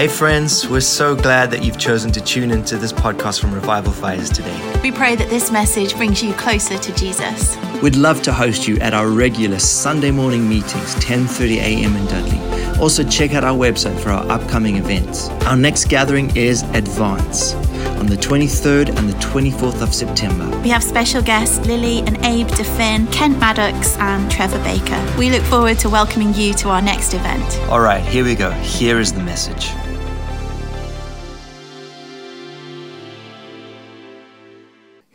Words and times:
Hey, 0.00 0.08
friends, 0.08 0.66
we're 0.66 0.80
so 0.80 1.14
glad 1.14 1.50
that 1.50 1.62
you've 1.62 1.76
chosen 1.76 2.10
to 2.12 2.22
tune 2.22 2.50
into 2.50 2.78
this 2.78 2.90
podcast 2.90 3.38
from 3.38 3.52
Revival 3.52 3.92
Fires 3.92 4.30
today. 4.30 4.80
We 4.82 4.90
pray 4.90 5.14
that 5.14 5.28
this 5.28 5.50
message 5.50 5.94
brings 5.94 6.22
you 6.22 6.32
closer 6.32 6.78
to 6.78 6.94
Jesus. 6.94 7.58
We'd 7.82 7.96
love 7.96 8.22
to 8.22 8.32
host 8.32 8.66
you 8.66 8.78
at 8.78 8.94
our 8.94 9.08
regular 9.08 9.58
Sunday 9.58 10.10
morning 10.10 10.48
meetings, 10.48 10.94
10:30 11.04 11.58
a.m. 11.58 11.94
in 11.96 12.06
Dudley. 12.06 12.80
Also, 12.80 13.04
check 13.04 13.34
out 13.34 13.44
our 13.44 13.54
website 13.54 14.00
for 14.00 14.08
our 14.08 14.26
upcoming 14.30 14.76
events. 14.76 15.28
Our 15.44 15.56
next 15.58 15.90
gathering 15.90 16.34
is 16.34 16.62
Advance 16.72 17.52
on 18.00 18.06
the 18.06 18.16
23rd 18.16 18.96
and 18.96 19.06
the 19.06 19.18
24th 19.18 19.82
of 19.82 19.92
September. 19.92 20.48
We 20.62 20.70
have 20.70 20.82
special 20.82 21.20
guests 21.20 21.58
Lily 21.66 21.98
and 22.06 22.16
Abe 22.24 22.48
DeFinn, 22.48 23.12
Kent 23.12 23.38
Maddox, 23.38 23.98
and 23.98 24.30
Trevor 24.30 24.64
Baker. 24.64 24.98
We 25.18 25.28
look 25.28 25.42
forward 25.42 25.78
to 25.80 25.90
welcoming 25.90 26.32
you 26.32 26.54
to 26.54 26.70
our 26.70 26.80
next 26.80 27.12
event. 27.12 27.60
All 27.68 27.82
right, 27.82 28.02
here 28.02 28.24
we 28.24 28.34
go. 28.34 28.50
Here 28.52 28.98
is 28.98 29.12
the 29.12 29.22
message. 29.22 29.74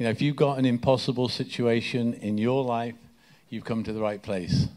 You 0.05 0.09
know, 0.09 0.13
if 0.13 0.21
you've 0.21 0.35
got 0.35 0.59
an 0.59 0.65
impossible 0.65 1.29
situation 1.29 2.13
in 2.13 2.37
your 2.37 2.63
life, 2.63 2.93
you've 3.49 3.65
come 3.65 3.83
to 3.85 3.91
the 3.91 3.99
right 3.99 4.21
place. 4.21 4.67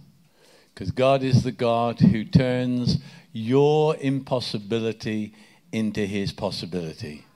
Because 0.72 0.90
God 0.90 1.22
is 1.22 1.42
the 1.42 1.52
God 1.52 2.00
who 2.00 2.24
turns 2.24 2.96
your 3.30 3.94
impossibility 3.96 5.34
into 5.70 6.06
his 6.06 6.32
possibility. 6.32 7.26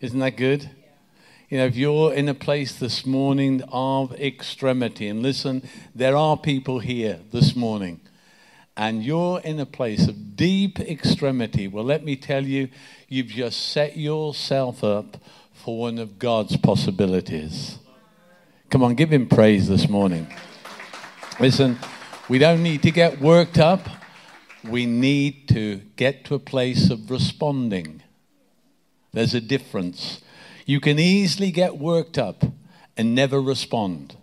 Isn't 0.00 0.20
that 0.20 0.36
good? 0.36 0.70
You 1.48 1.58
know, 1.58 1.66
if 1.66 1.74
you're 1.74 2.14
in 2.14 2.28
a 2.28 2.34
place 2.34 2.78
this 2.78 3.04
morning 3.04 3.64
of 3.72 4.12
extremity, 4.12 5.08
and 5.08 5.20
listen, 5.20 5.68
there 5.92 6.16
are 6.16 6.36
people 6.36 6.78
here 6.78 7.18
this 7.32 7.56
morning, 7.56 8.00
and 8.76 9.02
you're 9.02 9.40
in 9.40 9.58
a 9.58 9.66
place 9.66 10.06
of 10.06 10.36
deep 10.36 10.78
extremity, 10.78 11.66
well, 11.66 11.82
let 11.82 12.04
me 12.04 12.14
tell 12.14 12.44
you, 12.44 12.68
you've 13.08 13.26
just 13.26 13.70
set 13.70 13.96
yourself 13.96 14.84
up 14.84 15.16
for 15.64 15.78
one 15.78 15.98
of 15.98 16.18
God's 16.18 16.56
possibilities. 16.56 17.78
Come 18.70 18.82
on, 18.82 18.94
give 18.94 19.12
him 19.12 19.28
praise 19.28 19.68
this 19.68 19.88
morning. 19.88 20.26
Listen, 21.38 21.78
we 22.30 22.38
don't 22.38 22.62
need 22.62 22.82
to 22.82 22.90
get 22.90 23.20
worked 23.20 23.58
up. 23.58 23.86
We 24.64 24.86
need 24.86 25.48
to 25.48 25.82
get 25.96 26.24
to 26.26 26.34
a 26.34 26.38
place 26.38 26.90
of 26.90 27.10
responding. 27.10 28.02
There's 29.12 29.34
a 29.34 29.40
difference. 29.40 30.22
You 30.64 30.80
can 30.80 30.98
easily 30.98 31.50
get 31.50 31.76
worked 31.76 32.16
up 32.16 32.42
and 32.96 33.14
never 33.14 33.40
respond. 33.40 34.16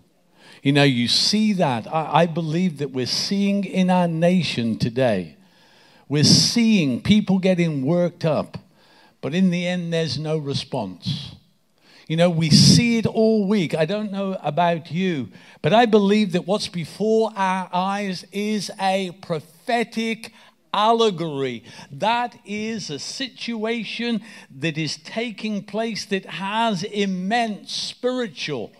You 0.63 0.71
know, 0.71 0.83
you 0.83 1.07
see 1.07 1.53
that. 1.53 1.85
I, 1.87 2.21
I, 2.21 2.25
believe 2.25 2.79
that 2.79 2.91
we're 2.91 3.05
seeing 3.05 3.63
in 3.63 3.89
our 3.91 4.07
nation 4.07 4.79
today, 4.79 5.37
we're 6.09 6.23
seeing 6.23 7.01
people 7.01 7.37
getting 7.37 7.85
worked 7.85 8.25
up 8.25 8.57
but 9.27 9.35
in 9.35 9.49
the 9.49 9.67
end, 9.67 9.91
there's 9.91 10.17
no 10.17 10.37
response. 10.37 11.35
You 12.07 12.15
know, 12.15 12.29
we 12.29 12.49
see 12.49 12.97
it 12.97 13.05
all 13.05 13.45
week. 13.45 13.75
I 13.75 13.83
don't 13.83 14.09
know 14.09 14.37
about 14.41 14.89
you, 14.89 15.27
but 15.61 15.73
I 15.73 15.85
believe 15.85 16.31
that 16.31 16.47
what's 16.47 16.69
before 16.69 17.33
our 17.35 17.69
eyes 17.73 18.25
is 18.31 18.71
a 18.79 19.11
prophetic 19.21 20.31
allegory. 20.73 21.65
That 21.91 22.39
is 22.45 22.89
a 22.89 22.99
situation 22.99 24.21
that 24.49 24.77
is 24.77 24.95
taking 24.95 25.61
place 25.61 26.05
that 26.05 26.25
has 26.25 26.83
immense 26.83 27.73
spiritual 27.73 28.71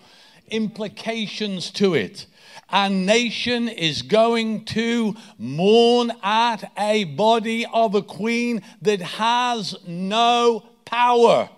implications 0.50 1.72
to 1.72 1.94
it. 1.94 2.25
Our 2.70 2.90
nation 2.90 3.70
is 3.70 4.02
going 4.02 4.66
to 4.66 5.16
mourn 5.38 6.12
at 6.22 6.72
a 6.78 7.06
body 7.06 7.66
of 7.72 7.96
a 7.96 8.02
queen 8.02 8.62
that 8.82 9.02
has 9.02 9.76
no 9.88 10.64
power. 10.84 11.50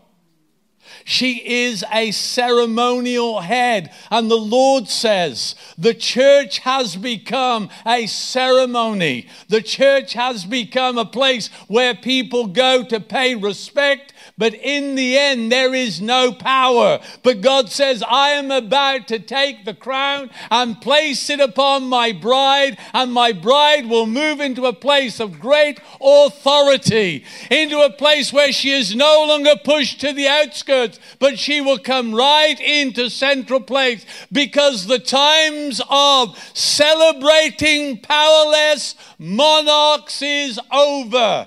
She 1.03 1.65
is 1.65 1.83
a 1.91 2.11
ceremonial 2.11 3.41
head. 3.41 3.91
And 4.11 4.29
the 4.29 4.37
Lord 4.37 4.87
says 4.87 5.55
the 5.77 5.93
church 5.93 6.59
has 6.59 6.95
become 6.95 7.69
a 7.85 8.07
ceremony. 8.07 9.27
The 9.47 9.61
church 9.61 10.13
has 10.13 10.45
become 10.45 10.97
a 10.97 11.05
place 11.05 11.47
where 11.67 11.95
people 11.95 12.47
go 12.47 12.83
to 12.83 12.99
pay 12.99 13.35
respect 13.35 14.13
but 14.39 14.53
in 14.53 14.95
the 14.95 15.17
end, 15.17 15.51
there 15.51 15.75
is 15.75 15.99
no 15.99 16.31
power. 16.31 16.99
But 17.23 17.41
God 17.41 17.69
says, 17.69 18.01
I 18.01 18.29
am 18.29 18.51
about 18.51 19.09
to 19.09 19.19
take 19.19 19.65
the 19.65 19.73
crown 19.73 20.29
and 20.49 20.79
place 20.79 21.29
it 21.29 21.41
upon 21.41 21.83
my 21.83 22.13
bride, 22.13 22.77
and 22.93 23.11
my 23.11 23.33
bride 23.33 23.87
will 23.87 24.05
move 24.05 24.39
into 24.39 24.65
a 24.65 24.73
place 24.73 25.19
of 25.19 25.41
great 25.41 25.81
authority, 26.01 27.25
into 27.51 27.81
a 27.81 27.91
place 27.91 28.31
where 28.31 28.53
she 28.53 28.71
is 28.71 28.95
no 28.95 29.25
longer 29.27 29.55
pushed 29.61 29.99
to 30.01 30.13
the 30.13 30.29
outskirts, 30.29 30.99
but 31.19 31.37
she 31.37 31.59
will 31.59 31.77
come 31.77 32.15
right 32.15 32.59
into 32.61 33.09
central 33.09 33.59
place 33.59 34.05
because 34.31 34.87
the 34.87 34.99
times 34.99 35.81
of 35.89 36.37
celebrating 36.53 37.99
powerless 37.99 38.95
monarchs 39.17 40.21
is 40.21 40.57
over. 40.71 41.45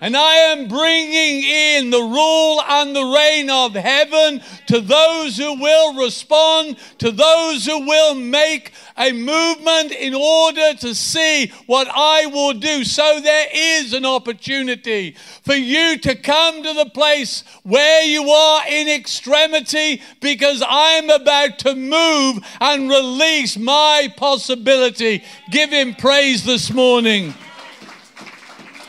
And 0.00 0.16
I 0.16 0.34
am 0.52 0.68
bringing 0.68 1.42
in 1.42 1.90
the 1.90 2.00
rule 2.00 2.62
and 2.62 2.94
the 2.94 3.04
reign 3.04 3.50
of 3.50 3.74
heaven 3.74 4.40
to 4.66 4.80
those 4.80 5.36
who 5.36 5.60
will 5.60 5.94
respond, 5.94 6.76
to 6.98 7.10
those 7.10 7.66
who 7.66 7.86
will 7.86 8.14
make 8.14 8.72
a 8.96 9.12
movement 9.12 9.92
in 9.92 10.14
order 10.14 10.74
to 10.74 10.94
see 10.94 11.52
what 11.66 11.88
I 11.90 12.26
will 12.26 12.54
do. 12.54 12.84
So 12.84 13.20
there 13.20 13.48
is 13.52 13.92
an 13.92 14.04
opportunity 14.04 15.16
for 15.42 15.54
you 15.54 15.98
to 15.98 16.14
come 16.14 16.62
to 16.62 16.72
the 16.74 16.90
place 16.90 17.42
where 17.62 18.04
you 18.04 18.28
are 18.28 18.68
in 18.68 18.88
extremity 18.88 20.02
because 20.20 20.62
I'm 20.66 21.10
about 21.10 21.58
to 21.60 21.74
move 21.74 22.44
and 22.60 22.88
release 22.88 23.56
my 23.56 24.12
possibility. 24.16 25.24
Give 25.50 25.70
him 25.70 25.94
praise 25.94 26.44
this 26.44 26.72
morning. 26.72 27.34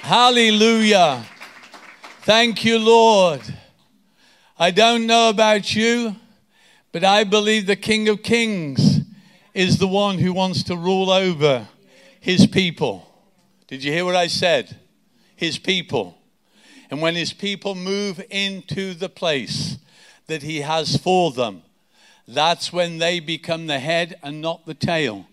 Hallelujah. 0.10 1.24
Thank 2.22 2.66
you, 2.66 2.80
Lord. 2.80 3.42
I 4.58 4.72
don't 4.72 5.06
know 5.06 5.30
about 5.30 5.76
you, 5.76 6.16
but 6.92 7.04
I 7.04 7.24
believe 7.24 7.68
the 7.68 7.76
King 7.76 8.10
of 8.10 8.24
Kings 8.24 9.02
is 9.54 9.78
the 9.78 9.88
one 9.88 10.18
who 10.18 10.34
wants 10.34 10.64
to 10.64 10.76
rule 10.76 11.12
over 11.12 11.68
his 12.20 12.48
people. 12.48 13.08
Did 13.68 13.84
you 13.84 13.92
hear 13.92 14.04
what 14.04 14.16
I 14.16 14.26
said? 14.26 14.80
His 15.36 15.60
people. 15.60 16.18
And 16.90 17.04
when 17.04 17.14
his 17.14 17.32
people 17.32 17.76
move 17.76 18.20
into 18.32 18.96
the 18.96 19.10
place 19.10 19.78
that 20.26 20.42
he 20.42 20.62
has 20.62 20.98
for 20.98 21.30
them, 21.32 21.62
that's 22.28 22.74
when 22.74 22.98
they 22.98 23.20
become 23.20 23.68
the 23.68 23.78
head 23.78 24.18
and 24.24 24.42
not 24.42 24.66
the 24.66 24.74
tail. 24.74 25.28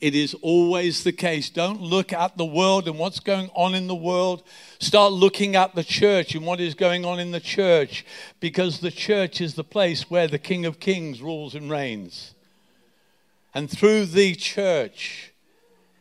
It 0.00 0.14
is 0.14 0.34
always 0.42 1.02
the 1.02 1.12
case. 1.12 1.50
Don't 1.50 1.80
look 1.80 2.12
at 2.12 2.36
the 2.36 2.44
world 2.44 2.86
and 2.86 2.98
what's 2.98 3.18
going 3.18 3.50
on 3.54 3.74
in 3.74 3.88
the 3.88 3.94
world. 3.94 4.44
Start 4.78 5.12
looking 5.12 5.56
at 5.56 5.74
the 5.74 5.82
church 5.82 6.34
and 6.34 6.46
what 6.46 6.60
is 6.60 6.74
going 6.74 7.04
on 7.04 7.18
in 7.18 7.32
the 7.32 7.40
church 7.40 8.06
because 8.38 8.78
the 8.78 8.92
church 8.92 9.40
is 9.40 9.54
the 9.54 9.64
place 9.64 10.08
where 10.08 10.28
the 10.28 10.38
King 10.38 10.66
of 10.66 10.78
Kings 10.78 11.20
rules 11.20 11.54
and 11.54 11.68
reigns. 11.68 12.34
And 13.54 13.68
through 13.68 14.06
the 14.06 14.36
church, 14.36 15.32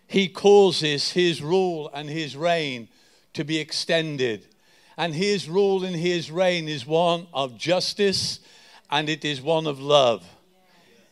he 0.06 0.28
causes 0.28 1.12
his 1.12 1.42
rule 1.42 1.90
and 1.92 2.08
his 2.08 2.36
reign 2.36 2.90
to 3.34 3.44
be 3.44 3.58
extended. 3.58 4.46
And 4.96 5.16
his 5.16 5.50
rule 5.50 5.84
and 5.84 5.96
his 5.96 6.30
reign 6.30 6.68
is 6.68 6.86
one 6.86 7.28
of 7.34 7.58
justice 7.58 8.42
and 8.92 9.10
it 9.10 9.26
is 9.26 9.42
one 9.42 9.66
of 9.66 9.80
love. 9.80 10.24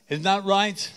Isn't 0.07 0.23
that 0.23 0.46
right? 0.46 0.91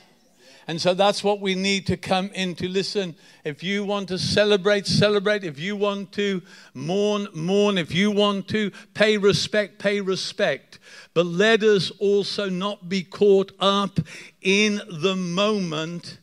And 0.69 0.79
so 0.79 0.93
that's 0.93 1.25
what 1.25 1.41
we 1.41 1.55
need 1.55 1.87
to 1.87 1.97
come 1.97 2.29
into. 2.35 2.69
Listen, 2.69 3.17
if 3.43 3.63
you 3.63 3.87
want 3.87 4.09
to 4.09 4.19
celebrate, 4.19 4.87
celebrate. 4.87 5.43
If 5.43 5.59
you 5.59 5.77
want 5.77 6.13
to 6.13 6.43
mourn, 6.75 7.27
mourn. 7.33 7.79
If 7.79 7.95
you 7.95 8.11
want 8.11 8.49
to 8.49 8.71
pay 8.93 9.17
respect, 9.17 9.79
pay 9.79 10.03
respect. 10.03 10.79
But 11.15 11.25
let 11.25 11.63
us 11.63 11.91
also 11.93 12.51
not 12.51 12.87
be 12.87 13.03
caught 13.03 13.53
up 13.59 13.99
in 14.43 14.83
the 14.91 15.17
moment 15.17 16.19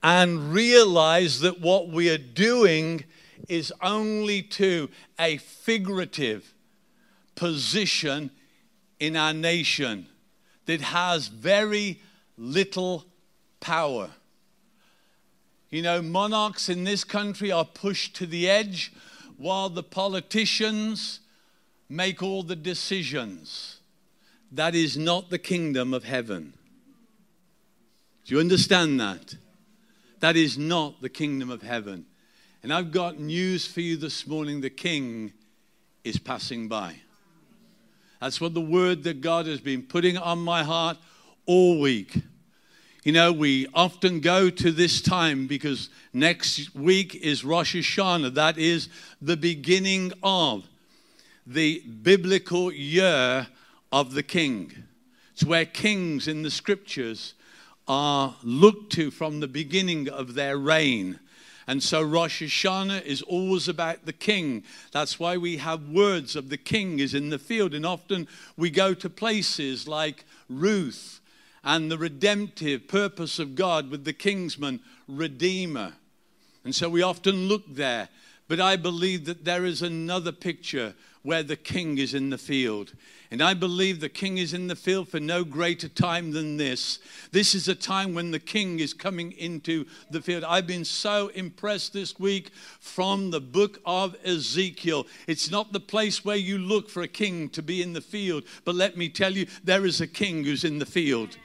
and 0.00 0.52
realize 0.52 1.40
that 1.40 1.60
what 1.60 1.88
we 1.88 2.08
are 2.08 2.18
doing 2.18 3.02
is 3.48 3.72
only 3.82 4.42
to 4.42 4.90
a 5.18 5.38
figurative 5.38 6.54
position 7.34 8.30
in 9.00 9.16
our 9.16 9.34
nation 9.34 10.06
that 10.66 10.80
has 10.80 11.26
very 11.26 12.00
little 12.38 13.06
power. 13.62 14.10
You 15.70 15.80
know, 15.80 16.02
monarchs 16.02 16.68
in 16.68 16.84
this 16.84 17.02
country 17.02 17.50
are 17.50 17.64
pushed 17.64 18.14
to 18.16 18.26
the 18.26 18.50
edge 18.50 18.92
while 19.38 19.70
the 19.70 19.82
politicians 19.82 21.20
make 21.88 22.22
all 22.22 22.42
the 22.42 22.56
decisions. 22.56 23.78
That 24.50 24.74
is 24.74 24.98
not 24.98 25.30
the 25.30 25.38
kingdom 25.38 25.94
of 25.94 26.04
heaven. 26.04 26.52
Do 28.26 28.34
you 28.34 28.40
understand 28.40 29.00
that? 29.00 29.36
That 30.20 30.36
is 30.36 30.58
not 30.58 31.00
the 31.00 31.08
kingdom 31.08 31.50
of 31.50 31.62
heaven. 31.62 32.04
And 32.62 32.72
I've 32.72 32.92
got 32.92 33.18
news 33.18 33.66
for 33.66 33.80
you 33.80 33.96
this 33.96 34.26
morning 34.26 34.60
the 34.60 34.70
king 34.70 35.32
is 36.04 36.18
passing 36.18 36.68
by. 36.68 36.96
That's 38.20 38.40
what 38.40 38.54
the 38.54 38.60
word 38.60 39.04
that 39.04 39.20
God 39.20 39.46
has 39.46 39.60
been 39.60 39.82
putting 39.82 40.16
on 40.18 40.38
my 40.38 40.62
heart 40.62 40.98
all 41.46 41.80
week. 41.80 42.22
You 43.04 43.10
know, 43.10 43.32
we 43.32 43.66
often 43.74 44.20
go 44.20 44.48
to 44.48 44.70
this 44.70 45.02
time 45.02 45.48
because 45.48 45.88
next 46.12 46.72
week 46.72 47.16
is 47.16 47.44
Rosh 47.44 47.74
Hashanah. 47.74 48.34
That 48.34 48.58
is 48.58 48.88
the 49.20 49.36
beginning 49.36 50.12
of 50.22 50.68
the 51.44 51.80
biblical 51.80 52.72
year 52.72 53.48
of 53.90 54.14
the 54.14 54.22
king. 54.22 54.72
It's 55.32 55.42
where 55.42 55.64
kings 55.64 56.28
in 56.28 56.42
the 56.42 56.50
scriptures 56.50 57.34
are 57.88 58.36
looked 58.44 58.92
to 58.92 59.10
from 59.10 59.40
the 59.40 59.48
beginning 59.48 60.08
of 60.08 60.34
their 60.34 60.56
reign. 60.56 61.18
And 61.66 61.82
so 61.82 62.02
Rosh 62.02 62.40
Hashanah 62.40 63.02
is 63.02 63.20
always 63.22 63.66
about 63.66 64.06
the 64.06 64.12
king. 64.12 64.62
That's 64.92 65.18
why 65.18 65.38
we 65.38 65.56
have 65.56 65.88
words 65.88 66.36
of 66.36 66.50
the 66.50 66.56
king 66.56 67.00
is 67.00 67.14
in 67.14 67.30
the 67.30 67.38
field. 67.40 67.74
And 67.74 67.84
often 67.84 68.28
we 68.56 68.70
go 68.70 68.94
to 68.94 69.10
places 69.10 69.88
like 69.88 70.24
Ruth 70.48 71.18
and 71.64 71.90
the 71.90 71.98
redemptive 71.98 72.88
purpose 72.88 73.38
of 73.38 73.54
God 73.54 73.90
with 73.90 74.04
the 74.04 74.12
kinsman, 74.12 74.80
Redeemer. 75.06 75.94
And 76.64 76.74
so 76.74 76.88
we 76.88 77.02
often 77.02 77.48
look 77.48 77.62
there. 77.74 78.08
But 78.48 78.60
I 78.60 78.76
believe 78.76 79.24
that 79.26 79.44
there 79.44 79.64
is 79.64 79.82
another 79.82 80.32
picture 80.32 80.94
where 81.22 81.42
the 81.42 81.56
king 81.56 81.98
is 81.98 82.14
in 82.14 82.30
the 82.30 82.38
field. 82.38 82.92
And 83.30 83.40
I 83.40 83.54
believe 83.54 84.00
the 84.00 84.10
king 84.10 84.36
is 84.36 84.52
in 84.52 84.66
the 84.66 84.76
field 84.76 85.08
for 85.08 85.20
no 85.20 85.42
greater 85.42 85.88
time 85.88 86.32
than 86.32 86.58
this. 86.58 86.98
This 87.30 87.54
is 87.54 87.66
a 87.66 87.74
time 87.74 88.12
when 88.12 88.30
the 88.30 88.38
king 88.38 88.78
is 88.78 88.92
coming 88.92 89.32
into 89.32 89.86
the 90.10 90.20
field. 90.20 90.44
I've 90.44 90.66
been 90.66 90.84
so 90.84 91.28
impressed 91.28 91.94
this 91.94 92.18
week 92.18 92.50
from 92.78 93.30
the 93.30 93.40
book 93.40 93.78
of 93.86 94.16
Ezekiel. 94.22 95.06
It's 95.26 95.50
not 95.50 95.72
the 95.72 95.80
place 95.80 96.24
where 96.24 96.36
you 96.36 96.58
look 96.58 96.90
for 96.90 97.02
a 97.02 97.08
king 97.08 97.48
to 97.50 97.62
be 97.62 97.80
in 97.82 97.94
the 97.94 98.02
field, 98.02 98.44
but 98.64 98.74
let 98.74 98.98
me 98.98 99.08
tell 99.08 99.32
you, 99.32 99.46
there 99.64 99.86
is 99.86 100.00
a 100.02 100.06
king 100.06 100.44
who's 100.44 100.64
in 100.64 100.78
the 100.78 100.84
field. 100.84 101.38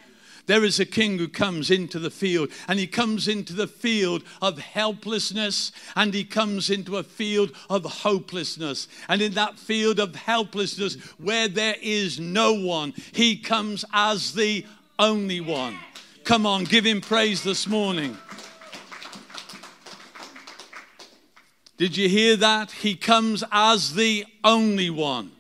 There 0.47 0.63
is 0.63 0.79
a 0.79 0.85
king 0.85 1.17
who 1.17 1.27
comes 1.27 1.69
into 1.69 1.99
the 1.99 2.09
field, 2.09 2.51
and 2.67 2.79
he 2.79 2.88
comes 2.88 3.27
into 3.27 3.53
the 3.53 3.67
field 3.67 4.23
of 4.41 4.57
helplessness, 4.57 5.73
and 5.95 6.13
he 6.13 6.23
comes 6.23 6.69
into 6.69 6.97
a 6.97 7.03
field 7.03 7.51
of 7.69 7.83
hopelessness. 7.83 8.88
And 9.09 9.21
in 9.21 9.33
that 9.33 9.59
field 9.59 9.99
of 9.99 10.15
helplessness, 10.15 10.95
where 11.17 11.49
there 11.49 11.75
is 11.81 12.19
no 12.19 12.53
one, 12.53 12.94
he 13.11 13.38
comes 13.38 13.83
as 13.94 14.33
the 14.33 14.65
only 14.97 15.41
one. 15.41 15.77
Come 16.23 16.45
on, 16.45 16.63
give 16.63 16.85
him 16.85 17.01
praise 17.01 17.43
this 17.43 17.67
morning. 17.67 18.17
Did 21.77 21.95
you 21.95 22.09
hear 22.09 22.38
that? 22.38 22.71
He 22.71 22.95
comes 22.95 23.43
as 23.51 23.93
the 23.93 24.25
only 24.43 24.89
one. 24.89 25.31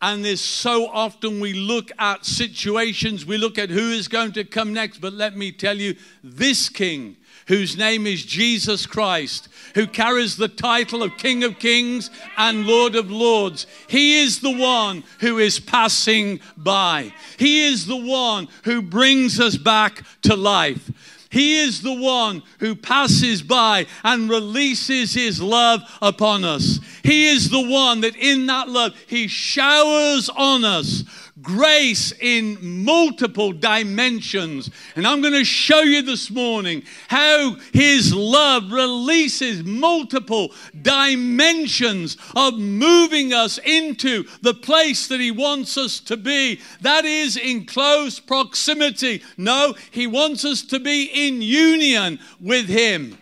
And 0.00 0.24
there's 0.24 0.40
so 0.40 0.86
often 0.86 1.40
we 1.40 1.54
look 1.54 1.90
at 1.98 2.24
situations, 2.24 3.26
we 3.26 3.36
look 3.36 3.58
at 3.58 3.70
who 3.70 3.90
is 3.90 4.06
going 4.06 4.32
to 4.32 4.44
come 4.44 4.72
next. 4.72 4.98
But 4.98 5.12
let 5.12 5.36
me 5.36 5.50
tell 5.50 5.76
you, 5.76 5.96
this 6.22 6.68
king, 6.68 7.16
whose 7.48 7.76
name 7.76 8.06
is 8.06 8.24
Jesus 8.24 8.86
Christ, 8.86 9.48
who 9.74 9.86
carries 9.86 10.36
the 10.36 10.48
title 10.48 11.02
of 11.02 11.16
King 11.16 11.42
of 11.42 11.58
Kings 11.58 12.10
and 12.36 12.66
Lord 12.66 12.94
of 12.94 13.10
Lords, 13.10 13.66
he 13.88 14.20
is 14.20 14.40
the 14.40 14.56
one 14.56 15.02
who 15.18 15.38
is 15.38 15.58
passing 15.58 16.38
by. 16.56 17.12
He 17.36 17.66
is 17.66 17.86
the 17.86 17.96
one 17.96 18.48
who 18.64 18.82
brings 18.82 19.40
us 19.40 19.56
back 19.56 20.04
to 20.22 20.36
life. 20.36 20.90
He 21.30 21.58
is 21.60 21.82
the 21.82 21.92
one 21.92 22.42
who 22.58 22.74
passes 22.74 23.42
by 23.42 23.86
and 24.02 24.30
releases 24.30 25.12
his 25.12 25.42
love 25.42 25.82
upon 26.00 26.44
us. 26.44 26.80
He 27.02 27.28
is 27.28 27.50
the 27.50 27.68
one 27.68 28.00
that 28.00 28.16
in 28.16 28.46
that 28.46 28.68
love, 28.68 28.94
he 29.06 29.28
showers 29.28 30.30
on 30.30 30.64
us 30.64 31.04
grace 31.48 32.12
in 32.20 32.58
multiple 32.84 33.52
dimensions. 33.52 34.70
And 34.96 35.06
I'm 35.06 35.22
going 35.22 35.32
to 35.32 35.46
show 35.46 35.80
you 35.80 36.02
this 36.02 36.30
morning 36.30 36.82
how 37.08 37.56
His 37.72 38.12
love 38.14 38.70
releases 38.70 39.64
multiple 39.64 40.52
dimensions 40.82 42.18
of 42.36 42.58
moving 42.58 43.32
us 43.32 43.58
into 43.64 44.24
the 44.42 44.52
place 44.52 45.08
that 45.08 45.20
He 45.20 45.30
wants 45.30 45.78
us 45.78 46.00
to 46.00 46.18
be. 46.18 46.60
That 46.82 47.06
is 47.06 47.38
in 47.38 47.64
close 47.64 48.20
proximity. 48.20 49.22
No, 49.38 49.74
He 49.90 50.06
wants 50.06 50.44
us 50.44 50.60
to 50.64 50.78
be 50.78 51.04
in 51.04 51.40
union 51.40 52.18
with 52.38 52.66
Him. 52.68 53.16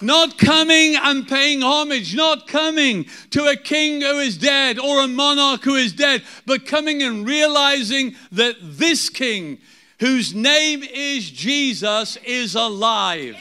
Not 0.00 0.38
coming 0.38 0.96
and 0.96 1.28
paying 1.28 1.62
homage, 1.62 2.14
not 2.14 2.46
coming 2.46 3.06
to 3.30 3.46
a 3.46 3.56
king 3.56 4.00
who 4.00 4.18
is 4.18 4.38
dead 4.38 4.78
or 4.78 5.02
a 5.02 5.08
monarch 5.08 5.62
who 5.62 5.74
is 5.74 5.92
dead, 5.92 6.22
but 6.46 6.66
coming 6.66 7.02
and 7.02 7.26
realizing 7.26 8.14
that 8.32 8.56
this 8.60 9.10
king, 9.10 9.58
whose 9.98 10.34
name 10.34 10.82
is 10.82 11.30
Jesus, 11.30 12.16
is 12.24 12.54
alive. 12.54 13.36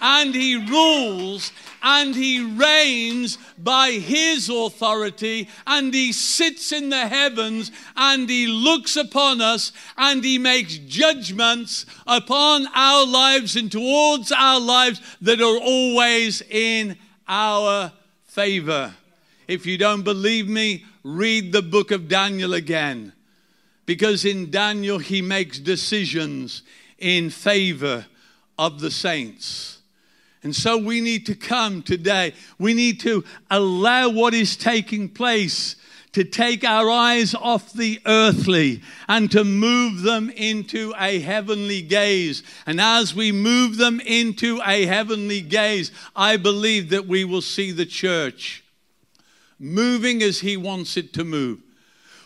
And 0.00 0.34
he 0.34 0.56
rules 0.56 1.52
and 1.82 2.14
he 2.14 2.40
reigns 2.40 3.38
by 3.58 3.90
his 3.90 4.48
authority, 4.48 5.48
and 5.66 5.92
he 5.92 6.12
sits 6.12 6.72
in 6.72 6.88
the 6.88 7.08
heavens, 7.08 7.72
and 7.96 8.28
he 8.28 8.46
looks 8.46 8.96
upon 8.96 9.40
us, 9.40 9.72
and 9.96 10.22
he 10.24 10.38
makes 10.38 10.78
judgments 10.78 11.84
upon 12.06 12.66
our 12.74 13.04
lives 13.06 13.56
and 13.56 13.70
towards 13.70 14.30
our 14.32 14.60
lives 14.60 15.00
that 15.20 15.40
are 15.40 15.58
always 15.58 16.42
in 16.42 16.96
our 17.26 17.92
favor. 18.26 18.94
If 19.48 19.66
you 19.66 19.76
don't 19.76 20.02
believe 20.02 20.48
me, 20.48 20.84
read 21.02 21.52
the 21.52 21.62
book 21.62 21.90
of 21.90 22.08
Daniel 22.08 22.54
again. 22.54 23.12
Because 23.84 24.24
in 24.24 24.50
Daniel, 24.50 24.98
he 24.98 25.20
makes 25.20 25.58
decisions 25.58 26.62
in 26.98 27.30
favor 27.30 28.06
of 28.56 28.80
the 28.80 28.90
saints. 28.90 29.81
And 30.42 30.54
so 30.54 30.76
we 30.76 31.00
need 31.00 31.26
to 31.26 31.34
come 31.34 31.82
today. 31.82 32.34
We 32.58 32.74
need 32.74 33.00
to 33.00 33.24
allow 33.50 34.08
what 34.08 34.34
is 34.34 34.56
taking 34.56 35.08
place 35.08 35.76
to 36.12 36.24
take 36.24 36.62
our 36.62 36.90
eyes 36.90 37.34
off 37.34 37.72
the 37.72 38.00
earthly 38.04 38.82
and 39.08 39.30
to 39.30 39.44
move 39.44 40.02
them 40.02 40.30
into 40.30 40.92
a 40.98 41.20
heavenly 41.20 41.80
gaze. 41.80 42.42
And 42.66 42.80
as 42.80 43.14
we 43.14 43.32
move 43.32 43.76
them 43.78 44.00
into 44.00 44.60
a 44.66 44.84
heavenly 44.84 45.40
gaze, 45.40 45.90
I 46.14 46.36
believe 46.36 46.90
that 46.90 47.06
we 47.06 47.24
will 47.24 47.40
see 47.40 47.72
the 47.72 47.86
church 47.86 48.62
moving 49.58 50.22
as 50.22 50.40
He 50.40 50.56
wants 50.56 50.96
it 50.96 51.12
to 51.14 51.24
move 51.24 51.60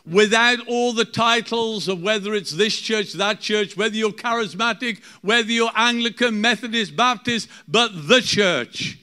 without 0.07 0.59
all 0.69 0.93
the 0.93 1.05
titles 1.05 1.89
of 1.89 2.03
whether 2.03 2.35
it's 2.35 2.53
this 2.53 2.79
church, 2.79 3.13
that 3.15 3.41
church, 3.41 3.77
whether 3.77 3.97
you're 3.97 4.13
charismatic, 4.13 5.01
whether 5.23 5.51
you're 5.51 5.71
Anglican, 5.75 6.41
Methodist, 6.41 6.95
Baptist, 6.97 7.49
but 7.67 8.09
the 8.09 8.21
church. 8.21 8.99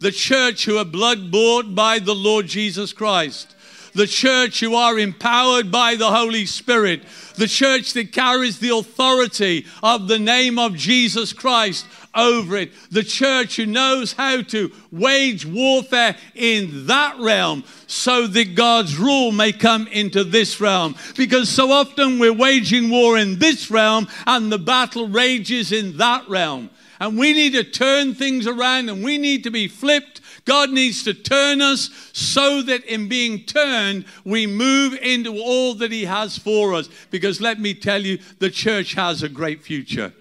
The 0.00 0.10
church 0.10 0.64
who 0.64 0.78
are 0.78 0.84
blood 0.84 1.30
bought 1.30 1.74
by 1.74 1.98
the 1.98 2.14
Lord 2.14 2.46
Jesus 2.46 2.92
Christ. 2.92 3.54
The 3.94 4.06
church 4.06 4.60
who 4.60 4.74
are 4.74 4.98
empowered 4.98 5.72
by 5.72 5.94
the 5.96 6.10
Holy 6.10 6.44
Spirit. 6.44 7.02
The 7.36 7.46
church 7.46 7.94
that 7.94 8.12
carries 8.12 8.58
the 8.58 8.76
authority 8.76 9.66
of 9.82 10.08
the 10.08 10.18
name 10.18 10.58
of 10.58 10.76
Jesus 10.76 11.32
Christ 11.32 11.86
over 12.16 12.56
it. 12.56 12.72
The 12.90 13.02
church 13.02 13.56
who 13.56 13.66
knows 13.66 14.12
how 14.12 14.42
to 14.42 14.72
wage 14.90 15.46
warfare 15.46 16.16
in 16.34 16.86
that 16.86 17.16
realm 17.18 17.64
so 17.86 18.26
that 18.26 18.54
God's 18.54 18.98
rule 18.98 19.32
may 19.32 19.52
come 19.52 19.86
into 19.88 20.24
this 20.24 20.60
realm. 20.60 20.96
Because 21.16 21.48
so 21.48 21.70
often 21.70 22.18
we're 22.18 22.32
waging 22.32 22.90
war 22.90 23.18
in 23.18 23.38
this 23.38 23.70
realm 23.70 24.08
and 24.26 24.50
the 24.50 24.58
battle 24.58 25.08
rages 25.08 25.72
in 25.72 25.96
that 25.98 26.28
realm. 26.28 26.70
And 26.98 27.18
we 27.18 27.32
need 27.34 27.52
to 27.52 27.64
turn 27.64 28.14
things 28.14 28.46
around 28.46 28.88
and 28.88 29.04
we 29.04 29.18
need 29.18 29.44
to 29.44 29.50
be 29.50 29.68
flipped. 29.68 30.22
God 30.46 30.70
needs 30.70 31.02
to 31.04 31.12
turn 31.12 31.60
us 31.60 31.90
so 32.12 32.62
that 32.62 32.84
in 32.84 33.08
being 33.08 33.44
turned, 33.44 34.06
we 34.24 34.46
move 34.46 34.94
into 34.94 35.38
all 35.38 35.74
that 35.74 35.92
He 35.92 36.04
has 36.04 36.38
for 36.38 36.72
us. 36.72 36.88
Because 37.10 37.40
let 37.40 37.60
me 37.60 37.74
tell 37.74 38.00
you, 38.00 38.18
the 38.38 38.50
church 38.50 38.94
has 38.94 39.22
a 39.22 39.28
great 39.28 39.62
future. 39.62 40.14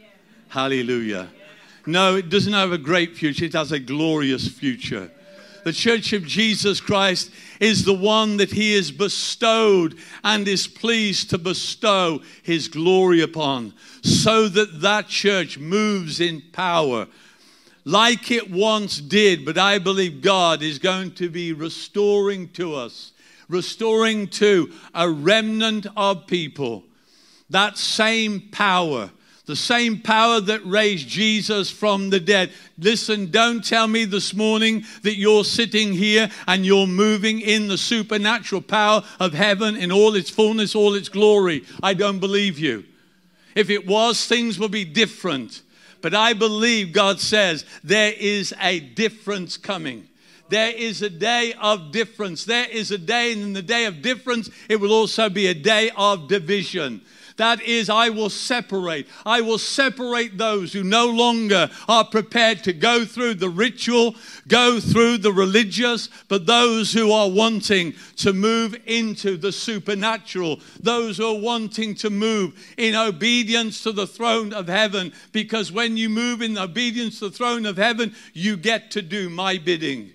Hallelujah. 0.49 1.29
No, 1.85 2.15
it 2.15 2.29
doesn't 2.29 2.53
have 2.53 2.71
a 2.71 2.77
great 2.77 3.15
future, 3.15 3.45
it 3.45 3.53
has 3.53 3.71
a 3.71 3.79
glorious 3.79 4.47
future. 4.47 5.11
The 5.63 5.73
church 5.73 6.13
of 6.13 6.25
Jesus 6.25 6.79
Christ 6.79 7.31
is 7.59 7.85
the 7.85 7.93
one 7.93 8.37
that 8.37 8.51
he 8.51 8.73
has 8.75 8.91
bestowed 8.91 9.95
and 10.23 10.47
is 10.47 10.67
pleased 10.67 11.31
to 11.31 11.37
bestow 11.37 12.21
his 12.43 12.67
glory 12.67 13.21
upon, 13.21 13.73
so 14.03 14.47
that 14.47 14.81
that 14.81 15.07
church 15.07 15.57
moves 15.57 16.19
in 16.19 16.43
power 16.51 17.07
like 17.83 18.31
it 18.31 18.51
once 18.51 18.99
did. 18.99 19.45
But 19.45 19.57
I 19.57 19.79
believe 19.79 20.21
God 20.21 20.61
is 20.61 20.79
going 20.79 21.11
to 21.15 21.29
be 21.29 21.53
restoring 21.53 22.49
to 22.49 22.75
us, 22.75 23.11
restoring 23.47 24.27
to 24.27 24.71
a 24.93 25.09
remnant 25.09 25.87
of 25.95 26.27
people 26.27 26.83
that 27.49 27.77
same 27.77 28.41
power 28.51 29.11
The 29.45 29.55
same 29.55 29.99
power 29.99 30.41
that 30.41 30.65
raised 30.65 31.07
Jesus 31.07 31.69
from 31.69 32.09
the 32.09 32.19
dead. 32.19 32.51
Listen, 32.79 33.29
don't 33.29 33.63
tell 33.63 33.87
me 33.87 34.05
this 34.05 34.33
morning 34.33 34.83
that 35.03 35.17
you're 35.17 35.43
sitting 35.43 35.93
here 35.93 36.31
and 36.47 36.65
you're 36.65 36.87
moving 36.87 37.41
in 37.41 37.67
the 37.67 37.77
supernatural 37.77 38.61
power 38.61 39.03
of 39.19 39.33
heaven 39.33 39.75
in 39.75 39.91
all 39.91 40.15
its 40.15 40.31
fullness, 40.31 40.73
all 40.73 40.95
its 40.95 41.09
glory. 41.09 41.63
I 41.83 41.93
don't 41.93 42.19
believe 42.19 42.57
you. 42.57 42.85
If 43.53 43.69
it 43.69 43.85
was, 43.85 44.25
things 44.25 44.57
would 44.57 44.71
be 44.71 44.83
different. 44.83 45.61
But 46.01 46.13
I 46.13 46.33
believe 46.33 46.91
God 46.91 47.19
says 47.19 47.65
there 47.83 48.13
is 48.17 48.53
a 48.59 48.79
difference 48.79 49.57
coming. 49.57 50.07
There 50.49 50.71
is 50.71 51.01
a 51.01 51.09
day 51.09 51.53
of 51.59 51.91
difference. 51.91 52.45
There 52.45 52.69
is 52.69 52.91
a 52.91 52.97
day, 52.97 53.33
and 53.33 53.41
in 53.41 53.53
the 53.53 53.61
day 53.61 53.85
of 53.85 54.01
difference, 54.01 54.49
it 54.69 54.75
will 54.75 54.91
also 54.91 55.29
be 55.29 55.47
a 55.47 55.55
day 55.55 55.89
of 55.95 56.27
division. 56.27 57.01
That 57.37 57.61
is, 57.61 57.89
I 57.89 58.09
will 58.09 58.29
separate. 58.29 59.07
I 59.25 59.41
will 59.41 59.57
separate 59.57 60.37
those 60.37 60.71
who 60.71 60.83
no 60.83 61.07
longer 61.07 61.69
are 61.87 62.05
prepared 62.05 62.63
to 62.63 62.71
go 62.71 63.03
through 63.03 63.35
the 63.35 63.49
ritual, 63.49 64.15
go 64.47 64.79
through 64.79 65.17
the 65.17 65.33
religious, 65.33 66.07
but 66.29 66.45
those 66.45 66.93
who 66.93 67.11
are 67.11 67.29
wanting 67.29 67.93
to 68.17 68.31
move 68.31 68.77
into 68.85 69.35
the 69.35 69.51
supernatural, 69.51 70.61
those 70.79 71.17
who 71.17 71.27
are 71.27 71.41
wanting 71.41 71.93
to 71.95 72.09
move 72.09 72.53
in 72.77 72.95
obedience 72.95 73.83
to 73.83 73.91
the 73.91 74.07
throne 74.07 74.53
of 74.53 74.67
heaven. 74.69 75.11
Because 75.33 75.73
when 75.73 75.97
you 75.97 76.07
move 76.07 76.41
in 76.41 76.57
obedience 76.57 77.19
to 77.19 77.27
the 77.27 77.35
throne 77.35 77.65
of 77.65 77.75
heaven, 77.75 78.15
you 78.33 78.55
get 78.55 78.91
to 78.91 79.01
do 79.01 79.29
my 79.29 79.57
bidding. 79.57 80.11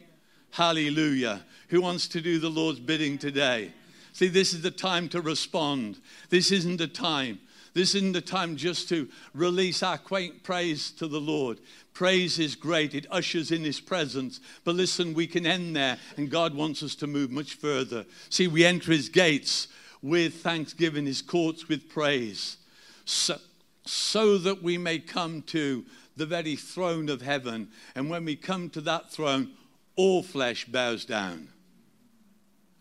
Hallelujah. 0.53 1.43
Who 1.69 1.83
wants 1.83 2.09
to 2.09 2.23
do 2.23 2.39
the 2.39 2.49
Lord's 2.49 2.81
bidding 2.81 3.19
today? 3.19 3.73
See, 4.21 4.29
this 4.29 4.53
is 4.53 4.61
the 4.61 4.71
time 4.71 5.09
to 5.09 5.23
respond. 5.23 5.99
This 6.29 6.53
isn't 6.53 6.77
the 6.77 6.87
time. 6.87 7.39
This 7.73 7.95
isn't 7.95 8.13
the 8.13 8.21
time 8.21 8.55
just 8.55 8.87
to 8.91 9.09
release 9.33 9.83
our 9.83 9.97
quaint 9.97 10.43
praise 10.43 10.91
to 10.99 11.09
the 11.09 11.19
Lord. 11.19 11.59
Praise 11.95 12.39
is 12.39 12.55
great, 12.55 12.95
it 12.95 13.07
ushers 13.11 13.51
in 13.51 13.65
His 13.65 13.81
presence. 13.81 14.41
But 14.63 14.75
listen, 14.75 15.15
we 15.15 15.27
can 15.27 15.47
end 15.47 15.75
there, 15.75 15.97
and 16.19 16.31
God 16.31 16.55
wants 16.55 16.83
us 16.83 16.95
to 16.97 17.07
move 17.07 17.31
much 17.31 17.55
further. 17.55 18.05
See, 18.29 18.47
we 18.47 18.63
enter 18.63 18.93
His 18.93 19.09
gates 19.09 19.69
with 20.03 20.35
thanksgiving, 20.43 21.07
His 21.07 21.23
courts 21.23 21.67
with 21.67 21.89
praise, 21.89 22.59
so, 23.07 23.39
so 23.87 24.37
that 24.37 24.63
we 24.63 24.77
may 24.77 24.99
come 24.99 25.41
to 25.45 25.83
the 26.19 26.27
very 26.27 26.57
throne 26.57 27.09
of 27.09 27.23
heaven. 27.23 27.71
And 27.95 28.11
when 28.11 28.27
we 28.27 28.37
come 28.37 28.69
to 28.69 28.83
that 28.83 29.11
throne, 29.11 29.53
all 29.97 30.23
flesh 30.23 30.67
bows 30.67 31.07
down. 31.07 31.49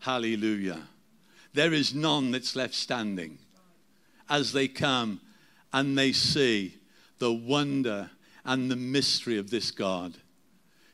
Hallelujah 0.00 0.82
there 1.52 1.72
is 1.72 1.94
none 1.94 2.30
that's 2.30 2.56
left 2.56 2.74
standing 2.74 3.38
as 4.28 4.52
they 4.52 4.68
come 4.68 5.20
and 5.72 5.96
they 5.96 6.12
see 6.12 6.74
the 7.18 7.32
wonder 7.32 8.10
and 8.44 8.70
the 8.70 8.76
mystery 8.76 9.38
of 9.38 9.50
this 9.50 9.70
God 9.70 10.14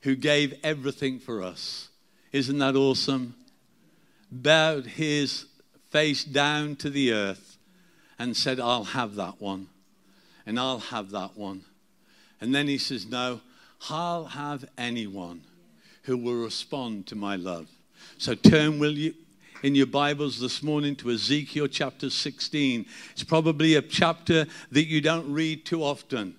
who 0.02 0.16
gave 0.16 0.58
everything 0.62 1.18
for 1.18 1.42
us. 1.42 1.88
Isn't 2.32 2.58
that 2.58 2.76
awesome? 2.76 3.34
Bowed 4.30 4.86
his 4.86 5.46
face 5.90 6.24
down 6.24 6.76
to 6.76 6.90
the 6.90 7.12
earth 7.12 7.58
and 8.18 8.36
said, 8.36 8.60
I'll 8.60 8.84
have 8.84 9.14
that 9.16 9.40
one. 9.40 9.68
And 10.44 10.58
I'll 10.58 10.78
have 10.78 11.10
that 11.10 11.36
one. 11.36 11.64
And 12.40 12.54
then 12.54 12.68
he 12.68 12.78
says, 12.78 13.06
No, 13.06 13.40
I'll 13.88 14.26
have 14.26 14.64
anyone 14.78 15.42
who 16.02 16.16
will 16.16 16.42
respond 16.42 17.06
to 17.08 17.16
my 17.16 17.36
love. 17.36 17.68
So 18.18 18.34
turn, 18.34 18.78
will 18.78 18.92
you, 18.92 19.14
in 19.66 19.74
your 19.74 19.84
Bibles 19.84 20.38
this 20.38 20.62
morning 20.62 20.94
to 20.94 21.10
Ezekiel 21.10 21.66
chapter 21.66 22.08
16. 22.08 22.86
It's 23.10 23.24
probably 23.24 23.74
a 23.74 23.82
chapter 23.82 24.46
that 24.70 24.84
you 24.84 25.00
don't 25.00 25.32
read 25.32 25.66
too 25.66 25.82
often. 25.82 26.36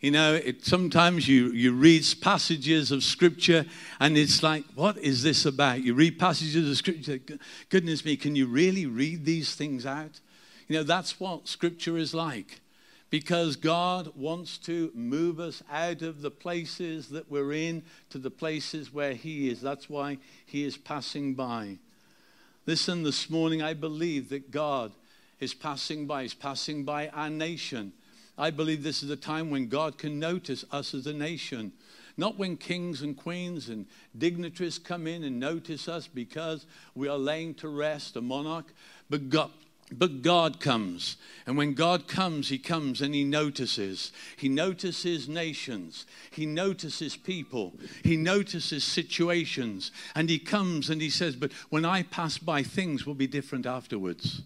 You 0.00 0.12
know, 0.12 0.32
it, 0.32 0.64
sometimes 0.64 1.28
you, 1.28 1.50
you 1.50 1.74
read 1.74 2.02
passages 2.22 2.90
of 2.90 3.04
scripture 3.04 3.66
and 4.00 4.16
it's 4.16 4.42
like, 4.42 4.64
what 4.74 4.96
is 4.96 5.22
this 5.22 5.44
about? 5.44 5.82
You 5.82 5.92
read 5.92 6.18
passages 6.18 6.70
of 6.70 6.78
scripture, 6.78 7.20
goodness 7.68 8.06
me, 8.06 8.16
can 8.16 8.34
you 8.34 8.46
really 8.46 8.86
read 8.86 9.26
these 9.26 9.54
things 9.54 9.84
out? 9.84 10.18
You 10.66 10.76
know, 10.76 10.82
that's 10.82 11.20
what 11.20 11.48
scripture 11.48 11.98
is 11.98 12.14
like 12.14 12.62
because 13.10 13.56
God 13.56 14.12
wants 14.16 14.56
to 14.60 14.90
move 14.94 15.40
us 15.40 15.62
out 15.70 16.00
of 16.00 16.22
the 16.22 16.30
places 16.30 17.08
that 17.10 17.30
we're 17.30 17.52
in 17.52 17.82
to 18.08 18.16
the 18.16 18.30
places 18.30 18.94
where 18.94 19.12
He 19.12 19.50
is. 19.50 19.60
That's 19.60 19.90
why 19.90 20.16
He 20.46 20.64
is 20.64 20.78
passing 20.78 21.34
by. 21.34 21.80
Listen, 22.68 23.04
this 23.04 23.30
morning, 23.30 23.62
I 23.62 23.74
believe 23.74 24.28
that 24.30 24.50
God 24.50 24.90
is 25.38 25.54
passing 25.54 26.08
by. 26.08 26.22
He's 26.22 26.34
passing 26.34 26.82
by 26.82 27.06
our 27.10 27.30
nation. 27.30 27.92
I 28.36 28.50
believe 28.50 28.82
this 28.82 29.04
is 29.04 29.10
a 29.10 29.16
time 29.16 29.50
when 29.50 29.68
God 29.68 29.98
can 29.98 30.18
notice 30.18 30.64
us 30.72 30.92
as 30.92 31.06
a 31.06 31.12
nation. 31.12 31.70
Not 32.16 32.38
when 32.38 32.56
kings 32.56 33.02
and 33.02 33.16
queens 33.16 33.68
and 33.68 33.86
dignitaries 34.18 34.80
come 34.80 35.06
in 35.06 35.22
and 35.22 35.38
notice 35.38 35.86
us 35.86 36.08
because 36.08 36.66
we 36.96 37.06
are 37.06 37.16
laying 37.16 37.54
to 37.54 37.68
rest 37.68 38.16
a 38.16 38.20
monarch, 38.20 38.74
but 39.08 39.30
God, 39.30 39.52
but 39.92 40.22
God 40.22 40.60
comes. 40.60 41.16
And 41.46 41.56
when 41.56 41.74
God 41.74 42.08
comes, 42.08 42.48
He 42.48 42.58
comes 42.58 43.00
and 43.00 43.14
He 43.14 43.24
notices. 43.24 44.12
He 44.36 44.48
notices 44.48 45.28
nations. 45.28 46.06
He 46.30 46.46
notices 46.46 47.16
people. 47.16 47.74
He 48.02 48.16
notices 48.16 48.84
situations. 48.84 49.92
And 50.14 50.28
He 50.28 50.38
comes 50.38 50.90
and 50.90 51.00
He 51.00 51.10
says, 51.10 51.36
But 51.36 51.52
when 51.70 51.84
I 51.84 52.02
pass 52.02 52.38
by, 52.38 52.62
things 52.62 53.06
will 53.06 53.14
be 53.14 53.26
different 53.26 53.66
afterwards. 53.66 54.42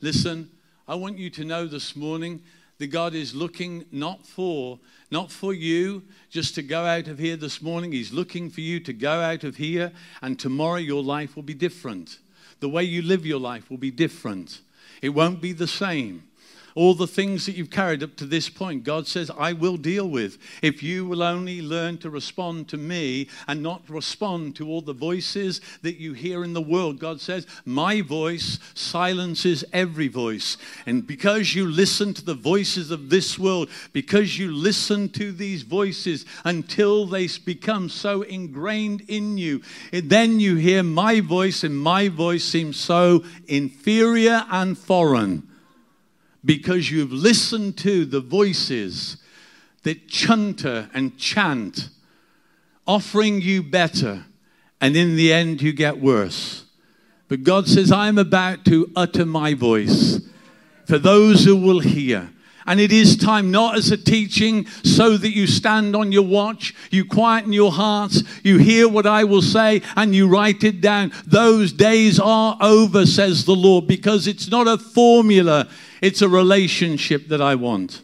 Listen, 0.00 0.50
I 0.88 0.94
want 0.96 1.18
you 1.18 1.30
to 1.30 1.44
know 1.44 1.66
this 1.66 1.94
morning 1.94 2.42
that 2.78 2.88
God 2.88 3.14
is 3.14 3.34
looking 3.34 3.84
not 3.92 4.26
for 4.26 4.80
not 5.10 5.32
for 5.32 5.52
you 5.52 6.04
just 6.30 6.54
to 6.54 6.62
go 6.62 6.84
out 6.84 7.08
of 7.08 7.18
here 7.18 7.36
this 7.36 7.60
morning. 7.60 7.92
He's 7.92 8.12
looking 8.12 8.48
for 8.48 8.60
you 8.60 8.78
to 8.80 8.92
go 8.92 9.20
out 9.20 9.44
of 9.44 9.56
here, 9.56 9.92
and 10.22 10.38
tomorrow 10.38 10.76
your 10.76 11.02
life 11.02 11.34
will 11.34 11.42
be 11.42 11.54
different. 11.54 12.18
The 12.60 12.68
way 12.68 12.84
you 12.84 13.02
live 13.02 13.26
your 13.26 13.40
life 13.40 13.70
will 13.70 13.78
be 13.78 13.90
different. 13.90 14.60
It 15.02 15.10
won't 15.10 15.40
be 15.40 15.52
the 15.52 15.66
same. 15.66 16.24
All 16.74 16.94
the 16.94 17.06
things 17.06 17.46
that 17.46 17.56
you've 17.56 17.70
carried 17.70 18.02
up 18.02 18.16
to 18.16 18.26
this 18.26 18.48
point, 18.48 18.84
God 18.84 19.06
says, 19.06 19.30
I 19.36 19.52
will 19.52 19.76
deal 19.76 20.08
with. 20.08 20.38
If 20.62 20.82
you 20.82 21.06
will 21.06 21.22
only 21.22 21.60
learn 21.60 21.98
to 21.98 22.10
respond 22.10 22.68
to 22.68 22.76
me 22.76 23.28
and 23.48 23.62
not 23.62 23.82
respond 23.88 24.56
to 24.56 24.68
all 24.68 24.80
the 24.80 24.92
voices 24.92 25.60
that 25.82 25.96
you 25.96 26.12
hear 26.12 26.44
in 26.44 26.52
the 26.52 26.60
world, 26.60 26.98
God 26.98 27.20
says, 27.20 27.46
My 27.64 28.00
voice 28.02 28.58
silences 28.74 29.64
every 29.72 30.08
voice. 30.08 30.56
And 30.86 31.06
because 31.06 31.54
you 31.54 31.66
listen 31.66 32.14
to 32.14 32.24
the 32.24 32.34
voices 32.34 32.90
of 32.90 33.10
this 33.10 33.38
world, 33.38 33.68
because 33.92 34.38
you 34.38 34.52
listen 34.52 35.08
to 35.10 35.32
these 35.32 35.62
voices 35.62 36.24
until 36.44 37.06
they 37.06 37.28
become 37.44 37.88
so 37.88 38.22
ingrained 38.22 39.02
in 39.08 39.38
you, 39.38 39.62
then 39.92 40.40
you 40.40 40.56
hear 40.56 40.82
my 40.82 41.20
voice, 41.20 41.64
and 41.64 41.76
my 41.76 42.08
voice 42.08 42.44
seems 42.44 42.76
so 42.78 43.24
inferior 43.46 44.46
and 44.50 44.78
foreign 44.78 45.49
because 46.44 46.90
you've 46.90 47.12
listened 47.12 47.76
to 47.78 48.04
the 48.04 48.20
voices 48.20 49.16
that 49.82 50.08
chunter 50.08 50.90
and 50.94 51.16
chant, 51.18 51.88
offering 52.86 53.40
you 53.40 53.62
better, 53.62 54.24
and 54.80 54.96
in 54.96 55.16
the 55.16 55.32
end 55.32 55.62
you 55.62 55.72
get 55.72 56.00
worse. 56.00 56.64
But 57.28 57.44
God 57.44 57.68
says, 57.68 57.92
I'm 57.92 58.18
about 58.18 58.64
to 58.64 58.90
utter 58.96 59.24
my 59.24 59.54
voice 59.54 60.20
for 60.86 60.98
those 60.98 61.44
who 61.44 61.56
will 61.56 61.80
hear. 61.80 62.30
And 62.66 62.80
it 62.80 62.92
is 62.92 63.16
time 63.16 63.50
not 63.50 63.76
as 63.76 63.90
a 63.90 63.96
teaching 63.96 64.66
so 64.84 65.16
that 65.16 65.30
you 65.30 65.46
stand 65.46 65.96
on 65.96 66.12
your 66.12 66.26
watch, 66.26 66.74
you 66.90 67.04
quieten 67.04 67.52
your 67.52 67.72
hearts, 67.72 68.22
you 68.42 68.58
hear 68.58 68.88
what 68.88 69.06
I 69.06 69.24
will 69.24 69.42
say, 69.42 69.82
and 69.96 70.14
you 70.14 70.28
write 70.28 70.62
it 70.62 70.80
down. 70.80 71.12
Those 71.26 71.72
days 71.72 72.20
are 72.20 72.56
over, 72.60 73.06
says 73.06 73.44
the 73.44 73.56
Lord, 73.56 73.86
because 73.86 74.26
it's 74.26 74.48
not 74.48 74.68
a 74.68 74.76
formula, 74.76 75.68
it's 76.00 76.22
a 76.22 76.28
relationship 76.28 77.28
that 77.28 77.40
I 77.40 77.54
want. 77.54 78.02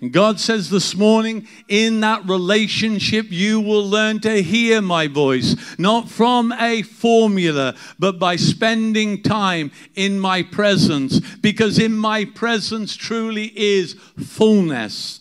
And 0.00 0.12
God 0.12 0.38
says 0.38 0.68
this 0.68 0.94
morning, 0.94 1.48
in 1.66 2.00
that 2.00 2.28
relationship, 2.28 3.28
you 3.30 3.58
will 3.60 3.88
learn 3.88 4.20
to 4.20 4.42
hear 4.42 4.82
my 4.82 5.06
voice, 5.06 5.56
not 5.78 6.10
from 6.10 6.52
a 6.52 6.82
formula, 6.82 7.74
but 7.98 8.18
by 8.18 8.36
spending 8.36 9.22
time 9.22 9.70
in 9.94 10.20
my 10.20 10.42
presence, 10.42 11.20
because 11.36 11.78
in 11.78 11.96
my 11.96 12.26
presence 12.26 12.96
truly 12.96 13.50
is 13.56 13.94
fullness, 14.22 15.20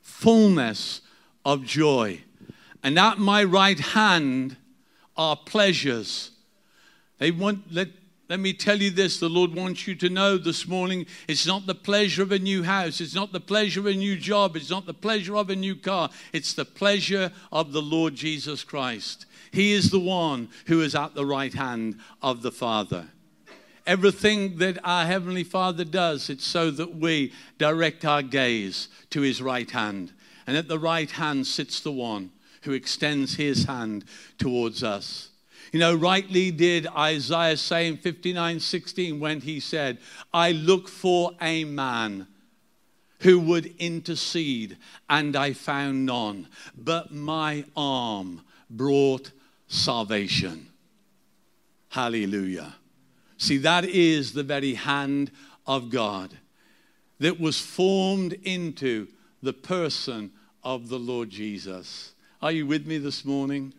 fullness 0.00 1.02
of 1.44 1.64
joy. 1.64 2.20
And 2.82 2.98
at 2.98 3.18
my 3.18 3.44
right 3.44 3.78
hand 3.78 4.56
are 5.16 5.36
pleasures. 5.36 6.32
They 7.18 7.30
want, 7.30 7.72
let, 7.72 7.88
let 8.28 8.40
me 8.40 8.52
tell 8.52 8.80
you 8.80 8.90
this 8.90 9.18
the 9.18 9.28
Lord 9.28 9.54
wants 9.54 9.86
you 9.86 9.94
to 9.96 10.10
know 10.10 10.36
this 10.36 10.68
morning 10.68 11.06
it's 11.26 11.46
not 11.46 11.66
the 11.66 11.74
pleasure 11.74 12.22
of 12.22 12.32
a 12.32 12.38
new 12.38 12.62
house, 12.62 13.00
it's 13.00 13.14
not 13.14 13.32
the 13.32 13.40
pleasure 13.40 13.80
of 13.80 13.86
a 13.86 13.94
new 13.94 14.16
job, 14.16 14.56
it's 14.56 14.70
not 14.70 14.86
the 14.86 14.94
pleasure 14.94 15.36
of 15.36 15.50
a 15.50 15.56
new 15.56 15.74
car, 15.74 16.10
it's 16.32 16.52
the 16.52 16.64
pleasure 16.64 17.32
of 17.50 17.72
the 17.72 17.82
Lord 17.82 18.14
Jesus 18.14 18.64
Christ. 18.64 19.26
He 19.50 19.72
is 19.72 19.90
the 19.90 20.00
one 20.00 20.48
who 20.66 20.82
is 20.82 20.94
at 20.94 21.14
the 21.14 21.24
right 21.24 21.54
hand 21.54 21.98
of 22.20 22.42
the 22.42 22.52
Father. 22.52 23.08
Everything 23.86 24.58
that 24.58 24.78
our 24.84 25.06
Heavenly 25.06 25.44
Father 25.44 25.84
does, 25.84 26.28
it's 26.28 26.46
so 26.46 26.70
that 26.72 26.96
we 26.96 27.32
direct 27.56 28.04
our 28.04 28.22
gaze 28.22 28.88
to 29.08 29.22
His 29.22 29.40
right 29.40 29.70
hand. 29.70 30.12
And 30.46 30.58
at 30.58 30.68
the 30.68 30.78
right 30.78 31.10
hand 31.10 31.46
sits 31.46 31.80
the 31.80 31.92
one 31.92 32.30
who 32.62 32.72
extends 32.72 33.36
His 33.36 33.64
hand 33.64 34.04
towards 34.36 34.82
us. 34.82 35.30
You 35.72 35.80
know, 35.80 35.94
rightly 35.94 36.50
did 36.50 36.86
Isaiah 36.86 37.56
say 37.56 37.88
in 37.88 37.96
59 37.96 38.60
16 38.60 39.20
when 39.20 39.40
he 39.40 39.60
said, 39.60 39.98
I 40.32 40.52
look 40.52 40.88
for 40.88 41.32
a 41.40 41.64
man 41.64 42.26
who 43.20 43.40
would 43.40 43.74
intercede, 43.78 44.76
and 45.10 45.34
I 45.34 45.52
found 45.52 46.06
none, 46.06 46.46
but 46.76 47.12
my 47.12 47.64
arm 47.76 48.42
brought 48.70 49.32
salvation. 49.66 50.68
Hallelujah. 51.88 52.76
See, 53.36 53.58
that 53.58 53.84
is 53.84 54.32
the 54.32 54.42
very 54.42 54.74
hand 54.74 55.30
of 55.66 55.90
God 55.90 56.36
that 57.18 57.40
was 57.40 57.60
formed 57.60 58.34
into 58.44 59.08
the 59.42 59.52
person 59.52 60.30
of 60.62 60.88
the 60.88 60.98
Lord 60.98 61.30
Jesus. 61.30 62.12
Are 62.40 62.52
you 62.52 62.66
with 62.66 62.86
me 62.86 62.98
this 62.98 63.24
morning? 63.24 63.72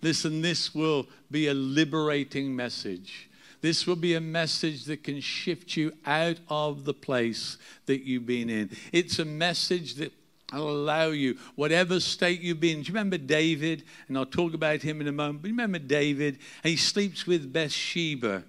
Listen, 0.00 0.42
this 0.42 0.74
will 0.74 1.06
be 1.30 1.48
a 1.48 1.54
liberating 1.54 2.54
message. 2.54 3.28
This 3.60 3.86
will 3.86 3.96
be 3.96 4.14
a 4.14 4.20
message 4.20 4.84
that 4.84 5.02
can 5.02 5.20
shift 5.20 5.76
you 5.76 5.92
out 6.06 6.36
of 6.48 6.84
the 6.84 6.94
place 6.94 7.58
that 7.86 8.04
you've 8.04 8.26
been 8.26 8.48
in. 8.48 8.70
It's 8.92 9.18
a 9.18 9.24
message 9.24 9.94
that 9.94 10.12
will 10.52 10.70
allow 10.70 11.08
you, 11.08 11.36
whatever 11.56 11.98
state 11.98 12.40
you've 12.40 12.60
been. 12.60 12.78
In. 12.78 12.82
Do 12.82 12.88
you 12.88 12.94
remember 12.94 13.18
David? 13.18 13.82
And 14.06 14.16
I'll 14.16 14.26
talk 14.26 14.54
about 14.54 14.82
him 14.82 15.00
in 15.00 15.08
a 15.08 15.12
moment. 15.12 15.42
But 15.42 15.48
you 15.48 15.54
remember 15.54 15.80
David? 15.80 16.38
He 16.62 16.76
sleeps 16.76 17.26
with 17.26 17.52
Bathsheba, 17.52 18.44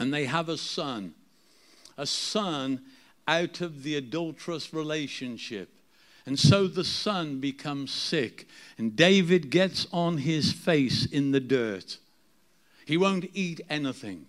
and 0.00 0.12
they 0.12 0.24
have 0.24 0.48
a 0.48 0.58
son. 0.58 1.14
A 1.96 2.06
son 2.06 2.82
out 3.26 3.60
of 3.60 3.84
the 3.84 3.94
adulterous 3.96 4.74
relationship. 4.74 5.70
And 6.28 6.38
so 6.38 6.68
the 6.68 6.84
son 6.84 7.40
becomes 7.40 7.90
sick, 7.90 8.46
and 8.76 8.94
David 8.94 9.48
gets 9.48 9.86
on 9.94 10.18
his 10.18 10.52
face 10.52 11.06
in 11.06 11.30
the 11.30 11.40
dirt. 11.40 11.96
He 12.84 12.98
won't 12.98 13.30
eat 13.32 13.62
anything. 13.70 14.28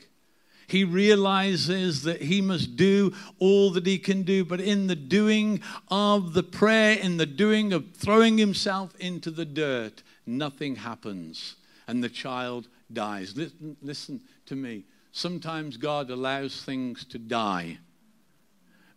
He 0.66 0.86
realizes 0.86 2.04
that 2.04 2.22
he 2.22 2.40
must 2.40 2.78
do 2.78 3.14
all 3.38 3.72
that 3.72 3.86
he 3.86 4.00
can 4.00 4.24
do, 4.24 4.46
but 4.46 4.62
in 4.62 4.88
the 4.88 4.96
doing 4.96 5.60
of 5.90 6.32
the 6.32 6.42
prayer, 6.42 6.98
in 6.98 7.18
the 7.18 7.26
doing 7.26 7.74
of 7.74 7.94
throwing 7.94 8.38
himself 8.38 8.96
into 8.98 9.30
the 9.30 9.44
dirt, 9.44 10.02
nothing 10.26 10.78
happens, 10.78 11.58
and 11.86 12.02
the 12.02 12.08
child 12.08 12.70
dies. 12.94 13.36
Listen, 13.36 13.76
listen 13.82 14.22
to 14.46 14.56
me. 14.56 14.86
Sometimes 15.12 15.76
God 15.76 16.10
allows 16.10 16.64
things 16.64 17.04
to 17.08 17.20
die 17.20 17.80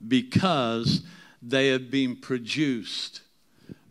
because 0.06 1.02
they 1.42 1.68
have 1.68 1.90
been 1.90 2.16
produced 2.16 3.22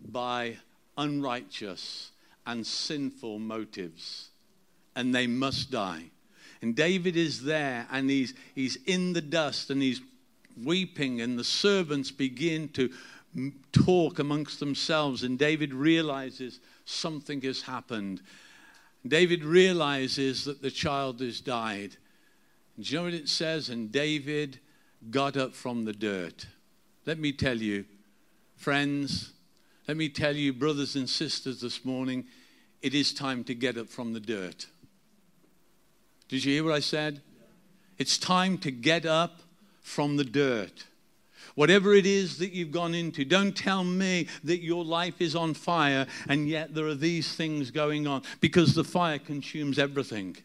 by 0.09 0.57
unrighteous 0.97 2.11
and 2.45 2.65
sinful 2.65 3.39
motives, 3.39 4.29
and 4.95 5.13
they 5.13 5.27
must 5.27 5.71
die. 5.71 6.05
And 6.61 6.75
David 6.75 7.17
is 7.17 7.43
there, 7.43 7.87
and 7.91 8.09
he's, 8.09 8.33
he's 8.55 8.77
in 8.85 9.13
the 9.13 9.21
dust, 9.21 9.69
and 9.69 9.81
he's 9.81 10.01
weeping, 10.63 11.21
and 11.21 11.37
the 11.37 11.43
servants 11.43 12.11
begin 12.11 12.69
to 12.69 12.89
talk 13.71 14.19
amongst 14.19 14.59
themselves, 14.59 15.23
and 15.23 15.37
David 15.39 15.73
realizes 15.73 16.59
something 16.85 17.41
has 17.41 17.61
happened. 17.61 18.21
David 19.07 19.43
realizes 19.43 20.45
that 20.45 20.61
the 20.61 20.71
child 20.71 21.21
has 21.21 21.41
died. 21.41 21.95
Do 22.79 22.91
you 22.91 22.97
know 22.97 23.05
what 23.05 23.13
it 23.13 23.29
says? 23.29 23.69
And 23.69 23.91
David 23.91 24.59
got 25.09 25.37
up 25.37 25.53
from 25.53 25.85
the 25.85 25.93
dirt. 25.93 26.45
Let 27.05 27.17
me 27.17 27.31
tell 27.31 27.57
you, 27.57 27.85
friends, 28.55 29.31
let 29.87 29.97
me 29.97 30.07
tell 30.07 30.35
you, 30.35 30.53
brothers 30.53 30.95
and 30.95 31.09
sisters, 31.09 31.61
this 31.61 31.83
morning, 31.83 32.25
it 32.81 32.93
is 32.93 33.13
time 33.13 33.43
to 33.45 33.55
get 33.55 33.77
up 33.77 33.87
from 33.87 34.13
the 34.13 34.19
dirt. 34.19 34.67
Did 36.29 36.45
you 36.45 36.53
hear 36.53 36.63
what 36.63 36.73
I 36.73 36.79
said? 36.79 37.21
It's 37.97 38.17
time 38.17 38.57
to 38.59 38.71
get 38.71 39.05
up 39.05 39.41
from 39.81 40.17
the 40.17 40.23
dirt. 40.23 40.85
Whatever 41.55 41.93
it 41.93 42.05
is 42.05 42.37
that 42.37 42.53
you've 42.53 42.71
gone 42.71 42.93
into, 42.93 43.25
don't 43.25 43.55
tell 43.55 43.83
me 43.83 44.27
that 44.43 44.63
your 44.63 44.85
life 44.85 45.19
is 45.19 45.35
on 45.35 45.53
fire 45.53 46.05
and 46.29 46.47
yet 46.47 46.73
there 46.73 46.85
are 46.85 46.95
these 46.95 47.35
things 47.35 47.71
going 47.71 48.07
on 48.07 48.21
because 48.39 48.73
the 48.73 48.83
fire 48.83 49.19
consumes 49.19 49.77
everything. 49.77 50.37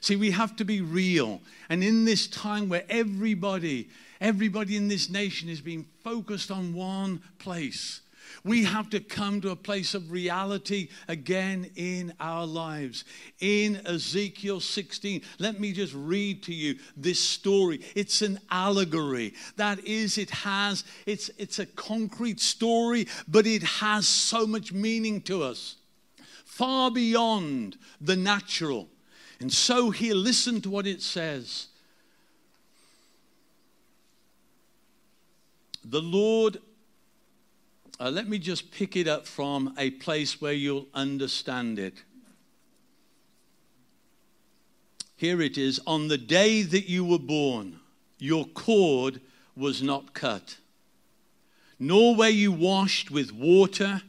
See, 0.00 0.16
we 0.16 0.30
have 0.30 0.56
to 0.56 0.64
be 0.64 0.80
real. 0.80 1.40
And 1.68 1.84
in 1.84 2.04
this 2.04 2.26
time 2.26 2.68
where 2.68 2.84
everybody 2.88 3.88
Everybody 4.20 4.76
in 4.76 4.88
this 4.88 5.08
nation 5.08 5.48
is 5.48 5.60
being 5.60 5.86
focused 6.02 6.50
on 6.50 6.74
one 6.74 7.22
place. 7.38 8.00
We 8.44 8.64
have 8.64 8.90
to 8.90 9.00
come 9.00 9.40
to 9.40 9.50
a 9.50 9.56
place 9.56 9.94
of 9.94 10.10
reality 10.10 10.88
again 11.06 11.70
in 11.76 12.12
our 12.20 12.46
lives. 12.46 13.04
In 13.40 13.80
Ezekiel 13.86 14.60
16, 14.60 15.22
let 15.38 15.60
me 15.60 15.72
just 15.72 15.94
read 15.94 16.42
to 16.44 16.54
you 16.54 16.78
this 16.96 17.20
story. 17.20 17.80
It's 17.94 18.22
an 18.22 18.38
allegory. 18.50 19.34
That 19.56 19.84
is, 19.84 20.18
it 20.18 20.30
has, 20.30 20.84
it's, 21.06 21.30
it's 21.38 21.58
a 21.58 21.66
concrete 21.66 22.40
story, 22.40 23.06
but 23.26 23.46
it 23.46 23.62
has 23.62 24.06
so 24.06 24.46
much 24.46 24.72
meaning 24.72 25.20
to 25.22 25.42
us, 25.42 25.76
far 26.44 26.90
beyond 26.90 27.76
the 28.00 28.16
natural. 28.16 28.88
And 29.40 29.52
so 29.52 29.90
here, 29.90 30.14
listen 30.14 30.60
to 30.62 30.70
what 30.70 30.86
it 30.86 31.00
says. 31.00 31.68
The 35.90 36.02
Lord, 36.02 36.58
uh, 37.98 38.10
let 38.10 38.28
me 38.28 38.38
just 38.38 38.70
pick 38.70 38.94
it 38.94 39.08
up 39.08 39.26
from 39.26 39.74
a 39.78 39.90
place 39.90 40.38
where 40.38 40.52
you'll 40.52 40.86
understand 40.92 41.78
it. 41.78 42.02
Here 45.16 45.40
it 45.40 45.56
is 45.56 45.80
On 45.86 46.08
the 46.08 46.18
day 46.18 46.60
that 46.60 46.90
you 46.90 47.06
were 47.06 47.18
born, 47.18 47.80
your 48.18 48.44
cord 48.44 49.22
was 49.56 49.80
not 49.80 50.12
cut, 50.12 50.58
nor 51.78 52.14
were 52.14 52.28
you 52.28 52.52
washed 52.52 53.10
with 53.10 53.32
water, 53.32 54.02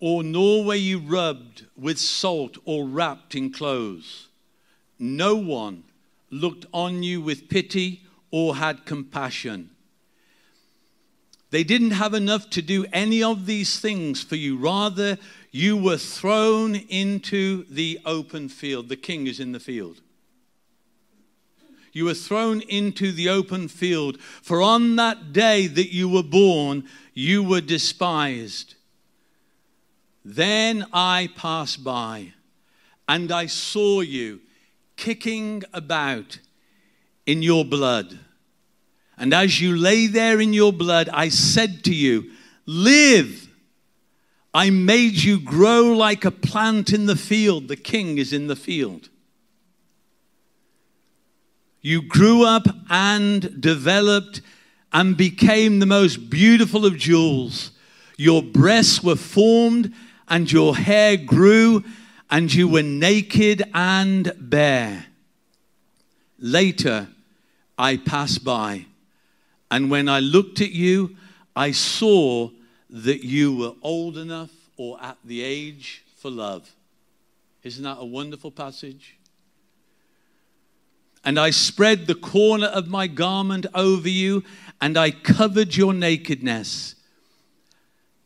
or 0.00 0.22
nor 0.22 0.64
were 0.64 0.74
you 0.76 0.98
rubbed 0.98 1.66
with 1.76 1.98
salt 1.98 2.56
or 2.64 2.86
wrapped 2.86 3.34
in 3.34 3.52
clothes. 3.52 4.28
No 4.98 5.36
one 5.36 5.84
looked 6.30 6.64
on 6.72 7.02
you 7.02 7.20
with 7.20 7.50
pity 7.50 8.04
or 8.30 8.56
had 8.56 8.84
compassion. 8.84 9.70
They 11.50 11.64
didn't 11.64 11.92
have 11.92 12.12
enough 12.12 12.50
to 12.50 12.62
do 12.62 12.84
any 12.92 13.22
of 13.22 13.46
these 13.46 13.80
things 13.80 14.22
for 14.22 14.36
you. 14.36 14.58
Rather, 14.58 15.16
you 15.50 15.76
were 15.76 15.96
thrown 15.96 16.74
into 16.74 17.64
the 17.70 18.00
open 18.04 18.48
field. 18.48 18.88
The 18.88 18.96
king 18.96 19.26
is 19.26 19.40
in 19.40 19.52
the 19.52 19.60
field. 19.60 20.00
You 21.92 22.04
were 22.04 22.14
thrown 22.14 22.60
into 22.60 23.12
the 23.12 23.30
open 23.30 23.66
field, 23.68 24.20
for 24.20 24.60
on 24.60 24.96
that 24.96 25.32
day 25.32 25.66
that 25.66 25.92
you 25.92 26.08
were 26.08 26.22
born, 26.22 26.84
you 27.14 27.42
were 27.42 27.62
despised. 27.62 28.74
Then 30.22 30.86
I 30.92 31.30
passed 31.34 31.82
by, 31.82 32.34
and 33.08 33.32
I 33.32 33.46
saw 33.46 34.00
you 34.02 34.40
kicking 34.96 35.64
about 35.72 36.40
in 37.28 37.42
your 37.42 37.62
blood. 37.62 38.18
And 39.18 39.34
as 39.34 39.60
you 39.60 39.76
lay 39.76 40.06
there 40.06 40.40
in 40.40 40.54
your 40.54 40.72
blood, 40.72 41.10
I 41.12 41.28
said 41.28 41.84
to 41.84 41.94
you, 41.94 42.32
Live. 42.64 43.44
I 44.54 44.70
made 44.70 45.22
you 45.22 45.38
grow 45.38 45.92
like 45.92 46.24
a 46.24 46.30
plant 46.30 46.90
in 46.90 47.04
the 47.04 47.16
field. 47.16 47.68
The 47.68 47.76
king 47.76 48.16
is 48.16 48.32
in 48.32 48.46
the 48.46 48.56
field. 48.56 49.10
You 51.82 52.00
grew 52.00 52.44
up 52.44 52.66
and 52.88 53.60
developed 53.60 54.40
and 54.90 55.14
became 55.14 55.78
the 55.78 55.86
most 55.86 56.30
beautiful 56.30 56.86
of 56.86 56.96
jewels. 56.96 57.72
Your 58.16 58.42
breasts 58.42 59.02
were 59.02 59.16
formed 59.16 59.92
and 60.28 60.50
your 60.50 60.76
hair 60.76 61.16
grew, 61.18 61.84
and 62.30 62.52
you 62.52 62.68
were 62.68 62.82
naked 62.82 63.62
and 63.74 64.32
bare. 64.38 65.06
Later, 66.38 67.08
I 67.78 67.96
passed 67.96 68.44
by. 68.44 68.86
And 69.70 69.90
when 69.90 70.08
I 70.08 70.20
looked 70.20 70.60
at 70.60 70.72
you, 70.72 71.16
I 71.54 71.72
saw 71.72 72.50
that 72.90 73.24
you 73.24 73.56
were 73.56 73.72
old 73.82 74.18
enough 74.18 74.50
or 74.76 75.02
at 75.02 75.18
the 75.24 75.42
age 75.42 76.04
for 76.16 76.30
love. 76.30 76.70
Isn't 77.62 77.84
that 77.84 77.98
a 77.98 78.04
wonderful 78.04 78.50
passage? 78.50 79.16
And 81.24 81.38
I 81.38 81.50
spread 81.50 82.06
the 82.06 82.14
corner 82.14 82.68
of 82.68 82.88
my 82.88 83.06
garment 83.06 83.66
over 83.74 84.08
you, 84.08 84.44
and 84.80 84.96
I 84.96 85.10
covered 85.10 85.76
your 85.76 85.92
nakedness. 85.92 86.94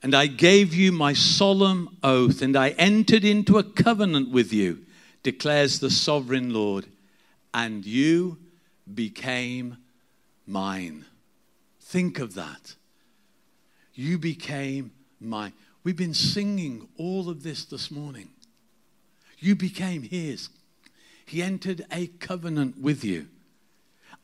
And 0.03 0.15
I 0.15 0.27
gave 0.27 0.75
you 0.75 0.93
my 0.93 1.13
solemn 1.13 1.97
oath, 2.03 2.43
and 2.43 2.57
I 2.57 2.71
entered 2.71 3.25
into 3.25 3.59
a 3.59 3.65
covenant 3.65 4.31
with 4.31 4.53
you 4.53 4.85
declares 5.23 5.79
the 5.79 5.91
sovereign 5.91 6.53
Lord, 6.53 6.87
and 7.55 7.85
you 7.85 8.39
became 8.95 9.79
mine. 10.47 11.05
Think 11.81 12.19
of 12.19 12.35
that. 12.35 12.75
You 13.95 14.19
became 14.19 14.93
mine. 15.21 15.53
We've 15.85 15.97
been 15.97 16.15
singing 16.15 16.89
all 16.97 17.29
of 17.29 17.43
this 17.43 17.65
this 17.65 17.91
morning. 17.91 18.31
You 19.39 19.57
became 19.57 20.03
his. 20.03 20.49
He 21.27 21.43
entered 21.43 21.85
a 21.91 22.07
covenant 22.07 22.81
with 22.81 23.05
you. 23.05 23.27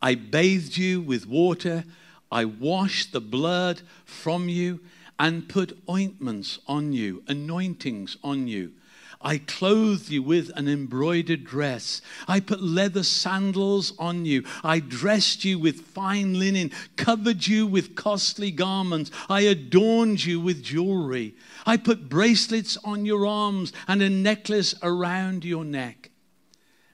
I 0.00 0.14
bathed 0.14 0.76
you 0.76 1.00
with 1.00 1.26
water. 1.26 1.84
I 2.30 2.44
washed 2.44 3.12
the 3.12 3.20
blood 3.20 3.82
from 4.04 4.48
you 4.48 4.80
and 5.18 5.48
put 5.48 5.78
ointments 5.88 6.60
on 6.66 6.92
you, 6.92 7.24
anointings 7.26 8.16
on 8.22 8.46
you. 8.46 8.72
I 9.20 9.38
clothed 9.38 10.10
you 10.10 10.22
with 10.22 10.50
an 10.54 10.68
embroidered 10.68 11.44
dress. 11.44 12.00
I 12.28 12.38
put 12.38 12.62
leather 12.62 13.02
sandals 13.02 13.92
on 13.98 14.24
you. 14.24 14.44
I 14.62 14.78
dressed 14.78 15.44
you 15.44 15.58
with 15.58 15.80
fine 15.80 16.38
linen, 16.38 16.70
covered 16.96 17.44
you 17.46 17.66
with 17.66 17.96
costly 17.96 18.52
garments. 18.52 19.10
I 19.28 19.40
adorned 19.40 20.24
you 20.24 20.38
with 20.38 20.62
jewelry. 20.62 21.34
I 21.66 21.76
put 21.76 22.08
bracelets 22.08 22.76
on 22.84 23.04
your 23.04 23.26
arms 23.26 23.72
and 23.88 24.02
a 24.02 24.08
necklace 24.08 24.74
around 24.84 25.44
your 25.44 25.64
neck. 25.64 26.10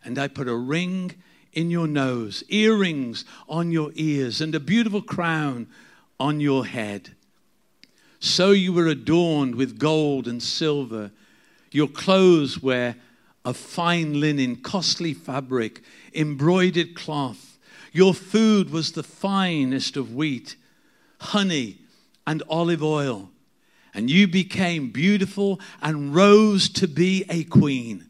And 0.02 0.18
I 0.18 0.28
put 0.28 0.48
a 0.48 0.56
ring 0.56 1.14
in 1.52 1.70
your 1.70 1.87
nose, 1.87 2.42
earrings 2.48 3.26
on 3.48 3.70
your 3.70 3.90
ears, 3.94 4.40
and 4.40 4.54
a 4.54 4.60
beautiful 4.60 5.02
crown 5.02 5.68
on 6.18 6.40
your 6.40 6.64
head. 6.64 7.14
So 8.18 8.52
you 8.52 8.72
were 8.72 8.87
adorned 8.87 9.56
with 9.56 9.78
gold 9.78 10.26
and 10.26 10.42
silver 10.42 11.10
your 11.74 11.88
clothes 11.88 12.62
were 12.62 12.94
of 13.44 13.56
fine 13.56 14.20
linen, 14.20 14.56
costly 14.56 15.12
fabric, 15.12 15.82
embroidered 16.14 16.94
cloth. 16.94 17.58
Your 17.92 18.14
food 18.14 18.70
was 18.70 18.92
the 18.92 19.02
finest 19.02 19.96
of 19.96 20.14
wheat, 20.14 20.56
honey, 21.20 21.78
and 22.26 22.42
olive 22.48 22.82
oil. 22.82 23.30
And 23.92 24.08
you 24.08 24.26
became 24.26 24.90
beautiful 24.90 25.60
and 25.82 26.14
rose 26.14 26.68
to 26.70 26.88
be 26.88 27.24
a 27.28 27.44
queen. 27.44 28.08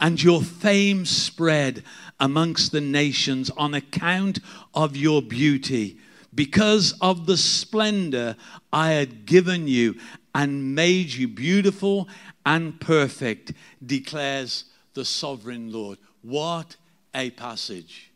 And 0.00 0.22
your 0.22 0.42
fame 0.42 1.04
spread 1.04 1.84
amongst 2.18 2.72
the 2.72 2.80
nations 2.80 3.50
on 3.50 3.74
account 3.74 4.38
of 4.74 4.96
your 4.96 5.20
beauty, 5.20 5.98
because 6.34 6.94
of 7.00 7.26
the 7.26 7.36
splendor 7.36 8.36
I 8.72 8.92
had 8.92 9.26
given 9.26 9.68
you 9.68 9.96
and 10.34 10.74
made 10.74 11.12
you 11.12 11.28
beautiful 11.28 12.08
and 12.44 12.80
perfect, 12.80 13.52
declares 13.84 14.64
the 14.94 15.04
sovereign 15.04 15.72
Lord. 15.72 15.98
What 16.22 16.76
a 17.14 17.30
passage. 17.30 18.10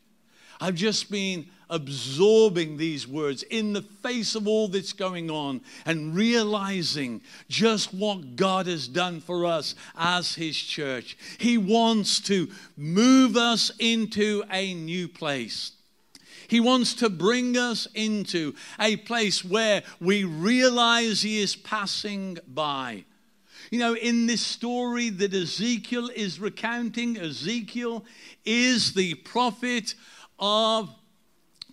I've 0.61 0.75
just 0.75 1.11
been 1.11 1.47
absorbing 1.69 2.77
these 2.77 3.09
words 3.09 3.43
in 3.45 3.73
the 3.73 3.83
face 3.83 4.35
of 4.35 4.47
all 4.47 4.69
that's 4.69 4.93
going 4.93 5.31
on 5.31 5.61
and 5.85 6.15
realizing 6.15 7.21
just 7.49 7.93
what 7.93 8.37
God 8.37 8.67
has 8.67 8.87
done 8.87 9.21
for 9.21 9.45
us 9.45 9.75
as 9.97 10.35
His 10.35 10.57
church. 10.57 11.19
He 11.39 11.59
wants 11.59 12.21
to 12.21 12.49
move 12.77 13.37
us 13.37 13.71
into 13.79 14.45
a 14.51 14.75
new 14.75 15.09
place. 15.09 15.73
He 16.49 16.61
wants 16.61 16.95
to 16.95 17.11
bring 17.11 17.57
us 17.57 17.89
into 17.95 18.55
a 18.79 18.97
place 18.97 19.45
where 19.45 19.83
we 20.01 20.23
realize 20.23 21.23
He 21.23 21.41
is 21.41 21.57
passing 21.57 22.39
by. 22.47 23.05
You 23.71 23.79
know, 23.79 23.95
in 23.95 24.27
this 24.27 24.43
story 24.43 25.11
that 25.11 25.35
Ezekiel 25.35 26.11
is 26.15 26.39
recounting, 26.39 27.17
Ezekiel 27.17 28.05
is 28.45 28.95
the 28.95 29.15
prophet 29.15 29.95
of 30.39 30.95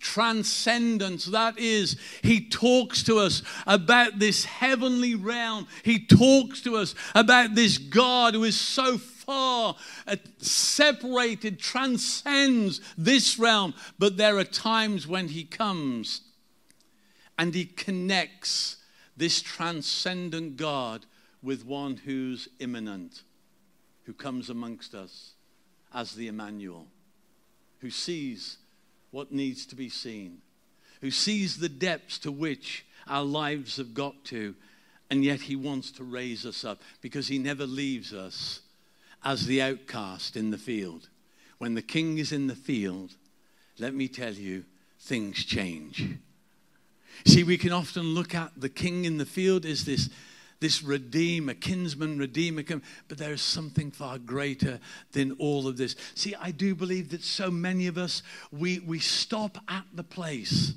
transcendence. 0.00 1.24
That 1.26 1.58
is, 1.58 1.96
he 2.22 2.48
talks 2.48 3.02
to 3.04 3.18
us 3.18 3.42
about 3.66 4.18
this 4.18 4.44
heavenly 4.44 5.14
realm. 5.14 5.66
He 5.82 6.04
talks 6.04 6.60
to 6.62 6.76
us 6.76 6.94
about 7.14 7.54
this 7.54 7.78
God 7.78 8.34
who 8.34 8.44
is 8.44 8.58
so 8.58 8.98
far 8.98 9.76
uh, 10.06 10.16
separated, 10.38 11.58
transcends 11.58 12.80
this 12.98 13.38
realm. 13.38 13.74
But 13.98 14.16
there 14.16 14.36
are 14.38 14.44
times 14.44 15.06
when 15.06 15.28
he 15.28 15.44
comes 15.44 16.20
and 17.38 17.54
he 17.54 17.64
connects 17.64 18.76
this 19.16 19.40
transcendent 19.40 20.56
God 20.56 21.06
with 21.44 21.64
one 21.64 21.96
who's 21.96 22.48
immanent, 22.58 23.22
who 24.04 24.14
comes 24.14 24.48
amongst 24.48 24.94
us 24.94 25.32
as 25.92 26.14
the 26.14 26.26
Emmanuel, 26.26 26.86
who 27.80 27.90
sees 27.90 28.56
what 29.10 29.30
needs 29.30 29.66
to 29.66 29.76
be 29.76 29.88
seen, 29.88 30.38
who 31.00 31.10
sees 31.10 31.58
the 31.58 31.68
depths 31.68 32.18
to 32.18 32.32
which 32.32 32.86
our 33.06 33.22
lives 33.22 33.76
have 33.76 33.94
got 33.94 34.24
to, 34.24 34.54
and 35.10 35.22
yet 35.22 35.42
he 35.42 35.54
wants 35.54 35.90
to 35.92 36.02
raise 36.02 36.46
us 36.46 36.64
up 36.64 36.80
because 37.02 37.28
he 37.28 37.38
never 37.38 37.66
leaves 37.66 38.12
us 38.12 38.60
as 39.22 39.46
the 39.46 39.60
outcast 39.60 40.36
in 40.36 40.50
the 40.50 40.58
field. 40.58 41.08
When 41.58 41.74
the 41.74 41.82
king 41.82 42.18
is 42.18 42.32
in 42.32 42.46
the 42.46 42.56
field, 42.56 43.12
let 43.78 43.94
me 43.94 44.08
tell 44.08 44.32
you, 44.32 44.64
things 44.98 45.44
change. 45.44 46.08
See, 47.26 47.44
we 47.44 47.58
can 47.58 47.72
often 47.72 48.14
look 48.14 48.34
at 48.34 48.52
the 48.56 48.68
king 48.68 49.04
in 49.04 49.18
the 49.18 49.26
field 49.26 49.64
as 49.64 49.84
this 49.84 50.08
this 50.64 50.82
redeemer, 50.82 51.52
kinsman 51.52 52.16
redeemer, 52.16 52.62
but 53.06 53.18
there 53.18 53.34
is 53.34 53.42
something 53.42 53.90
far 53.90 54.16
greater 54.16 54.80
than 55.12 55.32
all 55.32 55.68
of 55.68 55.76
this. 55.76 55.94
See, 56.14 56.34
I 56.36 56.52
do 56.52 56.74
believe 56.74 57.10
that 57.10 57.22
so 57.22 57.50
many 57.50 57.86
of 57.86 57.98
us, 57.98 58.22
we, 58.50 58.78
we 58.78 58.98
stop 58.98 59.58
at 59.68 59.84
the 59.92 60.02
place. 60.02 60.72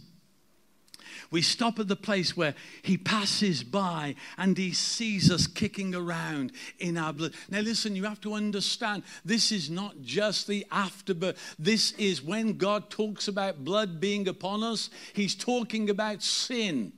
We 1.32 1.42
stop 1.42 1.80
at 1.80 1.88
the 1.88 1.96
place 1.96 2.36
where 2.36 2.54
he 2.82 2.98
passes 2.98 3.64
by 3.64 4.16
and 4.38 4.58
he 4.58 4.74
sees 4.74 5.32
us 5.32 5.48
kicking 5.48 5.96
around 5.96 6.52
in 6.80 6.98
our 6.98 7.14
blood. 7.14 7.34
Now, 7.50 7.62
listen, 7.62 7.96
you 7.96 8.04
have 8.04 8.20
to 8.22 8.34
understand 8.34 9.04
this 9.24 9.54
is 9.54 9.70
not 9.70 10.02
just 10.02 10.48
the 10.48 10.66
afterbirth. 10.70 11.56
This 11.58 11.94
is 11.94 12.22
when 12.22 12.58
God 12.58 12.90
talks 12.90 13.30
about 13.30 13.64
blood 13.64 14.02
being 14.02 14.28
upon 14.28 14.64
us, 14.64 14.90
he's 15.14 15.34
talking 15.34 15.90
about 15.90 16.22
sin. 16.22 16.92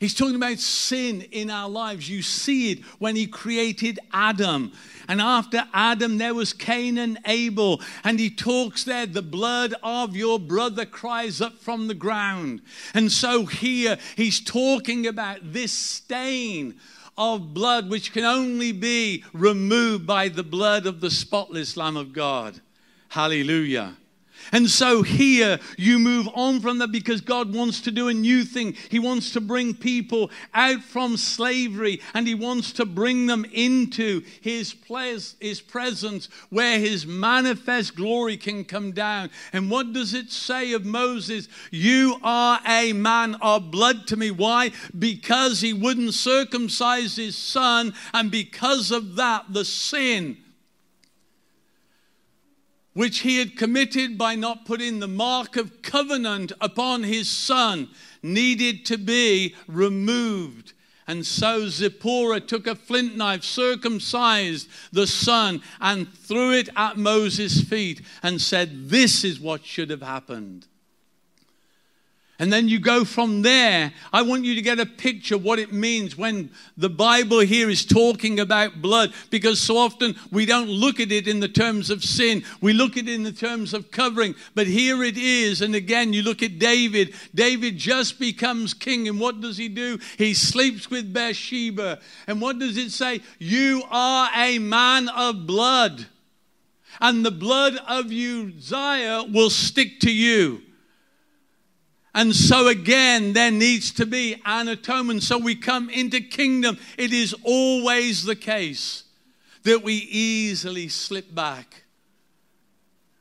He's 0.00 0.14
talking 0.14 0.36
about 0.36 0.58
sin 0.58 1.22
in 1.32 1.50
our 1.50 1.68
lives. 1.68 2.08
You 2.08 2.22
see 2.22 2.72
it 2.72 2.84
when 2.98 3.16
he 3.16 3.26
created 3.26 3.98
Adam. 4.12 4.72
And 5.08 5.20
after 5.20 5.64
Adam, 5.72 6.18
there 6.18 6.34
was 6.34 6.52
Cain 6.52 6.98
and 6.98 7.18
Abel. 7.24 7.80
And 8.04 8.18
he 8.18 8.30
talks 8.30 8.84
there, 8.84 9.06
the 9.06 9.22
blood 9.22 9.74
of 9.82 10.16
your 10.16 10.38
brother 10.38 10.84
cries 10.84 11.40
up 11.40 11.58
from 11.58 11.88
the 11.88 11.94
ground. 11.94 12.62
And 12.94 13.10
so 13.10 13.46
here 13.46 13.98
he's 14.16 14.40
talking 14.40 15.06
about 15.06 15.52
this 15.52 15.72
stain 15.72 16.74
of 17.18 17.54
blood 17.54 17.88
which 17.88 18.12
can 18.12 18.24
only 18.24 18.72
be 18.72 19.24
removed 19.32 20.06
by 20.06 20.28
the 20.28 20.42
blood 20.42 20.86
of 20.86 21.00
the 21.00 21.10
spotless 21.10 21.76
Lamb 21.76 21.96
of 21.96 22.12
God. 22.12 22.60
Hallelujah. 23.08 23.96
And 24.52 24.70
so 24.70 25.02
here 25.02 25.58
you 25.76 25.98
move 25.98 26.28
on 26.34 26.60
from 26.60 26.78
that 26.78 26.92
because 26.92 27.20
God 27.20 27.54
wants 27.54 27.80
to 27.82 27.90
do 27.90 28.08
a 28.08 28.14
new 28.14 28.44
thing. 28.44 28.76
He 28.90 28.98
wants 28.98 29.32
to 29.32 29.40
bring 29.40 29.74
people 29.74 30.30
out 30.54 30.82
from 30.82 31.16
slavery 31.16 32.00
and 32.14 32.26
He 32.26 32.34
wants 32.34 32.72
to 32.74 32.86
bring 32.86 33.26
them 33.26 33.44
into 33.52 34.22
His, 34.40 34.72
place, 34.72 35.36
his 35.40 35.60
presence 35.60 36.28
where 36.50 36.78
His 36.78 37.06
manifest 37.06 37.96
glory 37.96 38.36
can 38.36 38.64
come 38.64 38.92
down. 38.92 39.30
And 39.52 39.70
what 39.70 39.92
does 39.92 40.14
it 40.14 40.30
say 40.30 40.72
of 40.72 40.84
Moses? 40.84 41.48
You 41.70 42.18
are 42.22 42.60
a 42.66 42.92
man 42.92 43.36
of 43.36 43.70
blood 43.70 44.06
to 44.08 44.16
me. 44.16 44.30
Why? 44.30 44.72
Because 44.98 45.60
he 45.60 45.72
wouldn't 45.72 46.14
circumcise 46.14 47.16
his 47.16 47.36
son, 47.36 47.94
and 48.12 48.30
because 48.30 48.90
of 48.90 49.16
that, 49.16 49.52
the 49.52 49.64
sin 49.64 50.38
which 52.96 53.18
he 53.18 53.36
had 53.36 53.58
committed 53.58 54.16
by 54.16 54.34
not 54.34 54.64
putting 54.64 55.00
the 55.00 55.06
mark 55.06 55.54
of 55.54 55.82
covenant 55.82 56.50
upon 56.62 57.02
his 57.02 57.28
son, 57.28 57.90
needed 58.22 58.86
to 58.86 58.96
be 58.96 59.54
removed. 59.68 60.72
And 61.06 61.26
so 61.26 61.68
Zipporah 61.68 62.40
took 62.40 62.66
a 62.66 62.74
flint 62.74 63.14
knife, 63.14 63.44
circumcised 63.44 64.70
the 64.92 65.06
son, 65.06 65.60
and 65.78 66.10
threw 66.10 66.54
it 66.54 66.70
at 66.74 66.96
Moses' 66.96 67.60
feet 67.60 68.00
and 68.22 68.40
said, 68.40 68.88
This 68.88 69.24
is 69.24 69.38
what 69.38 69.66
should 69.66 69.90
have 69.90 70.00
happened. 70.00 70.66
And 72.38 72.52
then 72.52 72.68
you 72.68 72.78
go 72.78 73.06
from 73.06 73.40
there. 73.40 73.92
I 74.12 74.20
want 74.20 74.44
you 74.44 74.54
to 74.56 74.60
get 74.60 74.78
a 74.78 74.84
picture 74.84 75.38
what 75.38 75.58
it 75.58 75.72
means 75.72 76.18
when 76.18 76.50
the 76.76 76.90
Bible 76.90 77.40
here 77.40 77.70
is 77.70 77.86
talking 77.86 78.40
about 78.40 78.82
blood, 78.82 79.14
because 79.30 79.58
so 79.58 79.78
often 79.78 80.16
we 80.30 80.44
don't 80.44 80.68
look 80.68 81.00
at 81.00 81.10
it 81.10 81.28
in 81.28 81.40
the 81.40 81.48
terms 81.48 81.88
of 81.88 82.04
sin. 82.04 82.44
We 82.60 82.74
look 82.74 82.98
at 82.98 83.08
it 83.08 83.14
in 83.14 83.22
the 83.22 83.32
terms 83.32 83.72
of 83.72 83.90
covering. 83.90 84.34
But 84.54 84.66
here 84.66 85.02
it 85.02 85.16
is. 85.16 85.62
And 85.62 85.74
again, 85.74 86.12
you 86.12 86.22
look 86.22 86.42
at 86.42 86.58
David. 86.58 87.14
David 87.34 87.78
just 87.78 88.18
becomes 88.18 88.74
king. 88.74 89.08
And 89.08 89.18
what 89.18 89.40
does 89.40 89.56
he 89.56 89.68
do? 89.70 89.98
He 90.18 90.34
sleeps 90.34 90.90
with 90.90 91.14
Bathsheba. 91.14 92.00
And 92.26 92.42
what 92.42 92.58
does 92.58 92.76
it 92.76 92.90
say? 92.90 93.22
You 93.38 93.82
are 93.90 94.28
a 94.34 94.58
man 94.58 95.08
of 95.08 95.46
blood. 95.46 96.06
And 97.00 97.24
the 97.24 97.30
blood 97.30 97.76
of 97.88 98.06
Uzziah 98.06 99.24
will 99.32 99.50
stick 99.50 100.00
to 100.00 100.12
you. 100.12 100.62
And 102.16 102.34
so 102.34 102.68
again, 102.68 103.34
there 103.34 103.50
needs 103.50 103.92
to 103.92 104.06
be 104.06 104.40
an 104.46 104.68
atonement. 104.68 105.22
So 105.22 105.36
we 105.36 105.54
come 105.54 105.90
into 105.90 106.22
kingdom. 106.22 106.78
It 106.96 107.12
is 107.12 107.34
always 107.44 108.24
the 108.24 108.34
case 108.34 109.04
that 109.64 109.82
we 109.82 109.96
easily 109.96 110.88
slip 110.88 111.34
back. 111.34 111.84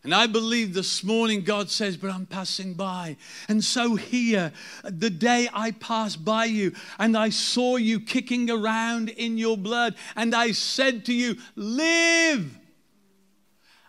And 0.06 0.16
I 0.16 0.28
believe 0.28 0.74
this 0.74 1.04
morning 1.04 1.42
God 1.42 1.70
says, 1.70 1.98
But 1.98 2.10
I'm 2.10 2.26
passing 2.26 2.74
by. 2.74 3.18
And 3.50 3.62
so 3.62 3.96
here, 3.96 4.54
the 4.86 5.10
day 5.10 5.50
I 5.54 5.72
passed 5.72 6.24
by 6.24 6.46
you 6.46 6.72
and 6.98 7.18
I 7.18 7.32
saw 7.32 7.76
you 7.76 8.00
kicking 8.00 8.50
around 8.50 9.10
in 9.10 9.38
your 9.38 9.58
blood, 9.58 9.96
and 10.16 10.34
I 10.34 10.54
said 10.54 11.04
to 11.08 11.14
you, 11.14 11.36
Live 11.58 12.58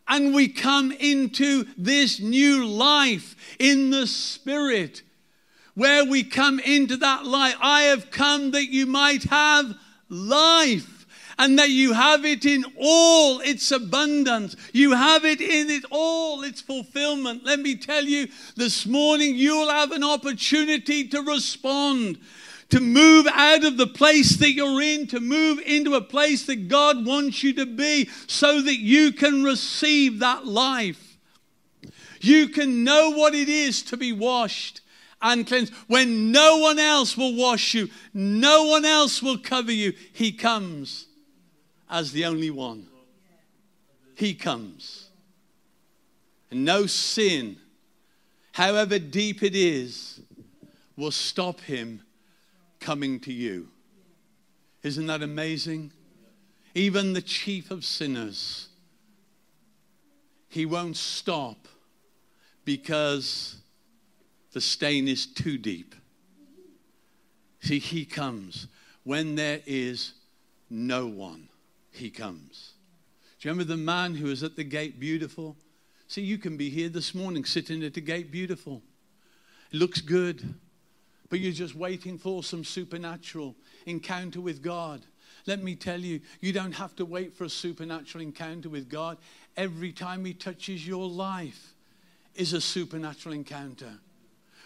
and 0.09 0.35
we 0.35 0.49
come 0.49 0.93
into 0.93 1.67
this 1.77 2.21
new 2.21 2.67
life 2.67 3.37
in 3.59 3.91
the 3.91 4.07
Spirit, 4.07 5.03
where 5.75 6.05
we 6.05 6.23
come 6.23 6.59
into 6.61 6.97
that 6.99 7.25
life. 7.27 7.57
I 7.61 7.83
have 7.83 8.11
come 8.11 8.53
that 8.53 8.71
you 8.71 8.87
might 8.87 9.25
have 9.25 9.75
life. 10.09 10.93
And 11.39 11.59
that 11.59 11.69
you 11.69 11.93
have 11.93 12.25
it 12.25 12.47
in 12.47 12.65
all 12.79 13.41
its 13.41 13.71
abundance. 13.71 14.57
You 14.73 14.95
have 14.95 15.27
it 15.27 15.43
in 15.43 15.69
it 15.69 15.85
all 15.91 16.43
its 16.45 16.63
fulfillment. 16.63 17.45
Let 17.45 17.61
me 17.61 17.77
tell 17.77 18.05
you, 18.05 18.29
this 18.57 18.87
morning 18.87 19.35
you'll 19.35 19.69
have 19.69 19.93
an 19.93 20.03
opportunity 20.03 21.07
to 21.09 21.21
respond 21.21 22.19
to 22.71 22.81
move 22.81 23.27
out 23.33 23.65
of 23.65 23.77
the 23.77 23.87
place 23.87 24.37
that 24.39 24.53
you're 24.53 24.83
in, 24.83 25.07
to 25.09 25.21
move 25.21 25.61
into 25.61 25.95
a 25.95 26.01
place 26.01 26.47
that 26.47 26.69
God 26.69 27.07
wants 27.07 27.43
you 27.43 27.53
to 27.55 27.67
be 27.67 28.09
so 28.27 28.61
that 28.61 28.79
you 28.79 29.13
can 29.13 29.45
receive 29.45 30.19
that 30.19 30.47
life. 30.47 31.17
You 32.21 32.49
can 32.49 32.83
know 32.83 33.11
what 33.11 33.35
it 33.35 33.49
is 33.49 33.83
to 33.85 33.97
be 33.97 34.13
washed 34.13 34.81
and 35.23 35.47
cleansed. 35.47 35.73
When 35.87 36.33
no 36.33 36.57
one 36.57 36.79
else 36.79 37.17
will 37.17 37.37
wash 37.37 37.75
you, 37.75 37.89
no 38.13 38.65
one 38.65 38.85
else 38.85 39.23
will 39.23 39.39
cover 39.39 39.73
you, 39.73 39.93
He 40.13 40.33
comes 40.33 41.07
as 41.89 42.11
the 42.11 42.25
only 42.25 42.51
one. 42.51 42.89
He 44.17 44.35
comes. 44.35 45.11
And 46.51 46.65
no 46.65 46.87
sin, 46.87 47.59
however 48.53 48.99
deep 48.99 49.43
it 49.43 49.55
is, 49.55 50.21
will 50.97 51.13
stop 51.13 51.61
Him 51.61 52.03
coming 52.81 53.21
to 53.21 53.33
you. 53.33 53.69
Isn't 54.83 55.07
that 55.07 55.23
amazing? 55.23 55.93
Even 56.75 57.13
the 57.13 57.23
chief 57.23 57.71
of 57.71 57.85
sinners, 57.85 58.69
he 60.49 60.67
won't 60.67 60.97
stop 60.97 61.69
because 62.65 63.57
the 64.53 64.61
stain 64.61 65.09
is 65.09 65.27
too 65.27 65.59
deep. 65.59 65.95
See, 67.61 67.79
he 67.79 68.05
comes. 68.05 68.69
When 69.05 69.35
there 69.35 69.61
is 69.67 70.13
no 70.69 71.07
one, 71.07 71.49
he 71.91 72.11
comes. 72.11 72.73
Do 73.41 73.49
you 73.49 73.53
remember 73.53 73.71
the 73.71 73.77
man 73.77 74.15
who 74.15 74.27
was 74.27 74.43
at 74.43 74.57
the 74.57 74.65
gate 74.65 75.01
beautiful? 75.01 75.57
See, 76.09 76.23
you 76.23 76.39
can 76.39 76.57
be 76.57 76.71
here 76.71 76.89
this 76.89 77.15
morning 77.15 77.45
sitting 77.45 77.83
at 77.83 77.95
the 77.95 78.01
gate 78.01 78.31
beautiful. 78.31 78.83
It 79.73 79.79
looks 79.79 80.01
good 80.01 80.55
but 81.29 81.41
you're 81.41 81.53
just 81.53 81.75
waiting 81.75 82.19
for 82.19 82.43
some 82.43 82.65
supernatural 82.65 83.55
encounter 83.87 84.41
with 84.41 84.63
God. 84.63 85.05
Let 85.47 85.63
me 85.63 85.75
tell 85.77 86.01
you, 86.01 86.21
you 86.41 86.53
don't 86.53 86.73
have 86.73 86.97
to 86.97 87.05
wait 87.05 87.37
for 87.37 87.45
a 87.45 87.51
supernatural 87.51 88.23
encounter 88.23 88.69
with 88.69 88.89
God. 88.89 89.19
Every 89.57 89.93
time 89.93 90.25
He 90.25 90.35
touches 90.35 90.87
your 90.87 91.09
life 91.09 91.75
is 92.35 92.53
a 92.53 92.61
supernatural 92.61 93.35
encounter. 93.35 93.99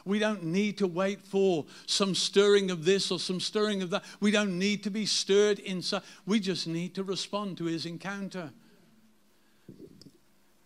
We 0.06 0.18
don't 0.18 0.44
need 0.44 0.78
to 0.78 0.86
wait 0.86 1.20
for 1.20 1.66
some 1.86 2.14
stirring 2.14 2.70
of 2.70 2.84
this 2.86 3.10
or 3.10 3.18
some 3.18 3.38
stirring 3.38 3.82
of 3.82 3.90
that. 3.90 4.04
We 4.20 4.30
don't 4.30 4.58
need 4.58 4.82
to 4.84 4.90
be 4.90 5.04
stirred 5.04 5.58
inside. 5.58 6.02
We 6.26 6.40
just 6.40 6.66
need 6.66 6.94
to 6.94 7.04
respond 7.04 7.58
to 7.58 7.64
His 7.64 7.84
encounter. 7.84 8.50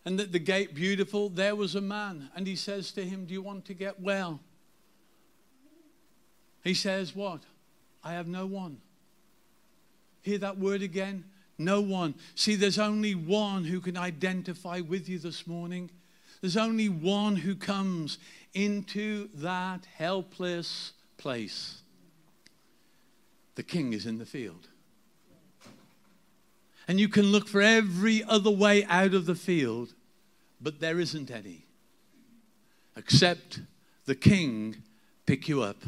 And 0.05 0.21
at 0.21 0.33
the 0.33 0.39
gate, 0.39 0.75
beautiful, 0.75 1.31
there 1.31 1.57
was 1.57 1.75
a 1.75 1.81
man, 1.81 2.29
and 2.37 2.47
he 2.47 2.57
says 2.57 2.93
to 2.93 3.05
him, 3.05 3.25
Do 3.25 3.33
you 3.33 3.41
want 3.41 3.65
to 3.67 3.75
get 3.75 4.01
well? 4.01 4.41
He 6.65 6.75
says, 6.75 7.15
What? 7.15 7.43
I 8.03 8.15
have 8.15 8.27
no 8.27 8.47
one. 8.47 8.79
Hear 10.23 10.39
that 10.39 10.59
word 10.59 10.83
again? 10.83 11.25
No 11.59 11.81
one. 11.81 12.15
See, 12.35 12.57
there's 12.57 12.79
only 12.79 13.15
one 13.15 13.65
who 13.65 13.81
can 13.81 13.97
identify 13.97 14.81
with 14.81 15.09
you 15.09 15.19
this 15.19 15.47
morning. 15.47 15.91
There's 16.41 16.57
only 16.57 16.89
one 16.89 17.37
who 17.37 17.55
comes 17.55 18.19
into 18.55 19.29
that 19.35 19.87
helpless 19.97 20.93
place. 21.17 21.81
The 23.55 23.63
king 23.63 23.93
is 23.93 24.07
in 24.07 24.19
the 24.19 24.27
field. 24.27 24.69
And 26.89 26.99
you 26.99 27.09
can 27.09 27.27
look 27.27 27.49
for 27.49 27.63
every 27.63 28.25
other 28.25 28.51
way 28.51 28.85
out 28.87 29.15
of 29.15 29.27
the 29.27 29.35
field, 29.35 29.95
but 30.61 30.81
there 30.81 30.99
isn't 30.99 31.31
any. 31.31 31.67
Except 32.97 33.61
the 34.07 34.15
king 34.15 34.77
pick 35.25 35.49
you 35.49 35.63
up 35.63 35.79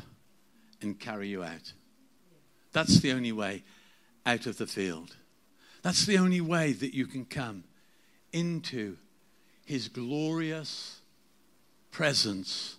and 0.83 0.99
carry 0.99 1.29
you 1.29 1.43
out. 1.43 1.73
That's 2.73 3.01
the 3.01 3.13
only 3.13 3.33
way 3.33 3.65
out 4.25 4.47
of 4.47 4.59
the 4.59 4.67
field. 4.67 5.17
That's 5.83 6.05
the 6.05 6.19
only 6.19 6.41
way 6.41 6.73
that 6.73 6.95
you 6.95 7.07
can 7.07 7.25
come 7.25 7.65
into 8.33 8.97
his 9.65 9.89
glorious 9.89 11.01
presence 11.91 12.77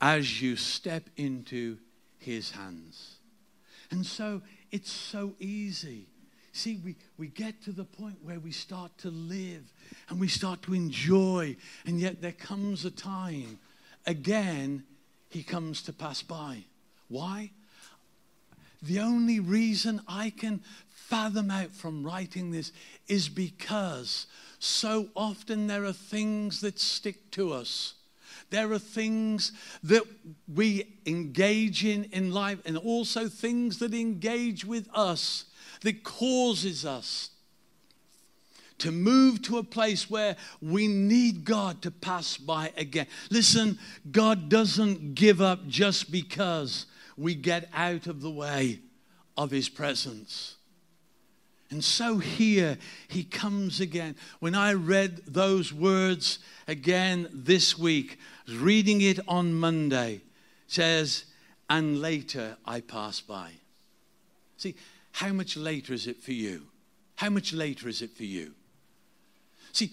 as 0.00 0.42
you 0.42 0.56
step 0.56 1.04
into 1.16 1.78
his 2.18 2.50
hands. 2.50 3.16
And 3.90 4.04
so 4.04 4.42
it's 4.70 4.90
so 4.90 5.34
easy. 5.38 6.06
See, 6.52 6.80
we, 6.84 6.96
we 7.16 7.28
get 7.28 7.62
to 7.64 7.72
the 7.72 7.84
point 7.84 8.16
where 8.22 8.38
we 8.38 8.52
start 8.52 8.96
to 8.98 9.10
live 9.10 9.72
and 10.08 10.20
we 10.20 10.28
start 10.28 10.62
to 10.62 10.74
enjoy, 10.74 11.56
and 11.86 11.98
yet 11.98 12.20
there 12.20 12.32
comes 12.32 12.84
a 12.84 12.90
time, 12.90 13.58
again, 14.06 14.84
he 15.30 15.42
comes 15.42 15.82
to 15.82 15.92
pass 15.92 16.22
by. 16.22 16.64
Why? 17.08 17.50
The 18.82 19.00
only 19.00 19.40
reason 19.40 20.02
I 20.06 20.30
can 20.30 20.60
fathom 20.88 21.50
out 21.50 21.70
from 21.72 22.04
writing 22.04 22.50
this 22.50 22.72
is 23.08 23.28
because 23.28 24.26
so 24.58 25.08
often 25.14 25.66
there 25.66 25.84
are 25.84 25.92
things 25.92 26.60
that 26.60 26.78
stick 26.78 27.30
to 27.32 27.52
us. 27.52 27.94
There 28.50 28.72
are 28.72 28.78
things 28.78 29.52
that 29.82 30.02
we 30.52 30.96
engage 31.06 31.84
in 31.84 32.04
in 32.12 32.30
life, 32.30 32.58
and 32.64 32.76
also 32.76 33.28
things 33.28 33.78
that 33.78 33.94
engage 33.94 34.64
with 34.64 34.88
us 34.94 35.44
that 35.80 36.02
causes 36.02 36.84
us 36.84 37.30
to 38.78 38.90
move 38.90 39.40
to 39.42 39.58
a 39.58 39.62
place 39.62 40.10
where 40.10 40.36
we 40.60 40.88
need 40.88 41.44
God 41.44 41.80
to 41.82 41.90
pass 41.90 42.36
by 42.36 42.72
again. 42.76 43.06
Listen, 43.30 43.78
God 44.10 44.48
doesn't 44.48 45.14
give 45.14 45.40
up 45.40 45.66
just 45.68 46.10
because 46.10 46.86
we 47.16 47.34
get 47.34 47.68
out 47.74 48.06
of 48.06 48.20
the 48.20 48.30
way 48.30 48.80
of 49.36 49.50
his 49.50 49.68
presence. 49.68 50.56
And 51.70 51.82
so 51.82 52.18
here 52.18 52.78
he 53.08 53.24
comes 53.24 53.80
again. 53.80 54.16
When 54.38 54.54
I 54.54 54.74
read 54.74 55.22
those 55.26 55.72
words 55.72 56.38
again 56.68 57.28
this 57.32 57.78
week, 57.78 58.18
reading 58.48 59.00
it 59.00 59.18
on 59.26 59.54
Monday, 59.54 60.20
says, 60.66 61.24
and 61.68 62.00
later 62.00 62.56
I 62.64 62.80
pass 62.80 63.20
by. 63.20 63.52
See, 64.56 64.76
how 65.12 65.32
much 65.32 65.56
later 65.56 65.92
is 65.92 66.06
it 66.06 66.22
for 66.22 66.32
you? 66.32 66.66
How 67.16 67.30
much 67.30 67.52
later 67.52 67.88
is 67.88 68.02
it 68.02 68.10
for 68.16 68.24
you? 68.24 68.52
See, 69.72 69.92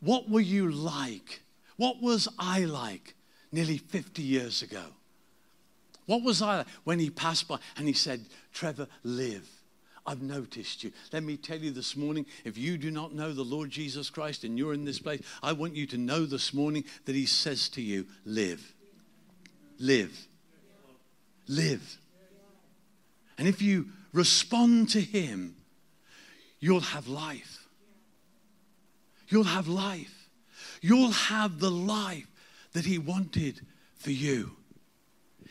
what 0.00 0.28
were 0.28 0.40
you 0.40 0.70
like? 0.70 1.42
What 1.76 2.02
was 2.02 2.28
I 2.38 2.64
like 2.64 3.14
nearly 3.50 3.78
50 3.78 4.22
years 4.22 4.62
ago? 4.62 4.84
What 6.06 6.22
was 6.22 6.42
I 6.42 6.64
when 6.84 6.98
he 6.98 7.10
passed 7.10 7.48
by 7.48 7.58
and 7.76 7.86
he 7.86 7.94
said, 7.94 8.26
Trevor, 8.52 8.88
live? 9.02 9.48
I've 10.04 10.22
noticed 10.22 10.82
you. 10.82 10.92
Let 11.12 11.22
me 11.22 11.36
tell 11.36 11.58
you 11.58 11.70
this 11.70 11.96
morning 11.96 12.26
if 12.44 12.58
you 12.58 12.76
do 12.76 12.90
not 12.90 13.14
know 13.14 13.32
the 13.32 13.44
Lord 13.44 13.70
Jesus 13.70 14.10
Christ 14.10 14.42
and 14.42 14.58
you're 14.58 14.74
in 14.74 14.84
this 14.84 14.98
place, 14.98 15.22
I 15.42 15.52
want 15.52 15.76
you 15.76 15.86
to 15.86 15.96
know 15.96 16.26
this 16.26 16.52
morning 16.52 16.84
that 17.04 17.14
he 17.14 17.26
says 17.26 17.68
to 17.70 17.82
you, 17.82 18.06
live. 18.24 18.74
live. 19.78 20.26
Live. 21.46 21.98
And 23.38 23.48
if 23.48 23.62
you 23.62 23.88
respond 24.12 24.90
to 24.90 25.00
Him, 25.00 25.56
you'll 26.60 26.80
have 26.80 27.08
life. 27.08 27.66
You'll 29.28 29.44
have 29.44 29.68
life. 29.68 30.28
You'll 30.80 31.12
have 31.12 31.58
the 31.58 31.70
life 31.70 32.26
that 32.72 32.84
He 32.84 32.98
wanted 32.98 33.60
for 33.96 34.10
you. 34.10 34.56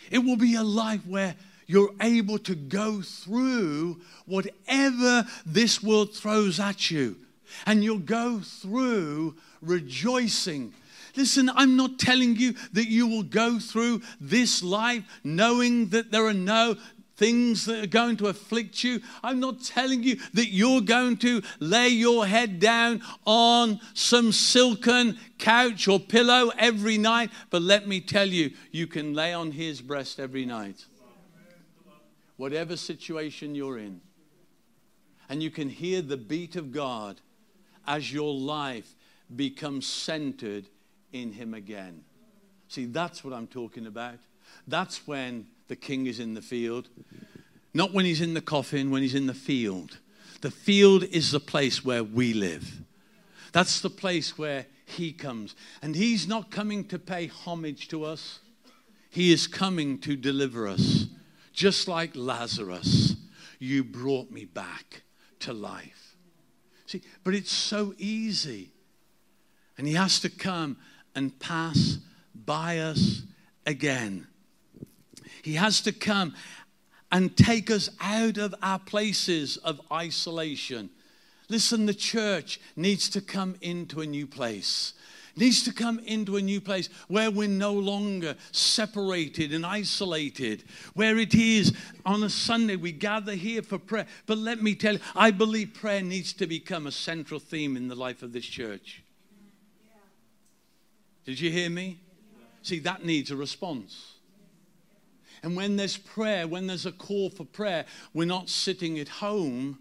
It 0.10 0.20
will 0.20 0.38
be 0.38 0.56
a 0.56 0.64
life 0.64 1.06
where 1.06 1.36
you're 1.68 1.94
able 2.02 2.38
to 2.40 2.56
go 2.56 3.02
through 3.02 4.02
whatever 4.26 5.26
this 5.46 5.82
world 5.82 6.14
throws 6.14 6.60
at 6.60 6.92
you. 6.92 7.18
And 7.66 7.84
you'll 7.84 8.00
go 8.00 8.40
through 8.40 9.36
rejoicing. 9.62 10.74
Listen, 11.16 11.50
I'm 11.54 11.76
not 11.76 12.00
telling 12.00 12.36
you 12.36 12.56
that 12.74 12.88
you 12.88 13.08
will 13.08 13.24
go 13.24 13.60
through 13.60 14.02
this 14.20 14.64
life 14.64 15.04
knowing 15.24 15.90
that 15.90 16.12
there 16.12 16.26
are 16.26 16.34
no 16.34 16.78
things 17.22 17.66
that 17.66 17.84
are 17.84 17.88
going 17.88 18.18
to 18.18 18.26
afflict 18.26 18.84
you. 18.84 19.00
I'm 19.24 19.40
not 19.40 19.62
telling 19.62 20.02
you 20.02 20.18
that 20.34 20.48
you're 20.48 20.82
going 20.82 21.18
to 21.18 21.44
lay 21.60 21.90
your 21.90 22.26
head 22.26 22.60
down 22.60 23.04
on 23.28 23.80
some 23.94 24.32
silken 24.32 25.20
couch 25.38 25.88
or 25.88 26.00
pillow 26.00 26.52
every 26.58 26.98
night, 26.98 27.30
but 27.52 27.62
let 27.62 27.88
me 27.88 28.02
tell 28.02 28.28
you, 28.28 28.50
you 28.72 28.88
can 28.88 29.14
lay 29.14 29.34
on 29.34 29.52
his 29.52 29.82
breast 29.82 30.20
every 30.20 30.46
night. 30.46 30.88
Whatever 32.38 32.76
situation 32.76 33.54
you're 33.54 33.78
in. 33.78 34.02
And 35.30 35.44
you 35.44 35.52
can 35.52 35.70
hear 35.70 36.02
the 36.02 36.18
beat 36.18 36.56
of 36.56 36.72
God 36.72 37.22
as 37.86 38.12
your 38.12 38.34
life 38.34 38.96
becomes 39.36 39.86
centered 39.86 40.66
in 41.14 41.34
him 41.34 41.54
again. 41.54 42.02
See, 42.68 42.86
that's 42.86 43.24
what 43.24 43.32
I'm 43.32 43.46
talking 43.46 43.86
about. 43.86 44.18
That's 44.68 45.06
when 45.06 45.46
the 45.72 45.76
king 45.78 46.06
is 46.06 46.20
in 46.20 46.34
the 46.34 46.42
field. 46.42 46.90
Not 47.74 47.94
when 47.94 48.04
he's 48.04 48.20
in 48.20 48.34
the 48.34 48.42
coffin, 48.42 48.92
when 48.92 49.02
he's 49.02 49.16
in 49.16 49.26
the 49.26 49.34
field. 49.34 50.00
The 50.42 50.52
field 50.52 51.06
is 51.06 51.32
the 51.32 51.40
place 51.40 51.86
where 51.86 52.04
we 52.04 52.34
live. 52.34 52.82
That's 53.54 53.80
the 53.80 53.90
place 53.90 54.38
where 54.38 54.66
he 54.86 55.14
comes. 55.14 55.56
And 55.82 55.96
he's 55.96 56.28
not 56.28 56.52
coming 56.52 56.84
to 56.90 57.00
pay 57.00 57.28
homage 57.28 57.88
to 57.88 58.04
us, 58.04 58.40
he 59.10 59.32
is 59.32 59.48
coming 59.48 59.98
to 60.00 60.18
deliver 60.18 60.68
us. 60.68 61.06
Just 61.54 61.88
like 61.88 62.18
Lazarus, 62.18 63.16
you 63.58 63.86
brought 63.86 64.30
me 64.30 64.44
back 64.44 65.04
to 65.40 65.54
life. 65.54 66.18
See, 66.86 67.02
but 67.24 67.34
it's 67.34 67.54
so 67.54 67.94
easy. 67.98 68.74
And 69.78 69.88
he 69.88 69.94
has 69.94 70.20
to 70.20 70.30
come 70.30 70.76
and 71.16 71.40
pass 71.40 72.00
by 72.36 72.80
us 72.80 73.22
again. 73.66 74.28
He 75.44 75.54
has 75.54 75.82
to 75.82 75.92
come 75.92 76.36
and 77.12 77.36
take 77.36 77.70
us 77.70 77.90
out 78.00 78.38
of 78.38 78.56
our 78.62 78.80
places 78.80 79.58
of 79.58 79.82
isolation. 79.92 80.90
Listen, 81.50 81.86
the 81.86 81.94
church 81.94 82.60
needs 82.76 83.10
to 83.10 83.22
come 83.22 83.56
into 83.62 84.02
a 84.02 84.06
new 84.06 84.26
place. 84.26 84.94
Needs 85.36 85.64
to 85.64 85.74
come 85.74 86.00
into 86.00 86.38
a 86.38 86.42
new 86.42 86.60
place 86.60 86.90
where 87.08 87.32
we're 87.32 87.48
no 87.48 87.74
longer 87.74 88.36
separated 88.52 89.54
and 89.54 89.66
isolated. 89.66 90.64
Where 90.94 91.18
it 91.18 91.34
is 91.34 91.74
on 92.06 92.24
a 92.24 92.30
Sunday 92.30 92.76
we 92.76 92.92
gather 92.92 93.34
here 93.34 93.62
for 93.62 93.78
prayer. 93.78 94.08
But 94.26 94.38
let 94.38 94.62
me 94.62 94.76
tell 94.76 94.96
you, 94.96 95.00
I 95.16 95.32
believe 95.32 95.74
prayer 95.74 96.02
needs 96.02 96.34
to 96.34 96.48
become 96.48 96.86
a 96.86 96.92
central 96.92 97.40
theme 97.40 97.78
in 97.78 97.88
the 97.88 97.96
life 97.96 98.24
of 98.24 98.34
this 98.34 98.46
church. 98.46 99.04
Did 101.26 101.40
you 101.40 101.52
hear 101.52 101.70
me? 101.70 102.00
See, 102.62 102.80
that 102.80 103.06
needs 103.06 103.32
a 103.32 103.36
response. 103.36 104.16
And 105.44 105.56
when 105.56 105.76
there's 105.76 105.98
prayer, 105.98 106.48
when 106.48 106.68
there's 106.68 106.86
a 106.86 106.92
call 106.92 107.30
for 107.30 107.46
prayer, 107.46 107.86
we're 108.14 108.26
not 108.26 108.50
sitting 108.50 109.00
at 109.00 109.08
home 109.08 109.80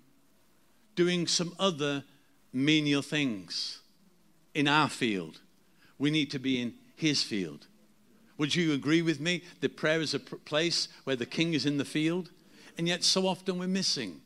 doing 0.97 1.27
some 1.27 1.55
other 1.59 2.05
menial 2.53 3.03
things 3.03 3.81
in 4.55 4.67
our 4.67 4.89
field. 4.89 5.41
We 5.99 6.11
need 6.11 6.31
to 6.31 6.39
be 6.39 6.61
in 6.61 6.75
His 6.97 7.23
field. 7.23 7.67
Would 8.39 8.55
you 8.55 8.73
agree 8.73 9.03
with 9.03 9.21
me 9.21 9.43
that 9.61 9.77
prayer 9.77 10.01
is 10.01 10.15
a 10.15 10.19
place 10.19 10.89
where 11.05 11.17
the 11.17 11.27
king 11.27 11.53
is 11.53 11.67
in 11.67 11.77
the 11.77 11.85
field? 11.85 12.31
And 12.79 12.89
yet, 12.89 13.05
so 13.05 13.27
often 13.27 13.59
we're 13.59 13.69
missing. 13.69 14.23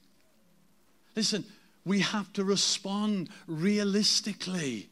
Listen, 1.17 1.45
we 1.85 2.01
have 2.01 2.33
to 2.35 2.45
respond 2.45 3.29
realistically 3.49 4.89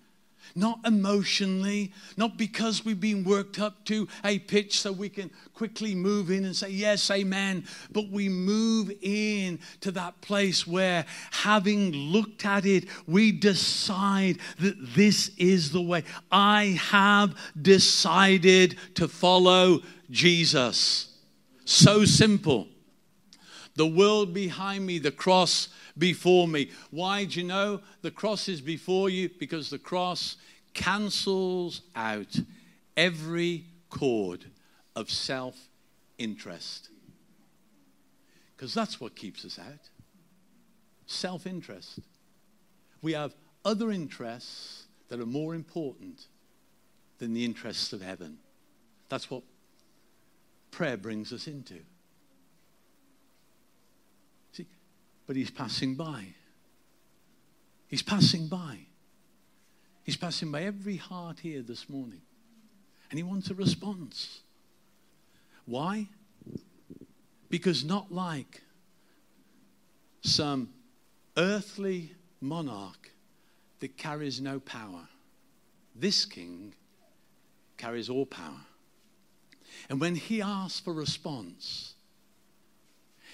not 0.55 0.81
emotionally, 0.85 1.93
not 2.17 2.37
because 2.37 2.85
we've 2.85 3.01
been 3.01 3.25
worked 3.25 3.59
up 3.59 3.85
to 3.87 4.09
a 4.25 4.39
pitch 4.39 4.81
so 4.81 4.93
we 4.93 5.09
can 5.09 5.31
quickly 5.55 5.95
move 5.95 6.31
in 6.31 6.45
and 6.45 6.55
say, 6.55 6.71
Yes, 6.71 7.11
amen. 7.11 7.65
But 7.91 8.11
we 8.11 8.29
move 8.29 8.93
in 9.03 9.59
to 9.81 9.91
that 9.93 10.21
place 10.21 10.67
where, 10.67 11.05
having 11.31 11.93
looked 11.93 12.45
at 12.45 12.67
it, 12.67 12.89
we 13.07 13.33
decide 13.33 14.39
that 14.61 14.95
this 14.95 15.31
is 15.37 15.73
the 15.73 15.83
way. 15.83 16.05
I 16.31 16.79
have 16.91 17.37
decided 17.61 18.77
to 18.95 19.09
follow 19.09 19.81
Jesus. 20.11 21.09
So 21.65 22.05
simple. 22.05 22.69
The 23.75 23.87
world 23.87 24.35
behind 24.35 24.87
me, 24.87 24.99
the 24.99 25.11
cross 25.11 25.69
before 25.97 26.47
me. 26.47 26.71
Why 26.91 27.25
do 27.25 27.41
you 27.41 27.47
know 27.47 27.81
the 28.03 28.11
cross 28.11 28.49
is 28.49 28.61
before 28.61 29.09
you? 29.09 29.31
Because 29.39 29.71
the 29.71 29.79
cross 29.79 30.37
cancels 30.75 31.83
out 31.97 32.39
every 32.97 33.65
cord 33.89 34.45
of 34.95 35.11
self 35.11 35.57
interest. 36.19 36.89
Because 38.55 38.75
that's 38.75 39.01
what 39.01 39.17
keeps 39.17 39.45
us 39.45 39.59
out 39.59 39.89
self 41.07 41.47
interest. 41.47 42.01
We 43.01 43.13
have 43.13 43.35
other 43.65 43.91
interests 43.91 44.85
that 45.09 45.21
are 45.21 45.27
more 45.27 45.55
important 45.55 46.27
than 47.19 47.35
the 47.35 47.45
interests 47.45 47.93
of 47.93 48.03
heaven. 48.03 48.39
That's 49.09 49.31
what 49.31 49.43
prayer 50.71 50.97
brings 50.97 51.33
us 51.33 51.47
into. 51.47 51.81
But 55.33 55.39
he's 55.39 55.51
passing 55.51 55.95
by. 55.95 56.27
He's 57.89 58.03
passing 58.03 58.49
by. 58.49 58.81
He's 60.05 60.19
passing 60.19 60.53
by 60.53 60.65
every 60.65 60.99
heart 60.99 61.39
here 61.41 61.63
this 61.63 61.89
morning. 61.89 62.21
And 63.09 63.19
he 63.19 63.23
wants 63.23 63.49
a 63.49 63.55
response. 63.55 64.41
Why? 65.65 66.09
Because 67.49 67.83
not 67.83 68.13
like 68.13 68.61
some 70.21 70.69
earthly 71.39 72.13
monarch 72.43 73.13
that 73.81 73.97
carries 73.97 74.39
no 74.39 74.61
power, 74.61 75.09
this 75.97 76.27
king 76.27 76.75
carries 77.79 78.11
all 78.11 78.27
power. 78.27 78.67
And 79.89 79.99
when 79.99 80.15
he 80.15 80.43
asks 80.43 80.81
for 80.81 80.93
response, 80.93 81.95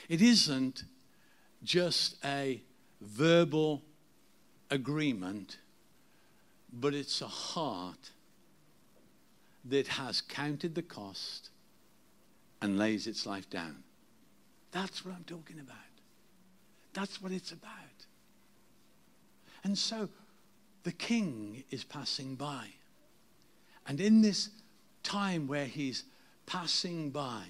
it 0.08 0.22
isn't 0.22 0.84
just 1.62 2.16
a 2.24 2.62
verbal 3.00 3.82
agreement, 4.70 5.58
but 6.72 6.94
it's 6.94 7.20
a 7.20 7.28
heart 7.28 8.10
that 9.64 9.88
has 9.88 10.20
counted 10.20 10.74
the 10.74 10.82
cost 10.82 11.50
and 12.60 12.78
lays 12.78 13.06
its 13.06 13.26
life 13.26 13.48
down. 13.50 13.82
That's 14.72 15.04
what 15.04 15.14
I'm 15.14 15.24
talking 15.24 15.58
about. 15.60 15.76
That's 16.92 17.22
what 17.22 17.32
it's 17.32 17.52
about. 17.52 17.72
And 19.64 19.76
so 19.76 20.08
the 20.84 20.92
king 20.92 21.64
is 21.70 21.84
passing 21.84 22.34
by. 22.34 22.68
And 23.86 24.00
in 24.00 24.20
this 24.22 24.50
time 25.02 25.46
where 25.46 25.66
he's 25.66 26.04
passing 26.46 27.10
by, 27.10 27.42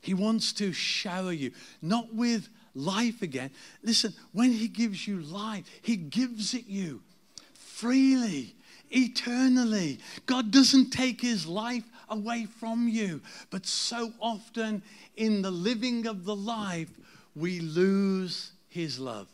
he 0.00 0.14
wants 0.14 0.52
to 0.54 0.72
shower 0.72 1.32
you, 1.32 1.52
not 1.82 2.14
with 2.14 2.48
life 2.78 3.22
again. 3.22 3.50
Listen, 3.82 4.14
when 4.32 4.52
He 4.52 4.68
gives 4.68 5.06
you 5.06 5.20
life, 5.20 5.64
He 5.82 5.96
gives 5.96 6.54
it 6.54 6.66
you 6.66 7.02
freely, 7.54 8.54
eternally. 8.90 9.98
God 10.26 10.50
doesn't 10.50 10.90
take 10.90 11.20
His 11.20 11.46
life 11.46 11.84
away 12.08 12.46
from 12.46 12.88
you. 12.88 13.20
But 13.50 13.66
so 13.66 14.12
often 14.20 14.82
in 15.16 15.42
the 15.42 15.50
living 15.50 16.06
of 16.06 16.24
the 16.24 16.36
life, 16.36 16.90
we 17.34 17.60
lose 17.60 18.52
His 18.68 18.98
love. 18.98 19.28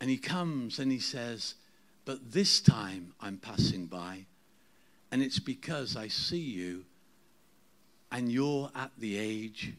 And 0.00 0.08
He 0.08 0.18
comes 0.18 0.78
and 0.78 0.92
He 0.92 1.00
says, 1.00 1.54
But 2.04 2.32
this 2.32 2.60
time 2.60 3.12
I'm 3.20 3.38
passing 3.38 3.86
by, 3.86 4.26
and 5.10 5.22
it's 5.22 5.38
because 5.38 5.96
I 5.96 6.08
see 6.08 6.38
you 6.38 6.84
and 8.10 8.30
you're 8.30 8.70
at 8.74 8.90
the 8.98 9.18
age 9.18 9.72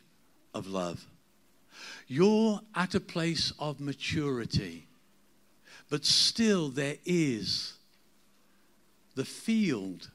of 0.60 0.68
love. 0.68 1.07
You're 2.07 2.60
at 2.76 2.93
a 2.93 2.99
place 2.99 3.51
of 3.57 3.80
maturity, 3.80 4.88
but 5.89 6.05
still 6.05 6.70
there 6.70 6.97
is 7.05 7.74
the 9.16 9.26
field 9.26 10.12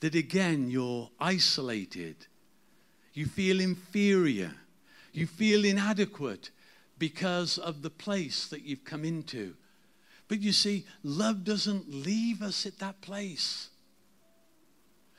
that 0.00 0.14
again 0.14 0.70
you're 0.70 1.10
isolated, 1.18 2.16
you 3.14 3.26
feel 3.26 3.60
inferior, 3.60 4.52
you 5.12 5.26
feel 5.26 5.64
inadequate 5.64 6.50
because 6.98 7.58
of 7.58 7.82
the 7.82 7.90
place 7.90 8.48
that 8.48 8.62
you've 8.62 8.84
come 8.84 9.04
into. 9.04 9.54
But 10.26 10.40
you 10.40 10.52
see, 10.52 10.84
love 11.02 11.44
doesn't 11.44 11.88
leave 11.88 12.42
us 12.42 12.66
at 12.66 12.78
that 12.80 13.00
place. 13.00 13.70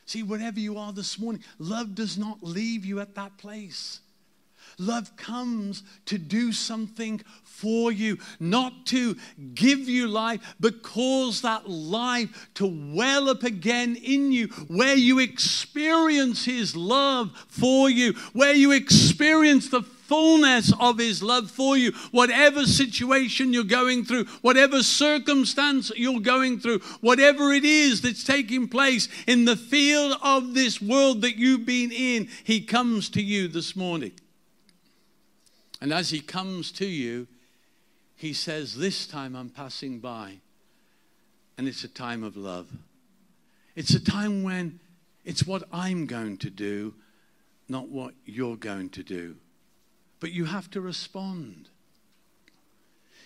See, 0.06 0.24
wherever 0.24 0.60
you 0.60 0.78
are 0.78 0.92
this 0.92 1.20
morning, 1.20 1.44
love 1.58 1.96
does 1.96 2.18
not 2.18 2.42
leave 2.42 2.86
you 2.86 3.00
at 3.00 3.16
that 3.16 3.38
place. 3.38 4.02
Love 4.80 5.16
comes 5.18 5.84
to 6.06 6.18
do 6.18 6.54
something 6.54 7.22
for 7.44 7.92
you, 7.92 8.18
not 8.40 8.86
to 8.86 9.18
give 9.54 9.90
you 9.90 10.08
life, 10.08 10.56
but 10.60 10.82
cause 10.82 11.42
that 11.42 11.70
life 11.70 12.50
to 12.54 12.94
well 12.96 13.30
up 13.30 13.44
again 13.44 13.98
in 13.98 14.32
you, 14.32 14.48
where 14.68 14.96
you 14.96 15.20
experience 15.20 16.46
His 16.46 16.76
love 16.76 17.32
for 17.50 17.90
you, 17.90 18.14
where 18.32 18.54
you 18.54 18.72
experience 18.72 19.70
the 19.70 19.82
fullness 19.82 20.74
of 20.80 20.98
His 20.98 21.22
love 21.22 21.52
for 21.52 21.78
you. 21.78 21.92
Whatever 22.12 22.66
situation 22.66 23.54
you're 23.54 23.64
going 23.66 24.06
through, 24.06 24.26
whatever 24.42 24.82
circumstance 24.82 25.92
you're 25.96 26.22
going 26.22 26.60
through, 26.60 26.80
whatever 27.02 27.52
it 27.52 27.66
is 27.66 28.02
that's 28.02 28.24
taking 28.24 28.68
place 28.68 29.10
in 29.28 29.44
the 29.44 29.56
field 29.56 30.18
of 30.24 30.54
this 30.54 30.82
world 30.82 31.22
that 31.22 31.38
you've 31.38 31.66
been 31.66 31.92
in, 31.92 32.30
He 32.44 32.62
comes 32.62 33.10
to 33.10 33.22
you 33.22 33.50
this 33.50 33.76
morning. 33.76 34.14
And 35.82 35.94
as 35.94 36.10
he 36.10 36.20
comes 36.20 36.72
to 36.74 36.86
you, 36.86 37.28
he 38.16 38.34
says, 38.34 38.76
This 38.76 39.08
time 39.08 39.36
I'm 39.36 39.50
passing 39.50 40.00
by. 40.00 40.40
And 41.58 41.68
it's 41.68 41.84
a 41.84 41.90
time 41.90 42.24
of 42.24 42.38
love. 42.38 42.68
It's 43.76 43.94
a 43.94 44.04
time 44.04 44.44
when 44.44 44.80
it's 45.26 45.46
what 45.46 45.64
I'm 45.72 46.06
going 46.06 46.38
to 46.38 46.50
do, 46.50 46.94
not 47.68 47.90
what 47.90 48.14
you're 48.26 48.58
going 48.58 48.90
to 48.92 49.04
do. 49.04 49.36
But 50.20 50.32
you 50.32 50.46
have 50.46 50.70
to 50.72 50.82
respond. 50.82 51.70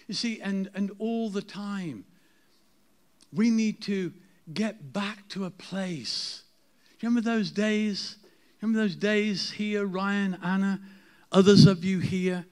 You 0.08 0.14
see, 0.14 0.41
and, 0.41 0.70
and 0.76 0.91
all 0.99 1.30
the 1.30 1.41
time, 1.41 2.06
we 3.32 3.49
need 3.49 3.82
to 3.84 4.14
get 4.54 4.93
back 4.93 5.28
to 5.30 5.45
a 5.45 5.49
place. 5.49 6.43
Do 6.99 7.06
you 7.06 7.10
remember 7.10 7.30
those 7.30 7.51
days? 7.51 8.18
Remember 8.62 8.80
those 8.80 8.95
days 8.95 9.51
here, 9.51 9.86
Ryan, 9.86 10.38
Anna? 10.43 10.82
Others 11.34 11.65
of 11.65 11.84
you 11.84 11.99
here, 11.99 12.45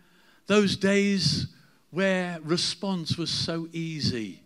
those 0.47 0.75
days 0.75 1.47
where 1.91 2.39
response 2.41 3.15
was 3.15 3.29
so 3.29 3.67
easy. 3.71 4.41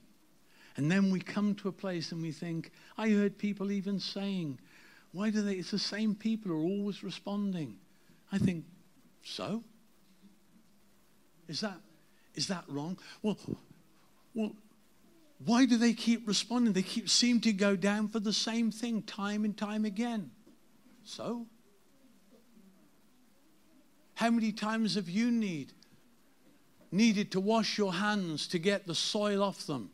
And 0.75 0.91
then 0.91 1.09
we 1.09 1.21
come 1.21 1.55
to 1.55 1.69
a 1.69 1.71
place 1.71 2.11
and 2.11 2.21
we 2.21 2.33
think, 2.33 2.71
I 2.97 3.09
heard 3.09 3.37
people 3.37 3.71
even 3.71 3.99
saying, 3.99 4.59
why 5.13 5.29
do 5.29 5.41
they, 5.41 5.53
it's 5.53 5.71
the 5.71 5.79
same 5.79 6.13
people 6.15 6.51
who 6.51 6.59
are 6.59 6.63
always 6.63 7.01
responding. 7.01 7.77
I 8.31 8.37
think, 8.37 8.65
so? 9.23 9.63
Is 11.47 11.61
that, 11.61 11.79
is 12.33 12.47
that 12.47 12.65
wrong? 12.67 12.99
Well, 13.21 13.37
well, 14.33 14.51
why 15.45 15.65
do 15.65 15.77
they 15.77 15.93
keep 15.93 16.27
responding? 16.27 16.73
They 16.73 16.81
keep 16.81 17.09
seem 17.09 17.39
to 17.41 17.53
go 17.53 17.77
down 17.77 18.09
for 18.09 18.19
the 18.19 18.33
same 18.33 18.71
thing 18.71 19.01
time 19.03 19.45
and 19.45 19.55
time 19.55 19.85
again. 19.85 20.31
So? 21.05 21.47
How 24.15 24.29
many 24.29 24.53
times 24.53 24.95
have 24.95 25.09
you 25.09 25.29
need, 25.29 25.73
needed 26.91 27.31
to 27.33 27.39
wash 27.39 27.77
your 27.77 27.93
hands 27.93 28.47
to 28.47 28.59
get 28.59 28.87
the 28.87 28.95
soil 28.95 29.43
off 29.43 29.67
them? 29.67 29.91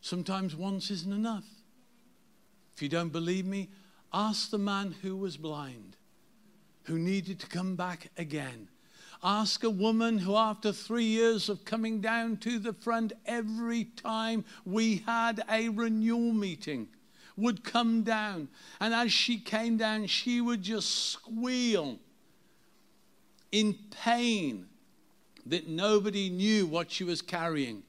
Sometimes 0.00 0.54
once 0.54 0.90
isn't 0.90 1.12
enough. 1.12 1.44
If 2.74 2.82
you 2.82 2.88
don't 2.88 3.12
believe 3.12 3.44
me, 3.44 3.70
ask 4.12 4.50
the 4.50 4.58
man 4.58 4.94
who 5.02 5.16
was 5.16 5.36
blind, 5.36 5.96
who 6.84 6.98
needed 6.98 7.40
to 7.40 7.46
come 7.48 7.74
back 7.74 8.10
again. 8.16 8.68
Ask 9.24 9.62
a 9.64 9.70
woman 9.70 10.18
who, 10.18 10.36
after 10.36 10.72
three 10.72 11.04
years 11.04 11.48
of 11.48 11.64
coming 11.64 12.00
down 12.00 12.36
to 12.38 12.58
the 12.58 12.72
front 12.72 13.12
every 13.26 13.84
time 13.84 14.44
we 14.64 15.02
had 15.06 15.42
a 15.48 15.68
renewal 15.68 16.32
meeting, 16.32 16.88
would 17.36 17.64
come 17.64 18.02
down. 18.02 18.48
And 18.80 18.94
as 18.94 19.12
she 19.12 19.38
came 19.38 19.76
down, 19.76 20.06
she 20.06 20.40
would 20.40 20.62
just 20.62 21.10
squeal 21.10 21.98
in 23.52 23.78
pain 23.90 24.66
that 25.46 25.68
nobody 25.68 26.30
knew 26.30 26.66
what 26.66 26.90
she 26.90 27.04
was 27.04 27.22
carrying. 27.22 27.82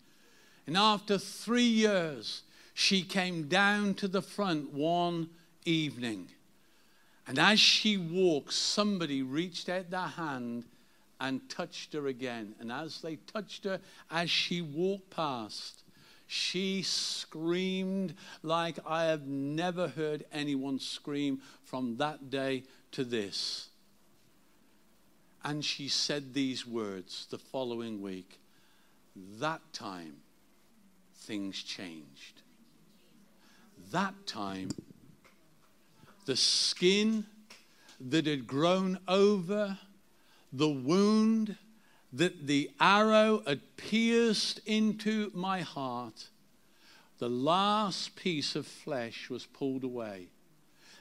And 0.67 0.77
after 0.77 1.17
three 1.17 1.63
years, 1.63 2.43
she 2.73 3.01
came 3.01 3.47
down 3.47 3.93
to 3.95 4.07
the 4.07 4.21
front 4.21 4.73
one 4.73 5.29
evening. 5.65 6.29
And 7.27 7.39
as 7.39 7.59
she 7.59 7.97
walked, 7.97 8.53
somebody 8.53 9.21
reached 9.21 9.69
out 9.69 9.89
their 9.89 10.01
hand 10.01 10.65
and 11.19 11.47
touched 11.49 11.93
her 11.93 12.07
again. 12.07 12.55
And 12.59 12.71
as 12.71 13.01
they 13.01 13.15
touched 13.15 13.63
her, 13.63 13.79
as 14.11 14.29
she 14.29 14.61
walked 14.61 15.09
past, 15.09 15.83
she 16.27 16.81
screamed 16.81 18.15
like 18.41 18.79
I 18.85 19.05
have 19.05 19.27
never 19.27 19.87
heard 19.87 20.25
anyone 20.31 20.79
scream 20.79 21.41
from 21.63 21.97
that 21.97 22.29
day 22.29 22.63
to 22.91 23.03
this. 23.03 23.69
And 25.43 25.63
she 25.63 25.89
said 25.89 26.33
these 26.33 26.65
words 26.65 27.27
the 27.29 27.37
following 27.37 28.01
week. 28.01 28.39
That 29.39 29.61
time, 29.73 30.15
things 31.15 31.61
changed. 31.61 32.41
That 33.91 34.13
time, 34.25 34.69
the 36.25 36.37
skin 36.37 37.25
that 37.99 38.25
had 38.25 38.47
grown 38.47 38.99
over 39.07 39.77
the 40.51 40.69
wound 40.69 41.57
that 42.13 42.47
the 42.47 42.69
arrow 42.79 43.41
had 43.45 43.75
pierced 43.75 44.59
into 44.65 45.31
my 45.33 45.61
heart, 45.61 46.29
the 47.19 47.29
last 47.29 48.15
piece 48.15 48.55
of 48.55 48.67
flesh 48.67 49.29
was 49.29 49.45
pulled 49.45 49.83
away. 49.83 50.27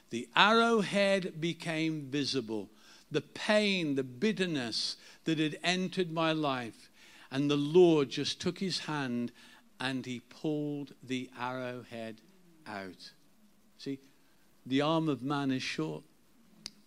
The 0.09 0.27
arrowhead 0.35 1.39
became 1.39 2.01
visible 2.09 2.69
the 3.13 3.21
pain, 3.21 3.95
the 3.95 4.03
bitterness 4.03 4.97
that 5.25 5.39
had 5.39 5.57
entered 5.63 6.11
my 6.11 6.31
life. 6.31 6.89
And 7.31 7.49
the 7.49 7.57
Lord 7.57 8.09
just 8.09 8.39
took 8.39 8.59
his 8.59 8.79
hand 8.79 9.31
and 9.79 10.05
he 10.05 10.19
pulled 10.19 10.93
the 11.01 11.29
arrowhead 11.39 12.21
out. 12.67 13.11
See, 13.77 13.99
the 14.65 14.81
arm 14.81 15.09
of 15.09 15.21
man 15.21 15.51
is 15.51 15.63
short, 15.63 16.03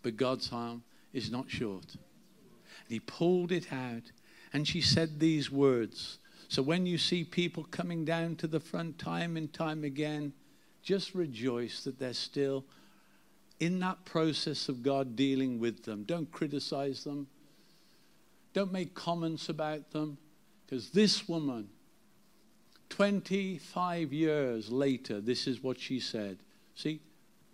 but 0.03 0.16
God's 0.16 0.51
arm 0.53 0.83
is 1.12 1.31
not 1.31 1.51
short. 1.51 1.95
And 1.95 2.89
he 2.89 3.01
pulled 3.01 3.53
it 3.53 3.72
out, 3.72 4.12
and 4.53 4.66
she 4.66 4.81
said 4.81 5.18
these 5.18 5.51
words. 5.51 6.18
So 6.49 6.62
when 6.62 6.87
you 6.87 6.97
see 6.97 7.24
people 7.24 7.64
coming 7.64 8.05
down 8.05 8.37
to 8.37 8.47
the 8.47 8.61
front 8.61 8.99
time 8.99 9.37
and 9.37 9.53
time 9.53 9.83
again, 9.85 10.33
just 10.83 11.14
rejoice 11.14 11.83
that 11.85 11.99
they're 11.99 12.14
still 12.14 12.64
in 13.59 13.80
that 13.80 14.04
process 14.04 14.68
of 14.68 14.82
God 14.82 15.16
dealing 15.16 15.59
with 15.59 15.84
them. 15.84 16.04
Don't 16.04 16.30
criticize 16.30 17.04
them. 17.04 17.26
Don't 18.52 18.72
make 18.72 18.94
comments 18.94 19.48
about 19.48 19.90
them. 19.90 20.18
Because 20.66 20.90
this 20.90 21.28
woman, 21.28 21.68
25 22.90 24.12
years 24.12 24.70
later, 24.70 25.20
this 25.20 25.46
is 25.46 25.62
what 25.62 25.78
she 25.78 26.00
said. 26.00 26.38
See, 26.74 27.00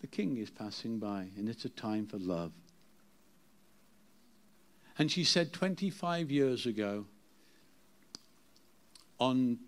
the 0.00 0.06
king 0.06 0.36
is 0.38 0.50
passing 0.50 0.98
by, 0.98 1.28
and 1.36 1.48
it's 1.48 1.64
a 1.64 1.68
time 1.68 2.06
for 2.06 2.18
love. 2.18 2.52
And 4.98 5.10
she 5.10 5.24
said 5.24 5.52
25 5.52 6.30
years 6.30 6.66
ago, 6.66 7.06
on 9.18 9.58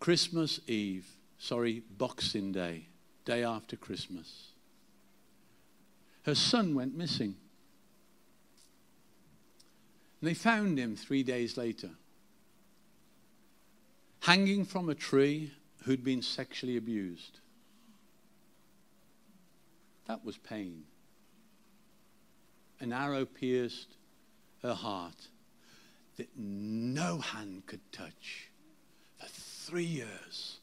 Christmas 0.00 0.60
Eve, 0.66 1.06
sorry, 1.38 1.82
Boxing 1.96 2.52
Day, 2.52 2.86
day 3.24 3.44
after 3.44 3.76
Christmas, 3.76 4.47
her 6.28 6.34
son 6.34 6.74
went 6.74 6.94
missing. 6.94 7.34
And 10.20 10.28
they 10.28 10.34
found 10.34 10.78
him 10.78 10.94
three 10.94 11.22
days 11.22 11.56
later, 11.56 11.88
hanging 14.20 14.66
from 14.66 14.90
a 14.90 14.94
tree 14.94 15.52
who'd 15.84 16.04
been 16.04 16.20
sexually 16.20 16.76
abused. 16.76 17.40
That 20.06 20.22
was 20.22 20.36
pain. 20.36 20.82
An 22.78 22.92
arrow 22.92 23.24
pierced 23.24 23.96
her 24.60 24.74
heart 24.74 25.28
that 26.18 26.28
no 26.36 27.20
hand 27.20 27.62
could 27.64 27.90
touch. 27.90 28.50
For 29.16 29.28
three 29.28 29.82
years, 29.82 30.58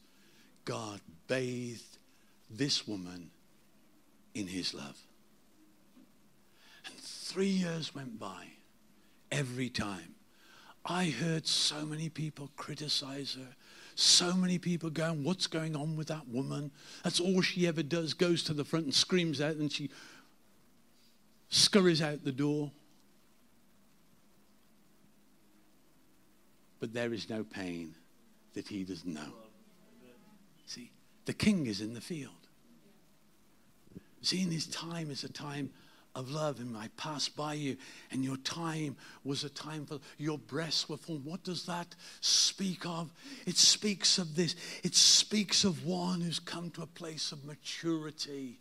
God 0.63 1.01
bathed 1.27 1.97
this 2.51 2.87
woman 2.87 3.31
in 4.35 4.45
his 4.45 4.71
love. 4.71 4.99
Three 7.25 7.47
years 7.47 7.95
went 7.95 8.19
by. 8.19 8.45
Every 9.31 9.67
time. 9.67 10.13
I 10.85 11.05
heard 11.05 11.47
so 11.47 11.83
many 11.83 12.07
people 12.07 12.51
criticize 12.55 13.33
her, 13.33 13.55
So 13.95 14.33
many 14.33 14.59
people 14.59 14.91
going, 14.91 15.23
What's 15.23 15.47
going 15.47 15.75
on 15.75 15.95
with 15.95 16.09
that 16.09 16.27
woman? 16.27 16.69
That's 17.03 17.19
all 17.19 17.41
she 17.41 17.67
ever 17.67 17.81
does, 17.81 18.13
goes 18.13 18.43
to 18.43 18.53
the 18.53 18.63
front 18.63 18.85
and 18.85 18.93
screams 18.93 19.41
out, 19.41 19.55
and 19.55 19.71
she 19.71 19.89
scurries 21.49 21.99
out 21.99 22.23
the 22.23 22.31
door. 22.31 22.71
But 26.79 26.93
there 26.93 27.11
is 27.11 27.27
no 27.27 27.43
pain 27.43 27.95
that 28.53 28.67
he 28.67 28.83
doesn't 28.83 29.11
know. 29.11 29.33
See, 30.67 30.91
the 31.25 31.33
king 31.33 31.65
is 31.65 31.81
in 31.81 31.95
the 31.95 32.01
field. 32.01 32.33
See, 34.21 34.43
in 34.43 34.51
his 34.51 34.67
time 34.67 35.09
is 35.09 35.23
a 35.23 35.29
time 35.29 35.71
of 36.15 36.31
love, 36.31 36.59
and 36.59 36.75
I 36.77 36.87
passed 36.97 37.35
by 37.35 37.53
you, 37.53 37.77
and 38.11 38.23
your 38.23 38.37
time 38.37 38.95
was 39.23 39.43
a 39.43 39.49
time 39.49 39.85
for 39.85 39.99
your 40.17 40.37
breasts 40.37 40.87
were 40.87 40.97
full. 40.97 41.17
What 41.17 41.43
does 41.43 41.65
that 41.65 41.93
speak 42.21 42.85
of? 42.85 43.11
It 43.45 43.57
speaks 43.57 44.17
of 44.17 44.35
this. 44.35 44.55
It 44.83 44.95
speaks 44.95 45.63
of 45.63 45.85
one 45.85 46.21
who's 46.21 46.39
come 46.39 46.71
to 46.71 46.81
a 46.81 46.87
place 46.87 47.31
of 47.31 47.43
maturity 47.43 48.59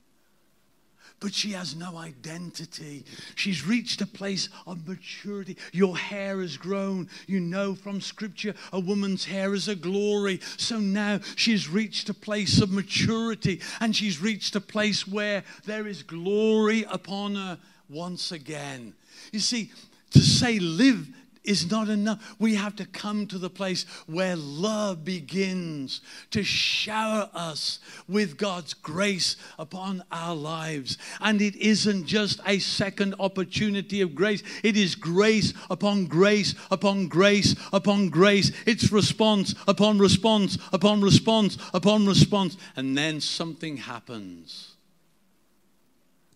but 1.21 1.33
she 1.33 1.53
has 1.53 1.75
no 1.75 1.97
identity. 1.97 3.05
She's 3.35 3.67
reached 3.67 4.01
a 4.01 4.07
place 4.07 4.49
of 4.67 4.87
maturity. 4.87 5.57
Your 5.73 5.97
hair 5.97 6.41
has 6.41 6.57
grown. 6.57 7.09
You 7.27 7.41
know 7.41 7.75
from 7.75 8.01
scripture 8.01 8.55
a 8.73 8.81
woman's 8.81 9.25
hair 9.25 9.55
is 9.55 9.69
a 9.69 9.75
glory. 9.75 10.41
So 10.57 10.79
now 10.79 11.21
she's 11.37 11.69
reached 11.69 12.09
a 12.09 12.15
place 12.15 12.61
of 12.61 12.71
maturity 12.71 13.61
and 13.81 13.95
she's 13.95 14.21
reached 14.21 14.55
a 14.57 14.61
place 14.61 15.07
where 15.07 15.45
there 15.65 15.87
is 15.87 16.03
glory 16.03 16.85
upon 16.91 17.37
her 17.37 17.59
once 17.89 18.33
again. 18.33 18.95
You 19.33 19.41
see, 19.41 19.71
to 20.11 20.21
say 20.21 20.59
live 20.59 21.09
is 21.45 21.71
not 21.71 21.89
enough. 21.89 22.35
We 22.39 22.55
have 22.55 22.75
to 22.77 22.87
come 22.87 23.27
to 23.27 23.39
the 23.39 23.51
place 23.51 23.85
where 24.07 24.35
love 24.35 25.05
begins 25.05 26.01
to 26.31 26.43
shower 26.43 27.29
us 27.35 27.79
with 28.09 28.39
God's 28.39 28.75
grace 28.75 29.37
upon 29.59 30.03
our 30.11 30.35
lives. 30.35 30.99
And 31.21 31.41
it 31.41 31.55
isn't 31.57 32.07
just 32.07 32.41
a 32.47 32.59
second 32.59 33.15
opportunity 33.21 34.01
of 34.01 34.15
grace, 34.15 34.43
it 34.63 34.77
is 34.77 34.95
grace 34.95 35.53
upon 35.71 36.07
grace 36.07 36.55
upon 36.71 37.09
grace 37.09 37.55
upon 37.73 38.09
grace. 38.09 38.51
It's 38.67 38.91
response 38.91 39.55
upon 39.69 39.99
response 39.99 40.59
upon 40.73 41.03
response 41.03 41.59
upon 41.73 42.07
response. 42.07 42.57
And 42.77 42.97
then 42.97 43.21
something 43.21 43.77
happens. 43.77 44.73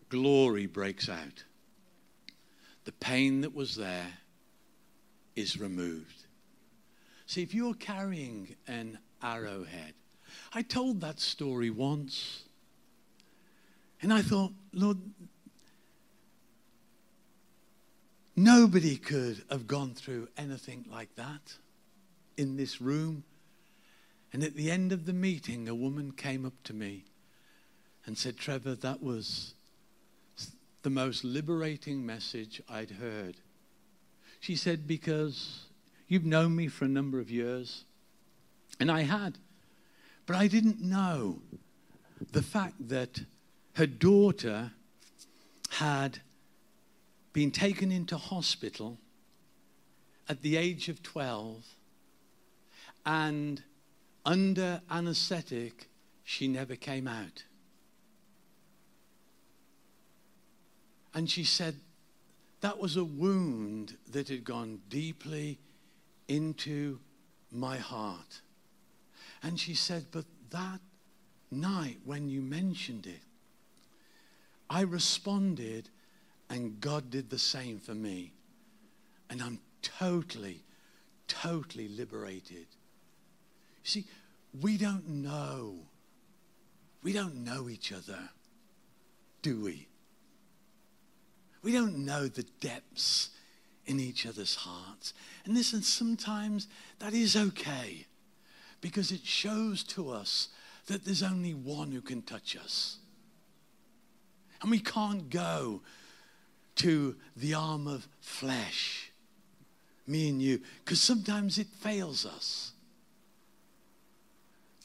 Glory 0.08 0.66
breaks 0.66 1.08
out. 1.08 1.44
The 2.84 2.92
pain 2.92 3.42
that 3.42 3.54
was 3.54 3.76
there 3.76 4.18
is 5.38 5.58
removed. 5.58 6.24
See, 7.26 7.42
if 7.42 7.54
you're 7.54 7.74
carrying 7.74 8.56
an 8.66 8.98
arrowhead, 9.22 9.94
I 10.52 10.62
told 10.62 11.00
that 11.00 11.20
story 11.20 11.70
once. 11.70 12.42
And 14.02 14.12
I 14.12 14.22
thought, 14.22 14.52
Lord, 14.72 14.98
nobody 18.34 18.96
could 18.96 19.42
have 19.50 19.66
gone 19.66 19.94
through 19.94 20.28
anything 20.36 20.84
like 20.90 21.14
that 21.16 21.54
in 22.36 22.56
this 22.56 22.80
room. 22.80 23.24
And 24.32 24.42
at 24.42 24.54
the 24.54 24.70
end 24.70 24.92
of 24.92 25.06
the 25.06 25.12
meeting, 25.12 25.68
a 25.68 25.74
woman 25.74 26.12
came 26.12 26.44
up 26.44 26.62
to 26.64 26.74
me 26.74 27.04
and 28.06 28.18
said, 28.18 28.36
Trevor, 28.36 28.74
that 28.76 29.02
was 29.02 29.54
the 30.82 30.90
most 30.90 31.24
liberating 31.24 32.04
message 32.04 32.60
I'd 32.68 32.92
heard 32.92 33.36
she 34.40 34.56
said, 34.56 34.86
Because 34.86 35.64
you've 36.06 36.24
known 36.24 36.54
me 36.56 36.68
for 36.68 36.84
a 36.84 36.88
number 36.88 37.18
of 37.20 37.30
years. 37.30 37.84
And 38.80 38.90
I 38.90 39.02
had. 39.02 39.38
But 40.26 40.36
I 40.36 40.46
didn't 40.46 40.80
know 40.80 41.40
the 42.32 42.42
fact 42.42 42.88
that 42.88 43.22
her 43.74 43.86
daughter 43.86 44.72
had 45.70 46.20
been 47.32 47.50
taken 47.50 47.90
into 47.90 48.16
hospital 48.16 48.98
at 50.28 50.42
the 50.42 50.56
age 50.56 50.88
of 50.88 51.02
12 51.02 51.64
and 53.06 53.62
under 54.26 54.82
anesthetic, 54.90 55.88
she 56.24 56.46
never 56.46 56.76
came 56.76 57.08
out. 57.08 57.44
And 61.14 61.30
she 61.30 61.44
said, 61.44 61.76
that 62.60 62.78
was 62.78 62.96
a 62.96 63.04
wound 63.04 63.96
that 64.10 64.28
had 64.28 64.44
gone 64.44 64.80
deeply 64.88 65.58
into 66.26 66.98
my 67.50 67.78
heart. 67.78 68.40
And 69.42 69.58
she 69.58 69.74
said, 69.74 70.06
But 70.10 70.24
that 70.50 70.80
night 71.50 71.98
when 72.04 72.28
you 72.28 72.40
mentioned 72.40 73.06
it, 73.06 73.20
I 74.70 74.82
responded, 74.82 75.88
and 76.50 76.80
God 76.80 77.10
did 77.10 77.30
the 77.30 77.38
same 77.38 77.78
for 77.78 77.94
me. 77.94 78.32
And 79.30 79.42
I'm 79.42 79.60
totally, 79.82 80.62
totally 81.26 81.88
liberated. 81.88 82.66
You 83.84 83.84
see, 83.84 84.04
we 84.60 84.76
don't 84.76 85.08
know. 85.08 85.76
We 87.02 87.12
don't 87.12 87.44
know 87.44 87.68
each 87.68 87.92
other, 87.92 88.18
do 89.42 89.60
we? 89.60 89.87
We 91.68 91.74
don't 91.74 92.06
know 92.06 92.28
the 92.28 92.46
depths 92.62 93.28
in 93.84 94.00
each 94.00 94.24
other's 94.24 94.54
hearts. 94.54 95.12
And 95.44 95.52
listen, 95.52 95.82
sometimes 95.82 96.66
that 96.98 97.12
is 97.12 97.36
okay 97.36 98.06
because 98.80 99.12
it 99.12 99.20
shows 99.22 99.82
to 99.82 100.08
us 100.08 100.48
that 100.86 101.04
there's 101.04 101.22
only 101.22 101.52
one 101.52 101.92
who 101.92 102.00
can 102.00 102.22
touch 102.22 102.56
us. 102.56 102.96
And 104.62 104.70
we 104.70 104.78
can't 104.78 105.28
go 105.28 105.82
to 106.76 107.16
the 107.36 107.52
arm 107.52 107.86
of 107.86 108.08
flesh, 108.22 109.12
me 110.06 110.30
and 110.30 110.40
you, 110.40 110.62
because 110.82 111.02
sometimes 111.02 111.58
it 111.58 111.66
fails 111.66 112.24
us. 112.24 112.72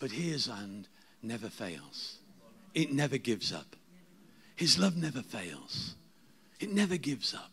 But 0.01 0.11
his 0.11 0.47
hand 0.47 0.89
never 1.21 1.47
fails, 1.47 2.17
it 2.73 2.91
never 2.91 3.17
gives 3.17 3.53
up. 3.53 3.77
His 4.57 4.77
love 4.77 4.97
never 4.97 5.21
fails. 5.21 5.95
Never 6.73 6.97
gives 6.97 7.35
up. 7.35 7.51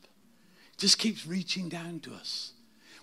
Just 0.79 0.99
keeps 0.99 1.27
reaching 1.27 1.68
down 1.68 2.01
to 2.01 2.14
us. 2.14 2.53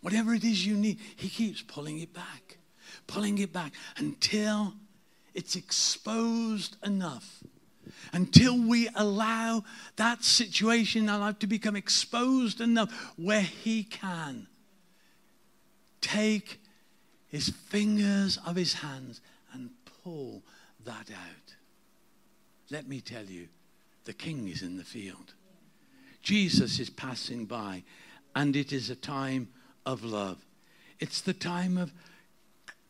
Whatever 0.02 0.34
it 0.34 0.44
is 0.44 0.66
you 0.66 0.76
need, 0.76 0.98
He 1.16 1.30
keeps 1.30 1.62
pulling 1.62 2.00
it 2.00 2.12
back, 2.12 2.58
pulling 3.06 3.38
it 3.38 3.54
back 3.54 3.74
until 3.98 4.74
it's 5.36 5.56
exposed 5.56 6.76
enough. 6.84 7.44
Until 8.12 8.58
we 8.60 8.90
allow 8.96 9.64
that 9.98 10.24
situation 10.24 11.04
in 11.04 11.10
our 11.10 11.20
life 11.20 11.40
to 11.40 11.48
become 11.48 11.76
exposed 11.76 12.62
enough 12.62 12.92
where 13.16 13.42
He 13.42 13.84
can 13.84 14.48
take 16.02 16.60
His 17.28 17.50
fingers 17.50 18.40
of 18.44 18.56
His 18.56 18.74
hands 18.74 19.22
and 19.54 19.70
pull 20.04 20.42
that 20.84 21.12
out. 21.12 21.56
Let 22.72 22.88
me 22.88 23.02
tell 23.02 23.26
you, 23.26 23.50
the 24.06 24.14
King 24.14 24.48
is 24.48 24.64
in 24.64 24.78
the 24.78 24.84
field. 24.84 25.36
Jesus 26.28 26.78
is 26.78 26.90
passing 26.90 27.46
by, 27.46 27.84
and 28.36 28.54
it 28.58 28.74
is 28.74 28.90
a 28.90 28.98
time 28.98 29.48
of 29.86 30.04
love. 30.04 30.46
It's 31.00 31.22
the 31.22 31.32
time 31.32 31.78
of 31.78 31.94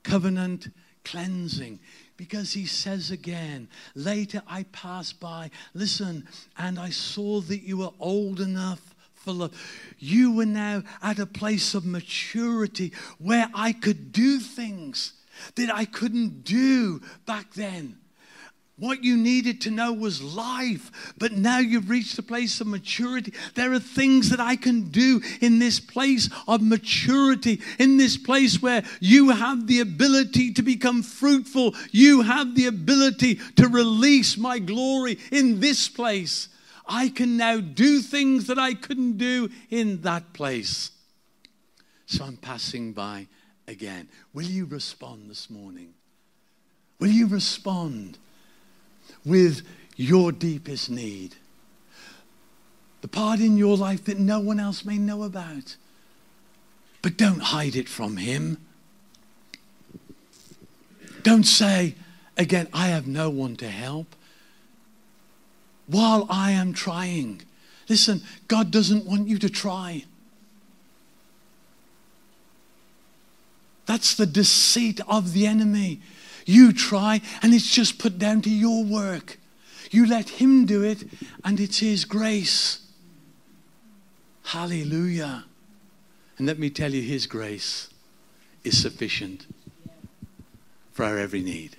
covenant 0.01 0.69
cleansing 1.05 1.79
because 2.17 2.53
he 2.53 2.65
says 2.65 3.11
again, 3.11 3.69
Later 3.93 4.41
I 4.47 4.63
passed 4.71 5.19
by, 5.19 5.51
listen, 5.75 6.27
and 6.57 6.79
I 6.79 6.89
saw 6.89 7.41
that 7.41 7.59
you 7.59 7.77
were 7.77 7.91
old 7.99 8.39
enough 8.39 8.95
for 9.13 9.33
love. 9.33 9.53
You 9.99 10.31
were 10.31 10.47
now 10.47 10.81
at 11.03 11.19
a 11.19 11.27
place 11.27 11.75
of 11.75 11.85
maturity 11.85 12.91
where 13.19 13.51
I 13.53 13.71
could 13.71 14.11
do 14.11 14.39
things 14.39 15.13
that 15.53 15.71
I 15.71 15.85
couldn't 15.85 16.43
do 16.43 17.03
back 17.27 17.53
then. 17.53 17.99
What 18.79 19.03
you 19.03 19.17
needed 19.17 19.61
to 19.61 19.71
know 19.71 19.91
was 19.91 20.21
life, 20.21 21.13
but 21.17 21.31
now 21.31 21.57
you've 21.57 21.89
reached 21.89 22.19
a 22.19 22.23
place 22.23 22.61
of 22.61 22.67
maturity. 22.67 23.33
There 23.55 23.73
are 23.73 23.79
things 23.79 24.29
that 24.29 24.39
I 24.39 24.55
can 24.55 24.89
do 24.89 25.19
in 25.41 25.57
this 25.57 25.79
place 25.79 26.29
of 26.47 26.61
maturity, 26.61 27.59
in 27.79 27.97
this 27.97 28.17
place 28.17 28.61
where 28.61 28.83
you 28.99 29.29
have 29.29 29.65
the 29.65 29.79
ability 29.79 30.53
to 30.53 30.61
become 30.61 31.01
fruitful. 31.01 31.73
You 31.91 32.21
have 32.21 32.53
the 32.53 32.67
ability 32.67 33.39
to 33.55 33.67
release 33.67 34.37
my 34.37 34.59
glory 34.59 35.17
in 35.31 35.59
this 35.59 35.89
place. 35.89 36.47
I 36.87 37.09
can 37.09 37.35
now 37.35 37.59
do 37.59 37.99
things 38.01 38.45
that 38.45 38.59
I 38.59 38.75
couldn't 38.75 39.17
do 39.17 39.49
in 39.71 40.01
that 40.01 40.33
place. 40.33 40.91
So 42.05 42.25
I'm 42.25 42.37
passing 42.37 42.93
by 42.93 43.25
again. 43.67 44.07
Will 44.35 44.45
you 44.45 44.65
respond 44.65 45.31
this 45.31 45.49
morning? 45.49 45.95
Will 46.99 47.09
you 47.09 47.25
respond? 47.25 48.19
With 49.25 49.61
your 49.95 50.31
deepest 50.31 50.89
need. 50.89 51.35
The 53.01 53.07
part 53.07 53.39
in 53.39 53.57
your 53.57 53.77
life 53.77 54.05
that 54.05 54.19
no 54.19 54.39
one 54.39 54.59
else 54.59 54.85
may 54.85 54.97
know 54.97 55.23
about. 55.23 55.75
But 57.01 57.17
don't 57.17 57.41
hide 57.41 57.75
it 57.75 57.87
from 57.87 58.17
Him. 58.17 58.57
Don't 61.23 61.45
say, 61.45 61.95
again, 62.37 62.67
I 62.73 62.87
have 62.87 63.07
no 63.07 63.29
one 63.29 63.55
to 63.57 63.67
help 63.67 64.15
while 65.87 66.27
I 66.29 66.51
am 66.51 66.73
trying. 66.73 67.41
Listen, 67.89 68.21
God 68.47 68.71
doesn't 68.71 69.05
want 69.05 69.27
you 69.27 69.37
to 69.39 69.49
try. 69.49 70.03
That's 73.85 74.15
the 74.15 74.25
deceit 74.25 74.99
of 75.07 75.33
the 75.33 75.47
enemy. 75.47 76.01
You 76.47 76.71
try, 76.71 77.19
and 77.41 77.53
it's 77.53 77.69
just 77.69 77.99
put 77.99 78.17
down 78.17 78.41
to 78.43 78.49
your 78.49 78.81
work. 78.81 79.37
You 79.91 80.07
let 80.07 80.29
Him 80.29 80.65
do 80.65 80.81
it, 80.81 81.03
and 81.43 81.59
it's 81.59 81.79
His 81.79 82.05
grace. 82.05 82.79
Hallelujah. 84.45 85.43
And 86.37 86.47
let 86.47 86.57
me 86.57 86.69
tell 86.69 86.93
you, 86.93 87.01
His 87.01 87.27
grace 87.27 87.89
is 88.63 88.81
sufficient 88.81 89.45
for 90.93 91.03
our 91.03 91.17
every 91.17 91.43
need. 91.43 91.75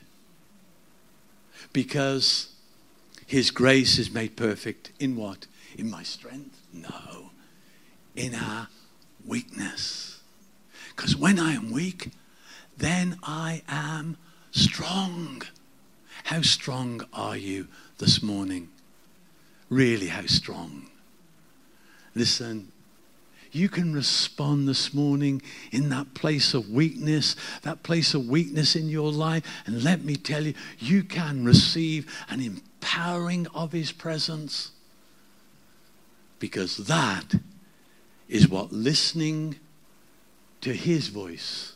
Because 1.73 2.53
His 3.27 3.51
grace 3.51 3.99
is 3.99 4.11
made 4.11 4.37
perfect 4.37 4.93
in 5.01 5.17
what? 5.17 5.47
In 5.79 5.91
my 5.91 6.03
strength? 6.03 6.61
No. 6.75 7.31
In 8.15 8.35
our 8.35 8.69
weakness. 9.25 10.21
Because 10.95 11.17
when 11.17 11.39
I 11.39 11.55
am 11.55 11.71
weak, 11.71 12.11
then 12.77 13.19
I 13.23 13.63
am 13.67 14.19
strong. 14.51 15.43
How 16.25 16.43
strong 16.43 17.03
are 17.13 17.37
you 17.37 17.69
this 17.99 18.23
morning? 18.23 18.69
Really, 19.69 20.09
how 20.09 20.27
strong? 20.27 20.89
Listen, 22.15 22.73
you 23.53 23.69
can 23.69 23.95
respond 23.95 24.69
this 24.69 24.93
morning 24.93 25.41
in 25.73 25.89
that 25.89 26.15
place 26.15 26.53
of 26.55 26.71
weakness, 26.71 27.35
that 27.63 27.83
place 27.83 28.15
of 28.15 28.29
weakness 28.29 28.77
in 28.77 28.89
your 28.89 29.11
life. 29.11 29.45
And 29.67 29.83
let 29.83 30.05
me 30.05 30.17
tell 30.17 30.45
you, 30.45 30.55
you 30.79 31.03
can 31.03 31.45
receive 31.45 32.13
an 32.29 32.41
empowering 32.41 33.47
of 33.55 33.73
His 33.73 33.93
presence. 33.93 34.73
Because 36.39 36.77
that 36.77 37.35
is 38.29 38.49
what 38.49 38.73
listening 38.73 39.57
to 40.61 40.75
His 40.75 41.09
voice 41.09 41.75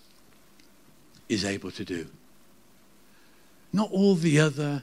is 1.29 1.45
able 1.45 1.70
to 1.70 1.85
do. 1.85 2.07
Not 3.73 3.91
all 3.91 4.14
the 4.14 4.39
other 4.39 4.83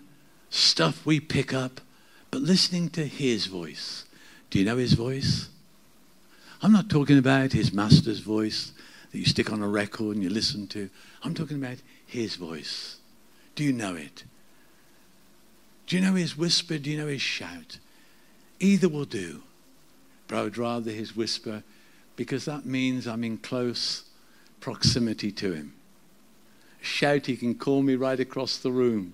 stuff 0.49 1.05
we 1.05 1.19
pick 1.19 1.53
up, 1.53 1.79
but 2.31 2.41
listening 2.41 2.89
to 2.89 3.05
His 3.05 3.45
voice. 3.45 4.05
Do 4.49 4.59
you 4.59 4.65
know 4.65 4.77
His 4.77 4.93
voice? 4.93 5.49
I'm 6.61 6.71
not 6.71 6.89
talking 6.89 7.17
about 7.17 7.53
His 7.53 7.71
Master's 7.71 8.19
voice 8.19 8.71
that 9.11 9.17
you 9.17 9.25
stick 9.25 9.51
on 9.51 9.61
a 9.61 9.67
record 9.67 10.15
and 10.15 10.23
you 10.23 10.29
listen 10.29 10.67
to. 10.67 10.89
I'm 11.23 11.33
talking 11.33 11.57
about 11.57 11.77
His 12.05 12.35
voice. 12.35 12.97
Do 13.55 13.63
you 13.63 13.73
know 13.73 13.95
it? 13.95 14.23
Do 15.85 15.95
you 15.95 16.01
know 16.01 16.15
His 16.15 16.37
whisper? 16.37 16.77
Do 16.79 16.89
you 16.89 16.97
know 16.97 17.07
His 17.07 17.21
shout? 17.21 17.77
Either 18.59 18.89
will 18.89 19.05
do. 19.05 19.43
But 20.27 20.37
I 20.37 20.43
would 20.43 20.57
rather 20.57 20.91
His 20.91 21.15
whisper 21.15 21.63
because 22.15 22.45
that 22.45 22.65
means 22.65 23.07
I'm 23.07 23.23
in 23.23 23.37
close 23.37 24.03
proximity 24.59 25.31
to 25.33 25.53
Him 25.53 25.73
shout, 26.81 27.25
he 27.25 27.37
can 27.37 27.55
call 27.55 27.81
me 27.81 27.95
right 27.95 28.19
across 28.19 28.57
the 28.57 28.71
room. 28.71 29.13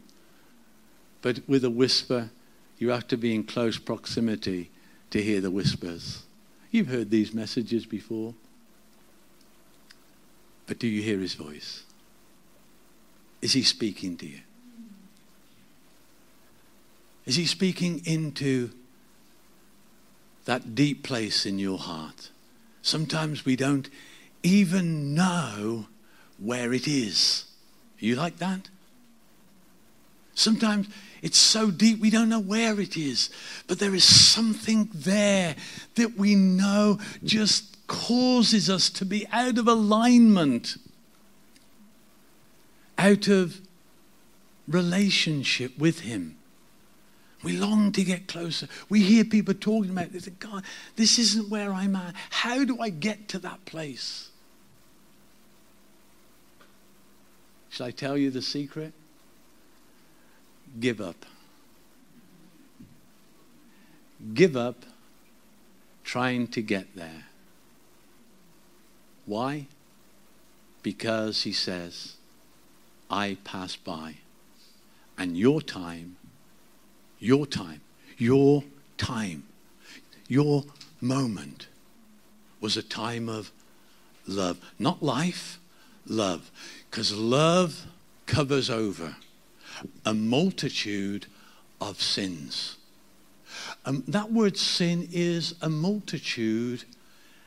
But 1.22 1.40
with 1.48 1.64
a 1.64 1.70
whisper, 1.70 2.30
you 2.78 2.90
have 2.90 3.08
to 3.08 3.18
be 3.18 3.34
in 3.34 3.44
close 3.44 3.78
proximity 3.78 4.70
to 5.12 5.22
hear 5.22 5.42
the 5.42 5.52
whispers. 5.52 6.24
You've 6.72 6.88
heard 6.88 7.10
these 7.10 7.34
messages 7.34 7.86
before. 7.86 8.34
But 10.68 10.80
do 10.80 10.88
you 10.88 11.02
hear 11.02 11.20
his 11.20 11.36
voice? 11.36 11.84
Is 13.42 13.54
he 13.54 13.64
speaking 13.64 14.18
to 14.18 14.26
you? 14.26 14.40
Is 17.26 17.36
he 17.36 17.46
speaking 17.46 18.02
into 18.06 18.72
that 20.46 20.76
deep 20.76 21.04
place 21.04 21.46
in 21.46 21.60
your 21.60 21.78
heart? 21.78 22.30
Sometimes 22.82 23.46
we 23.46 23.56
don't 23.56 23.90
even 24.44 25.16
know 25.16 25.88
where 26.38 26.72
it 26.74 26.88
is. 26.88 27.46
You 28.06 28.16
like 28.16 28.38
that? 28.38 28.70
Sometimes 30.36 30.88
it's 31.24 31.40
so 31.40 31.72
deep 31.72 32.00
we 32.00 32.12
don't 32.12 32.30
know 32.30 32.40
where 32.40 32.80
it 32.80 32.98
is, 32.98 33.32
but 33.68 33.80
there 33.80 33.96
is 33.96 34.04
something 34.04 34.90
there 34.94 35.56
that 35.96 36.16
we 36.16 36.36
know 36.36 37.00
just 37.24 37.88
causes 37.88 38.70
us 38.70 38.92
to 38.92 39.06
be 39.06 39.26
out 39.32 39.58
of 39.58 39.68
alignment, 39.68 40.78
out 42.98 43.28
of 43.28 43.60
relationship 44.68 45.76
with 45.80 46.02
Him. 46.02 46.38
We 47.44 47.54
long 47.54 47.92
to 47.94 48.04
get 48.04 48.28
closer. 48.28 48.68
We 48.88 49.02
hear 49.02 49.24
people 49.24 49.56
talking 49.56 49.92
about 49.92 50.12
this. 50.12 50.28
God, 50.28 50.64
this 50.96 51.18
isn't 51.18 51.50
where 51.50 51.72
I'm 51.72 51.96
at. 51.96 52.14
How 52.30 52.66
do 52.66 52.80
I 52.80 52.90
get 52.90 53.28
to 53.30 53.40
that 53.40 53.66
place? 53.66 54.30
Shall 57.76 57.88
I 57.88 57.92
tell 57.92 58.18
you 58.18 58.32
the 58.32 58.42
secret? 58.42 58.94
Give 60.80 61.02
up. 61.02 61.26
Give 64.34 64.56
up 64.56 64.86
trying 66.06 66.48
to 66.48 66.62
get 66.62 66.96
there. 66.96 67.26
Why? 69.26 69.66
Because 70.84 71.44
he 71.44 71.52
says, 71.52 72.16
I 73.10 73.36
pass 73.44 73.76
by. 73.76 74.20
And 75.18 75.38
your 75.38 75.60
time, 75.62 76.16
your 77.20 77.46
time, 77.46 77.82
your 78.18 78.64
time, 78.98 79.44
your 80.30 80.64
moment 81.02 81.68
was 82.62 82.78
a 82.78 82.84
time 82.84 83.28
of 83.28 83.52
love. 84.26 84.62
Not 84.80 85.04
life, 85.04 85.60
love. 86.08 86.50
Because 86.96 87.12
love 87.14 87.88
covers 88.26 88.70
over 88.70 89.18
a 90.06 90.14
multitude 90.14 91.26
of 91.82 92.02
sins. 92.02 92.78
Um, 93.86 94.06
that 94.08 94.32
word 94.32 94.56
sin 94.56 95.10
is 95.12 95.56
a 95.62 95.70
multitude, 95.70 96.86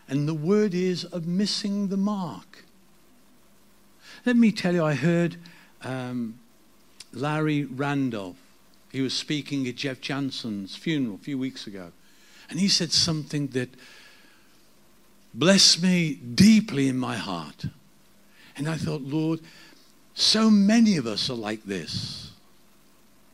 and 0.07 0.29
the 0.29 0.35
word 0.35 0.75
is 0.75 1.03
of 1.03 1.27
missing 1.27 1.89
the 1.89 1.97
mark. 1.97 2.67
Let 4.27 4.37
me 4.37 4.53
tell 4.53 4.75
you, 4.75 4.85
I 4.85 4.93
heard 4.93 5.39
um, 5.83 6.39
Larry 7.15 7.65
Randolph. 7.65 8.37
He 8.93 9.01
was 9.01 9.15
speaking 9.15 9.67
at 9.67 9.77
Jeff 9.77 10.03
Johnson's 10.03 10.77
funeral 10.77 11.15
a 11.15 11.25
few 11.25 11.39
weeks 11.39 11.67
ago. 11.67 11.93
And 12.51 12.61
he 12.61 12.69
said 12.69 12.93
something 12.93 13.47
that 13.49 13.71
blessed 15.33 15.83
me 15.83 16.17
deeply 16.17 16.87
in 16.87 16.99
my 16.99 17.17
heart. 17.17 17.65
And 18.59 18.69
I 18.69 18.77
thought, 18.77 19.03
Lord, 19.03 19.41
so 20.15 20.51
many 20.51 20.97
of 20.97 21.07
us 21.07 21.31
are 21.31 21.35
like 21.35 21.65
this. 21.65 22.33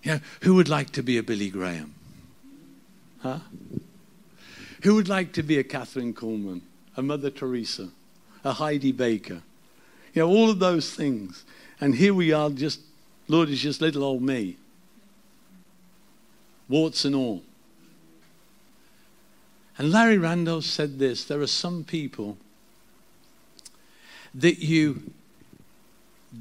You 0.03 0.12
know, 0.12 0.20
who 0.43 0.55
would 0.55 0.68
like 0.68 0.91
to 0.91 1.03
be 1.03 1.16
a 1.16 1.22
Billy 1.22 1.49
Graham? 1.49 1.95
Huh? 3.20 3.39
Who 4.83 4.95
would 4.97 5.09
like 5.09 5.33
to 5.33 5.43
be 5.43 5.59
a 5.59 5.64
Kathryn 5.64 6.12
Kuhlman, 6.12 6.61
a 6.95 7.01
Mother 7.01 7.31
Teresa, 7.31 7.89
a 8.45 8.53
Heidi 8.53 8.93
Baker? 8.93 9.41
You 10.12 10.22
know, 10.22 10.29
all 10.29 10.51
of 10.51 10.59
those 10.59 10.95
things. 10.95 11.45
And 11.81 11.95
here 11.95 12.12
we 12.12 12.33
are, 12.33 12.51
just, 12.51 12.81
Lord, 13.27 13.49
it's 13.49 13.62
just 13.62 13.81
little 13.81 14.05
old 14.05 14.20
me. 14.20 14.59
Warts 16.68 17.07
and 17.07 17.14
all. 17.14 17.43
And 19.79 19.91
Larry 19.91 20.18
Randolph 20.18 20.64
said 20.64 20.99
this 20.99 21.25
there 21.25 21.41
are 21.41 21.47
some 21.47 21.83
people 21.83 22.37
that 24.35 24.59
you 24.59 25.12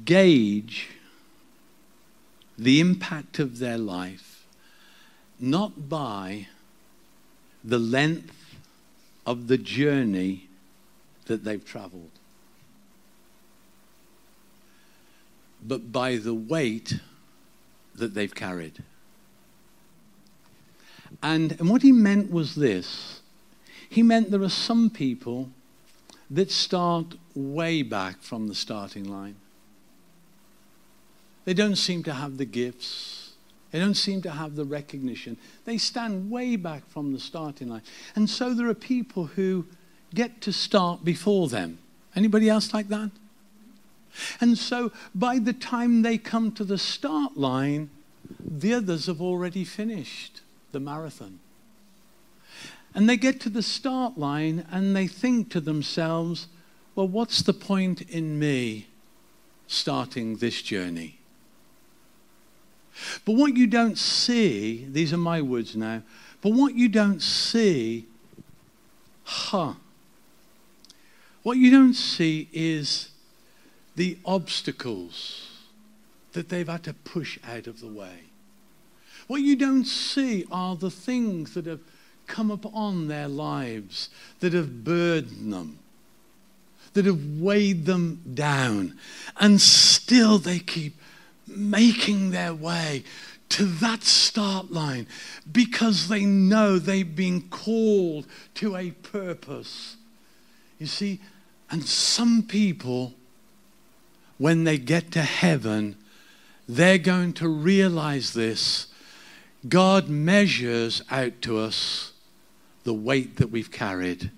gauge 0.04 0.90
the 2.58 2.80
impact 2.80 3.38
of 3.38 3.58
their 3.58 3.78
life 3.78 4.46
not 5.38 5.88
by 5.88 6.48
the 7.62 7.78
length 7.78 8.56
of 9.26 9.48
the 9.48 9.58
journey 9.58 10.48
that 11.26 11.44
they've 11.44 11.64
traveled, 11.64 12.10
but 15.62 15.90
by 15.92 16.16
the 16.16 16.34
weight 16.34 16.98
that 17.94 18.14
they've 18.14 18.34
carried. 18.34 18.82
And, 21.22 21.52
and 21.52 21.70
what 21.70 21.82
he 21.82 21.92
meant 21.92 22.30
was 22.30 22.54
this 22.54 23.20
he 23.88 24.02
meant 24.02 24.32
there 24.32 24.42
are 24.42 24.48
some 24.48 24.90
people 24.90 25.50
that 26.30 26.50
start 26.50 27.16
way 27.34 27.82
back 27.82 28.20
from 28.22 28.48
the 28.48 28.54
starting 28.54 29.04
line. 29.04 29.36
They 31.44 31.54
don't 31.54 31.76
seem 31.76 32.02
to 32.04 32.14
have 32.14 32.38
the 32.38 32.44
gifts. 32.44 33.32
They 33.70 33.78
don't 33.78 33.96
seem 33.96 34.22
to 34.22 34.30
have 34.30 34.54
the 34.54 34.64
recognition. 34.64 35.36
They 35.64 35.78
stand 35.78 36.30
way 36.30 36.56
back 36.56 36.88
from 36.88 37.12
the 37.12 37.18
starting 37.18 37.68
line. 37.68 37.82
And 38.14 38.30
so 38.30 38.54
there 38.54 38.68
are 38.68 38.74
people 38.74 39.26
who 39.26 39.66
get 40.14 40.40
to 40.42 40.52
start 40.52 41.04
before 41.04 41.48
them. 41.48 41.78
Anybody 42.14 42.48
else 42.48 42.72
like 42.72 42.88
that? 42.88 43.10
And 44.40 44.56
so 44.56 44.92
by 45.14 45.38
the 45.38 45.52
time 45.52 46.02
they 46.02 46.18
come 46.18 46.52
to 46.52 46.64
the 46.64 46.78
start 46.78 47.36
line, 47.36 47.90
the 48.40 48.74
others 48.74 49.06
have 49.06 49.20
already 49.20 49.64
finished 49.64 50.40
the 50.72 50.80
marathon. 50.80 51.40
And 52.94 53.08
they 53.08 53.16
get 53.16 53.40
to 53.40 53.50
the 53.50 53.62
start 53.62 54.16
line 54.16 54.66
and 54.70 54.94
they 54.94 55.08
think 55.08 55.50
to 55.50 55.60
themselves, 55.60 56.46
well, 56.94 57.08
what's 57.08 57.42
the 57.42 57.52
point 57.52 58.02
in 58.02 58.38
me 58.38 58.86
starting 59.66 60.36
this 60.36 60.62
journey? 60.62 61.18
But 63.24 63.32
what 63.32 63.56
you 63.56 63.66
don't 63.66 63.98
see, 63.98 64.86
these 64.88 65.12
are 65.12 65.18
my 65.18 65.42
words 65.42 65.74
now, 65.74 66.02
but 66.40 66.52
what 66.52 66.74
you 66.74 66.88
don't 66.88 67.20
see, 67.20 68.06
huh? 69.24 69.74
What 71.42 71.56
you 71.56 71.70
don't 71.70 71.94
see 71.94 72.48
is 72.52 73.08
the 73.96 74.18
obstacles 74.24 75.50
that 76.32 76.48
they've 76.48 76.68
had 76.68 76.84
to 76.84 76.94
push 76.94 77.38
out 77.46 77.66
of 77.66 77.80
the 77.80 77.88
way. 77.88 78.24
What 79.26 79.40
you 79.40 79.56
don't 79.56 79.84
see 79.84 80.44
are 80.50 80.76
the 80.76 80.90
things 80.90 81.54
that 81.54 81.66
have 81.66 81.80
come 82.26 82.50
upon 82.50 83.08
their 83.08 83.28
lives, 83.28 84.08
that 84.40 84.52
have 84.52 84.84
burdened 84.84 85.52
them, 85.52 85.78
that 86.94 87.06
have 87.06 87.24
weighed 87.38 87.86
them 87.86 88.22
down, 88.34 88.98
and 89.38 89.60
still 89.60 90.38
they 90.38 90.58
keep 90.58 90.96
making 91.46 92.30
their 92.30 92.54
way 92.54 93.04
to 93.50 93.64
that 93.66 94.02
start 94.02 94.72
line 94.72 95.06
because 95.50 96.08
they 96.08 96.24
know 96.24 96.78
they've 96.78 97.14
been 97.14 97.42
called 97.42 98.26
to 98.54 98.76
a 98.76 98.90
purpose. 98.90 99.96
You 100.78 100.86
see, 100.86 101.20
and 101.70 101.84
some 101.84 102.42
people, 102.42 103.14
when 104.38 104.64
they 104.64 104.78
get 104.78 105.12
to 105.12 105.22
heaven, 105.22 105.96
they're 106.68 106.98
going 106.98 107.32
to 107.34 107.48
realize 107.48 108.32
this. 108.32 108.88
God 109.68 110.08
measures 110.08 111.02
out 111.10 111.40
to 111.42 111.58
us 111.58 112.13
the 112.84 112.94
weight 112.94 113.36
that 113.36 113.50
we've 113.50 113.70
carried, 113.70 114.30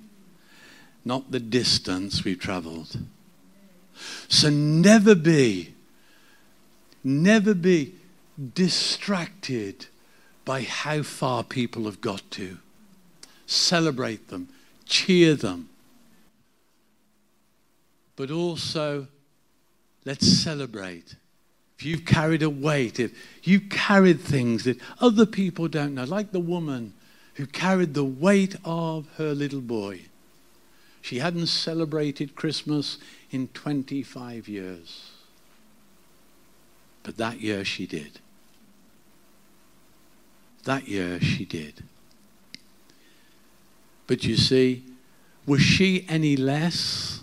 not 1.05 1.31
the 1.31 1.41
distance 1.41 2.25
we've 2.25 2.41
traveled. 2.41 2.99
So 4.29 4.51
never 4.51 5.15
be 5.15 5.75
Never 7.09 7.55
be 7.55 7.95
distracted 8.53 9.87
by 10.45 10.63
how 10.63 11.05
far 11.05 11.45
people 11.45 11.85
have 11.85 12.01
got 12.01 12.29
to. 12.33 12.59
Celebrate 13.47 14.27
them, 14.27 14.49
cheer 14.87 15.37
them. 15.37 15.69
But 18.17 18.33
also, 18.33 19.07
let's 20.05 20.27
celebrate. 20.27 21.15
If 21.79 21.87
you've 21.87 22.05
carried 22.05 22.43
a 22.43 22.51
weight, 22.51 22.99
if 22.99 23.13
you've 23.45 23.69
carried 23.69 24.21
things 24.21 24.65
that 24.65 24.81
other 25.01 25.27
people 25.27 25.69
don't 25.69 25.95
know, 25.95 26.03
like 26.03 26.33
the 26.33 26.41
woman 26.41 26.93
who 27.37 27.47
carried 27.47 27.93
the 27.93 28.05
weight 28.05 28.57
of 28.65 29.07
her 29.19 29.35
little 29.35 29.61
boy. 29.61 30.01
She 31.03 31.19
hadn't 31.19 31.49
celebrated 31.49 32.35
Christmas 32.35 32.99
in 33.31 33.49
25 33.49 34.49
years. 34.49 35.11
But 37.03 37.19
that 37.19 37.41
year 37.41 37.65
she 37.65 37.87
did. 37.87 38.21
That 40.65 40.89
year 40.89 41.21
she 41.21 41.45
did. 41.45 41.85
But 44.07 44.25
you 44.25 44.37
see, 44.37 44.85
was 45.45 45.61
she 45.61 46.07
any 46.09 46.37
less 46.37 47.21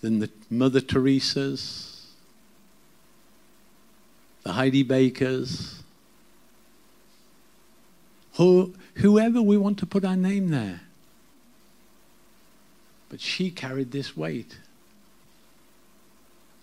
than 0.00 0.18
the 0.18 0.30
Mother 0.50 0.80
Teresa's, 0.80 2.08
the 4.42 4.52
Heidi 4.52 4.82
Bakers, 4.82 5.83
who, 8.34 8.74
whoever 8.96 9.40
we 9.40 9.56
want 9.56 9.78
to 9.78 9.86
put 9.86 10.04
our 10.04 10.16
name 10.16 10.50
there? 10.50 10.80
But 13.08 13.20
she 13.20 13.50
carried 13.50 13.92
this 13.92 14.16
weight. 14.16 14.58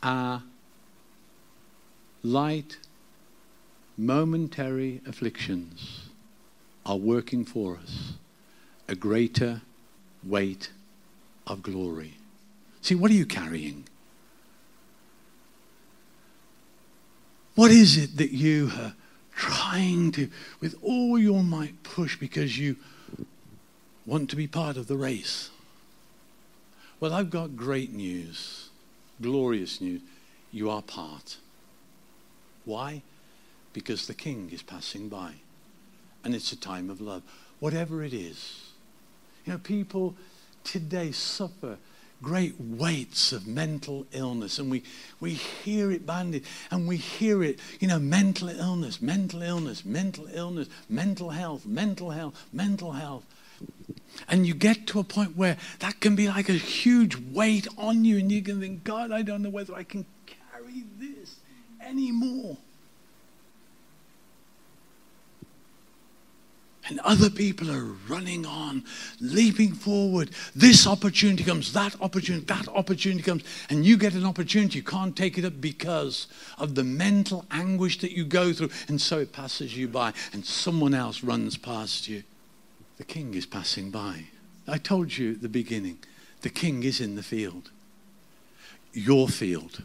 Our 0.03 0.43
light, 2.24 2.78
momentary 3.97 5.01
afflictions 5.07 6.09
are 6.86 6.97
working 6.97 7.45
for 7.45 7.78
us 7.78 8.13
a 8.88 8.95
greater 8.95 9.61
weight 10.24 10.72
of 11.47 11.63
glory. 11.63 12.15
See, 12.82 12.95
what 12.95 13.11
are 13.11 13.15
you 13.15 13.26
carrying? 13.26 13.86
What 17.55 17.72
is 17.72 17.97
it 17.97 18.17
that 18.17 18.32
you 18.32 18.72
trying 19.42 20.12
to, 20.12 20.30
with 20.60 20.76
all 20.84 21.18
your 21.18 21.44
might, 21.44 21.82
push 21.82 22.16
because 22.16 22.60
you 22.60 22.76
want 24.06 24.30
to 24.30 24.36
be 24.36 24.46
part 24.46 24.78
of 24.78 24.88
the 24.88 24.96
race? 24.96 25.50
Well, 27.00 27.12
I've 27.12 27.32
got 27.32 27.56
great 27.56 27.92
news, 27.92 28.70
glorious 29.20 29.82
news. 29.82 30.02
You 30.52 30.70
are 30.70 30.84
part. 30.84 31.38
Why? 32.66 33.02
Because 33.74 34.06
the 34.06 34.14
king 34.14 34.52
is 34.54 34.62
passing 34.62 35.10
by. 35.10 35.34
And 36.24 36.36
it's 36.36 36.52
a 36.52 36.60
time 36.60 36.92
of 36.92 37.02
love. 37.02 37.24
Whatever 37.60 38.04
it 38.04 38.14
is. 38.14 38.70
You 39.46 39.54
know, 39.54 39.60
people 39.60 40.14
today 40.64 41.12
suffer 41.12 41.78
great 42.22 42.55
weights 42.59 43.32
of 43.32 43.47
mental 43.47 44.05
illness 44.11 44.59
and 44.59 44.69
we, 44.69 44.84
we 45.19 45.34
hear 45.34 45.91
it 45.91 46.05
bandied 46.05 46.43
and 46.69 46.88
we 46.88 46.97
hear 46.97 47.43
it 47.43 47.59
you 47.80 47.88
know 47.88 47.99
mental 47.99 48.49
illness 48.49 49.01
mental 49.01 49.41
illness 49.41 49.84
mental 49.84 50.28
illness 50.34 50.67
mental 50.89 51.32
health 51.32 51.65
mental 51.65 52.11
health 52.11 52.47
mental 52.53 52.91
health 52.93 53.26
and 54.28 54.45
you 54.45 54.53
get 54.53 54.88
to 54.88 54.99
a 54.99 55.03
point 55.03 55.36
where 55.36 55.57
that 55.80 55.99
can 55.99 56.15
be 56.15 56.28
like 56.28 56.49
a 56.49 56.53
huge 56.53 57.15
weight 57.15 57.67
on 57.78 58.05
you 58.05 58.17
and 58.17 58.32
you 58.32 58.41
can 58.41 58.59
think 58.59 58.84
god 58.84 59.11
i 59.11 59.22
don't 59.22 59.41
know 59.41 59.49
whether 59.49 59.74
i 59.74 59.84
can 59.84 60.05
carry 60.26 60.84
this 60.99 61.38
anymore. 61.91 62.57
And 66.92 67.00
other 67.06 67.30
people 67.30 67.72
are 67.72 67.86
running 68.10 68.46
on, 68.46 68.84
leaping 69.22 69.72
forward. 69.72 70.32
This 70.54 70.86
opportunity 70.86 71.42
comes, 71.42 71.72
that 71.72 71.96
opportunity, 72.02 72.44
that 72.48 72.68
opportunity 72.68 73.24
comes, 73.24 73.46
and 73.70 73.86
you 73.86 73.96
get 73.96 74.14
an 74.14 74.26
opportunity. 74.26 74.80
You 74.80 74.84
can't 74.84 75.16
take 75.16 75.38
it 75.38 75.46
up 75.46 75.62
because 75.62 76.28
of 76.58 76.76
the 76.76 76.84
mental 76.84 77.46
anguish 77.50 78.00
that 78.00 78.12
you 78.12 78.26
go 78.26 78.52
through. 78.52 78.72
And 78.89 79.00
so 79.00 79.20
it 79.20 79.32
passes 79.32 79.78
you 79.78 79.88
by, 79.88 80.12
and 80.34 80.46
someone 80.46 80.94
else 80.94 81.24
runs 81.24 81.56
past 81.56 82.10
you. 82.10 82.24
The 82.98 83.06
king 83.06 83.36
is 83.36 83.46
passing 83.46 83.89
by. 83.89 84.26
I 84.68 84.78
told 84.78 85.16
you 85.16 85.32
at 85.32 85.42
the 85.42 85.48
beginning, 85.48 85.98
the 86.42 86.50
king 86.50 86.84
is 86.84 87.00
in 87.00 87.16
the 87.16 87.24
field. 87.24 87.72
Your 88.92 89.30
field. 89.30 89.84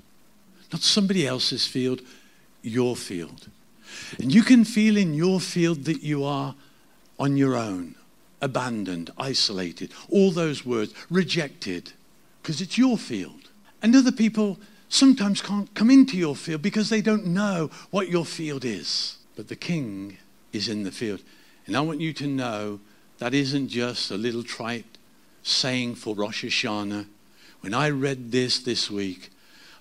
Not 0.72 0.82
somebody 0.82 1.24
else's 1.24 1.68
field, 1.68 2.00
your 2.62 2.96
field. 2.96 3.46
And 4.18 4.34
you 4.34 4.42
can 4.42 4.64
feel 4.64 4.96
in 4.96 5.14
your 5.14 5.38
field 5.38 5.84
that 5.84 6.02
you 6.02 6.24
are 6.24 6.56
on 7.18 7.36
your 7.36 7.56
own, 7.56 7.94
abandoned, 8.40 9.10
isolated, 9.18 9.92
all 10.10 10.30
those 10.30 10.64
words, 10.64 10.92
rejected, 11.10 11.92
because 12.42 12.60
it's 12.60 12.78
your 12.78 12.98
field. 12.98 13.50
And 13.82 13.94
other 13.94 14.12
people 14.12 14.58
sometimes 14.88 15.42
can't 15.42 15.72
come 15.74 15.90
into 15.90 16.16
your 16.16 16.36
field 16.36 16.62
because 16.62 16.88
they 16.90 17.00
don't 17.00 17.26
know 17.26 17.70
what 17.90 18.08
your 18.08 18.24
field 18.24 18.64
is. 18.64 19.18
But 19.34 19.48
the 19.48 19.56
king 19.56 20.18
is 20.52 20.68
in 20.68 20.84
the 20.84 20.92
field. 20.92 21.20
And 21.66 21.76
I 21.76 21.80
want 21.80 22.00
you 22.00 22.12
to 22.14 22.26
know 22.26 22.80
that 23.18 23.34
isn't 23.34 23.68
just 23.68 24.10
a 24.10 24.16
little 24.16 24.42
trite 24.42 24.98
saying 25.42 25.94
for 25.94 26.14
Rosh 26.14 26.44
Hashanah. 26.44 27.06
When 27.60 27.74
I 27.74 27.90
read 27.90 28.30
this 28.30 28.58
this 28.58 28.90
week, 28.90 29.30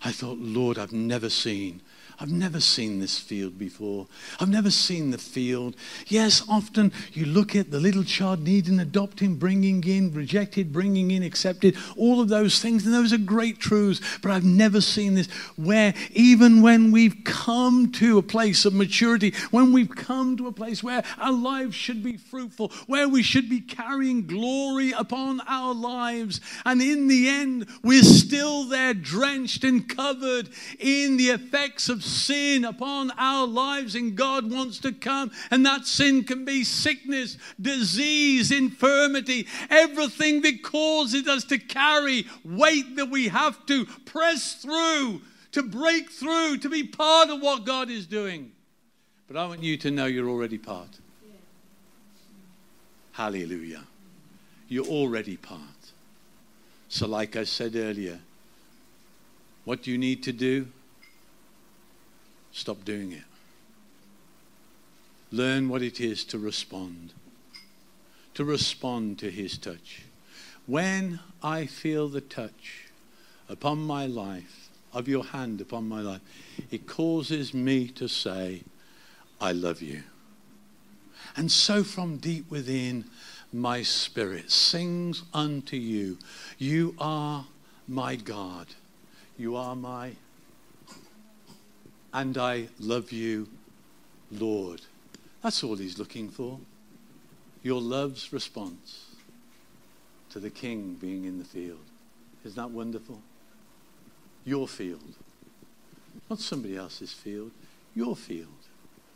I 0.04 0.12
thought, 0.12 0.38
Lord, 0.38 0.78
I've 0.78 0.94
never 0.94 1.30
seen 1.30 1.82
I've 2.20 2.32
never 2.32 2.59
seen 2.59 2.99
this 2.99 3.20
field 3.20 3.57
before. 3.57 4.07
I've 4.39 4.49
never 4.49 4.72
seen 4.72 5.11
the 5.11 5.18
field. 5.18 5.76
Yes, 6.07 6.43
often 6.47 6.93
you 7.11 7.26
look 7.26 7.55
at 7.55 7.72
the 7.72 7.80
little 7.80 8.03
child 8.03 8.41
needing 8.41 8.80
adopting, 8.80 9.36
bringing 9.36 9.84
in, 9.84 10.13
rejected, 10.13 10.72
bringing 10.72 11.11
in, 11.11 11.24
accepted, 11.24 11.76
all 11.97 12.22
of 12.22 12.30
those 12.30 12.59
things, 12.59 12.86
and 12.86 12.93
those 12.95 13.11
are 13.11 13.18
great 13.18 13.59
truths. 13.59 13.99
But 14.22 14.32
I've 14.32 14.45
never 14.45 14.80
seen 14.80 15.16
this 15.16 15.28
where 15.57 15.93
even 16.11 16.61
when 16.61 16.91
we've 16.91 17.18
come 17.26 17.91
to 17.93 18.18
a 18.18 18.24
place 18.24 18.63
of 18.63 18.74
maturity, 18.74 19.34
when 19.51 19.74
we've 19.74 19.93
come 19.93 20.38
to 20.38 20.47
a 20.47 20.53
place 20.53 20.82
where 20.82 21.03
our 21.18 21.34
lives 21.34 21.76
should 21.76 22.01
be 22.01 22.16
fruitful, 22.16 22.72
where 22.88 23.09
we 23.09 23.24
should 23.24 23.49
be 23.49 23.59
carrying 23.59 24.26
glory 24.26 24.91
upon 24.91 25.41
our 25.41 25.74
lives, 25.74 26.39
and 26.66 26.82
in 26.82 27.09
the 27.09 27.28
end, 27.28 27.68
we're 27.84 28.03
still 28.03 28.63
there 28.63 28.93
drenched 28.93 29.66
and 29.66 29.89
covered 29.89 30.49
in 30.80 31.18
the 31.18 31.30
effects 31.30 31.89
of 31.89 32.05
sin 32.06 32.64
upon 32.64 33.12
our 33.12 33.47
lives, 33.47 33.95
and 33.95 34.16
God 34.16 34.51
wants 34.51 34.80
to 34.80 34.91
come. 34.91 35.32
And 35.51 35.66
that 35.66 35.86
sin 35.86 36.24
can 36.24 36.45
be 36.45 36.64
sickness, 36.64 37.38
disease, 37.60 38.51
infirmity, 38.51 39.47
everything 39.70 40.41
that 40.41 40.64
causes 40.64 41.28
us 41.28 41.43
to 41.45 41.58
carry 41.58 42.26
weight 42.43 42.95
that 42.95 43.10
we 43.10 43.28
have 43.28 43.66
to 43.66 43.86
press 44.06 44.56
through, 44.62 45.22
to 45.51 45.64
break 45.64 46.12
through, 46.12 46.58
to 46.60 46.70
be 46.70 46.84
part 46.84 47.30
of 47.30 47.41
what 47.41 47.66
God 47.66 47.89
is 47.89 48.06
doing. 48.06 48.51
But 49.28 49.38
I 49.38 49.47
want 49.47 49.64
you 49.64 49.78
to 49.78 49.91
know 49.91 50.06
you're 50.06 50.30
already 50.30 50.58
part. 50.58 50.99
Hallelujah. 53.14 53.84
You're 54.68 54.86
already 54.86 55.38
part. 55.38 55.62
So, 56.89 57.08
like 57.08 57.36
I 57.36 57.43
said 57.43 57.76
earlier, 57.76 58.20
what 59.64 59.84
do 59.84 59.91
you 59.91 59.97
need 59.97 60.24
to 60.24 60.32
do? 60.32 60.68
Stop 62.56 62.86
doing 62.86 63.12
it. 63.12 63.24
Learn 65.30 65.68
what 65.68 65.82
it 65.82 65.99
is 65.99 66.24
to 66.24 66.39
respond, 66.39 67.12
to 68.34 68.45
respond 68.45 69.20
to 69.20 69.30
His 69.30 69.58
touch. 69.58 70.03
When 70.66 71.20
I 71.43 71.66
feel 71.66 72.08
the 72.08 72.22
touch 72.22 72.86
upon 73.49 73.80
my 73.80 74.06
life, 74.06 74.70
of 74.93 75.10
your 75.10 75.26
hand 75.26 75.60
upon 75.60 75.89
my 75.89 75.99
life, 75.99 76.22
it 76.72 76.88
causes 76.88 77.53
me 77.53 77.89
to 77.89 78.08
say, 78.08 78.64
I 79.41 79.51
love 79.51 79.82
you. 79.82 80.03
And 81.36 81.51
so 81.51 81.84
from 81.84 82.16
deep 82.18 82.49
within, 82.49 83.03
my 83.51 83.82
spirit 83.82 84.49
sings 84.49 85.24
unto 85.34 85.76
you, 85.76 86.18
You 86.58 86.95
are 86.97 87.45
my 87.89 88.16
God. 88.16 88.68
You 89.38 89.58
are 89.58 89.76
my, 89.76 90.14
and 92.16 92.38
I 92.38 92.70
love 92.80 93.11
you, 93.11 93.49
Lord. 94.32 94.80
That's 95.43 95.61
all 95.66 95.76
he's 95.76 95.99
looking 95.99 96.30
for. 96.30 96.59
Your 97.61 97.82
love's 97.82 98.32
response 98.32 99.07
to 100.30 100.39
the 100.39 100.49
king 100.49 100.93
being 100.93 101.26
in 101.26 101.39
the 101.39 101.43
field. 101.43 101.84
Isn't 102.45 102.55
that 102.55 102.72
wonderful? 102.72 103.22
Your 104.45 104.66
field. 104.66 105.16
Not 106.30 106.39
somebody 106.39 106.78
else's 106.78 107.11
field, 107.11 107.51
your 107.93 108.16
field. 108.16 108.47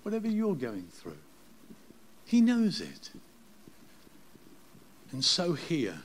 Whatever 0.03 0.27
you're 0.27 0.55
going 0.55 0.89
through. 0.91 1.19
He 2.25 2.41
knows 2.41 2.81
it. 2.81 3.11
And 5.13 5.23
so 5.23 5.53
here, 5.53 5.99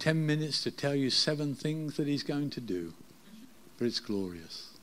10 0.00 0.26
minutes 0.26 0.64
to 0.64 0.72
tell 0.72 0.96
you 0.96 1.10
seven 1.10 1.54
things 1.54 1.96
that 1.96 2.08
he's 2.08 2.24
going 2.24 2.50
to 2.50 2.60
do. 2.60 2.92
But 3.78 3.86
it's 3.86 4.00
glorious. 4.00 4.75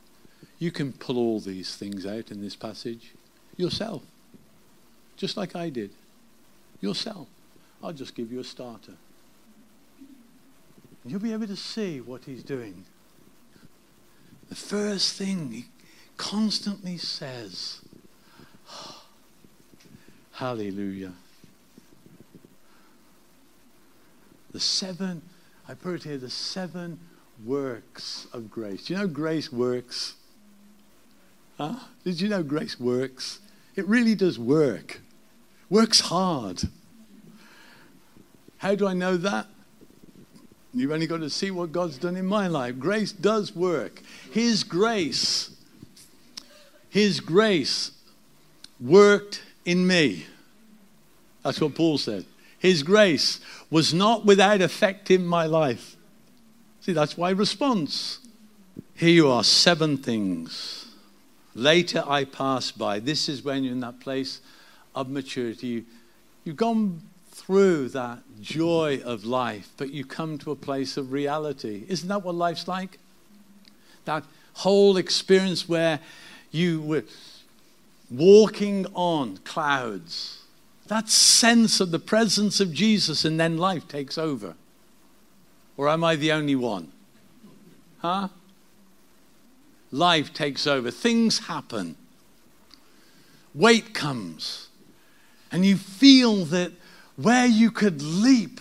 You 0.60 0.72
can 0.72 0.94
pull 0.94 1.18
all 1.18 1.40
these 1.40 1.76
things 1.76 2.06
out 2.06 2.32
in 2.32 2.42
this 2.42 2.56
passage 2.56 3.14
yourself, 3.58 4.04
just 5.18 5.38
like 5.38 5.56
I 5.56 5.70
did. 5.70 5.92
Yourself. 6.82 7.28
I'll 7.82 7.94
just 7.94 8.16
give 8.16 8.32
you 8.32 8.40
a 8.40 8.44
starter. 8.44 8.94
You'll 11.06 11.20
be 11.20 11.34
able 11.34 11.48
to 11.48 11.56
see 11.56 12.00
what 12.00 12.24
he's 12.26 12.44
doing. 12.44 12.86
The 14.50 14.56
first 14.56 15.18
thing 15.18 15.52
he 15.52 15.66
constantly 16.16 16.98
says, 16.98 17.82
Hallelujah. 20.34 21.14
The 24.52 24.60
seven, 24.60 25.22
I 25.68 25.74
put 25.74 25.96
it 25.96 26.04
here, 26.04 26.18
the 26.18 26.30
seven 26.30 27.00
works 27.44 28.28
of 28.32 28.50
grace. 28.52 28.86
Do 28.86 28.94
you 28.94 29.00
know 29.00 29.08
grace 29.08 29.52
works? 29.52 30.16
Huh? 31.64 31.76
Did 32.04 32.20
you 32.20 32.28
know 32.28 32.44
grace 32.44 32.78
works? 32.78 33.40
It 33.78 33.88
really 33.88 34.16
does 34.16 34.38
work. 34.38 35.00
Works 35.70 36.02
hard. 36.02 36.62
How 38.58 38.76
do 38.76 38.86
I 38.86 38.94
know 38.94 39.16
that? 39.16 39.48
You've 40.74 40.92
only 40.92 41.08
got 41.08 41.22
to 41.22 41.30
see 41.30 41.52
what 41.52 41.72
God's 41.72 41.98
done 41.98 42.18
in 42.18 42.26
my 42.26 42.48
life. 42.48 42.80
Grace 42.80 43.14
does 43.14 43.56
work. 43.56 44.02
His 44.34 44.66
grace, 44.66 45.52
His 46.90 47.22
grace 47.22 47.92
worked 48.82 49.42
in 49.64 49.88
me. 49.88 50.26
That's 51.44 51.62
what 51.62 51.76
Paul 51.76 51.98
said. 51.98 52.26
His 52.60 52.84
grace 52.84 53.40
was 53.70 53.94
not 53.94 54.26
without 54.26 54.60
effect 54.60 55.10
in 55.10 55.26
my 55.26 55.46
life. 55.46 55.96
See, 56.82 56.92
that's 56.92 57.16
why 57.16 57.30
response. 57.30 58.20
Here 58.96 59.10
you 59.10 59.30
are, 59.30 59.46
seven 59.46 59.96
things. 59.96 60.83
Later 61.56 62.04
I 62.08 62.26
passed 62.26 62.78
by. 62.78 63.00
This 63.00 63.30
is 63.30 63.44
when 63.44 63.64
you're 63.64 63.74
in 63.74 63.80
that 63.82 64.00
place 64.00 64.42
of 64.96 65.10
maturity. 65.10 65.86
You've 66.44 66.56
gone 66.56 67.02
through 67.32 67.90
that 67.90 68.20
joy 68.42 69.02
of 69.04 69.26
life, 69.26 69.70
but 69.78 69.92
you 69.92 70.06
come 70.06 70.38
to 70.40 70.52
a 70.52 70.56
place 70.56 70.98
of 70.98 71.12
reality. 71.12 71.86
Isn't 71.88 72.10
that 72.10 72.24
what 72.24 72.36
life's 72.36 72.68
like? 72.68 73.00
That 74.06 74.24
whole 74.54 74.98
experience 74.98 75.68
where 75.68 76.00
you 76.52 76.82
were 76.82 77.04
walking 78.10 78.86
on 78.94 79.38
clouds 79.38 80.44
that 80.88 81.10
sense 81.10 81.80
of 81.80 81.92
the 81.92 82.00
presence 82.00 82.60
of 82.60 82.74
Jesus, 82.74 83.26
and 83.26 83.40
then 83.40 83.58
life 83.58 83.88
takes 83.88 84.18
over. 84.18 84.56
Or 85.78 85.90
am 85.90 86.04
I 86.04 86.16
the 86.16 86.32
only 86.32 86.56
one? 86.56 86.92
Huh? 88.00 88.28
Life 89.94 90.34
takes 90.34 90.66
over. 90.66 90.90
Things 90.90 91.38
happen. 91.38 91.96
Weight 93.54 93.94
comes. 93.94 94.70
And 95.52 95.64
you 95.64 95.78
feel 95.78 96.46
that 96.46 96.72
where 97.16 97.46
you 97.46 97.70
could 97.70 98.02
leap 98.02 98.60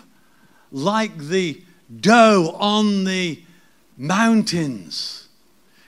like 0.71 1.17
the 1.17 1.63
doe 2.01 2.55
on 2.59 3.05
the 3.05 3.43
mountains, 3.97 5.29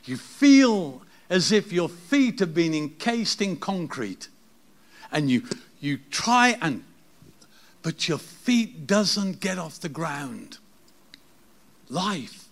you 0.05 0.17
feel 0.17 1.03
as 1.29 1.53
if 1.53 1.71
your 1.71 1.91
feet 1.91 2.41
have 2.41 2.55
been 2.55 2.73
encased 2.73 3.43
in 3.43 3.59
concrete. 3.59 4.29
And 5.13 5.31
you 5.31 5.43
you 5.79 5.99
try 6.11 6.57
and 6.63 6.85
but 7.83 8.09
your 8.09 8.17
feet 8.17 8.87
doesn't 8.87 9.41
get 9.41 9.59
off 9.59 9.79
the 9.79 9.91
ground 9.91 10.57
life 11.91 12.44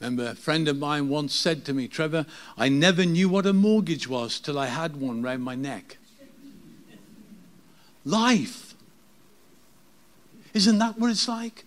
remember 0.00 0.26
a 0.26 0.34
friend 0.34 0.66
of 0.66 0.78
mine 0.78 1.08
once 1.08 1.34
said 1.34 1.64
to 1.64 1.74
me 1.74 1.86
trevor 1.86 2.26
i 2.56 2.68
never 2.68 3.04
knew 3.04 3.28
what 3.28 3.46
a 3.46 3.52
mortgage 3.52 4.08
was 4.08 4.40
till 4.40 4.58
i 4.58 4.66
had 4.66 4.96
one 4.96 5.22
round 5.22 5.42
my 5.42 5.54
neck. 5.54 5.98
Life. 8.04 8.74
Isn't 10.54 10.78
that 10.78 10.98
what 10.98 11.10
it's 11.10 11.28
like? 11.28 11.64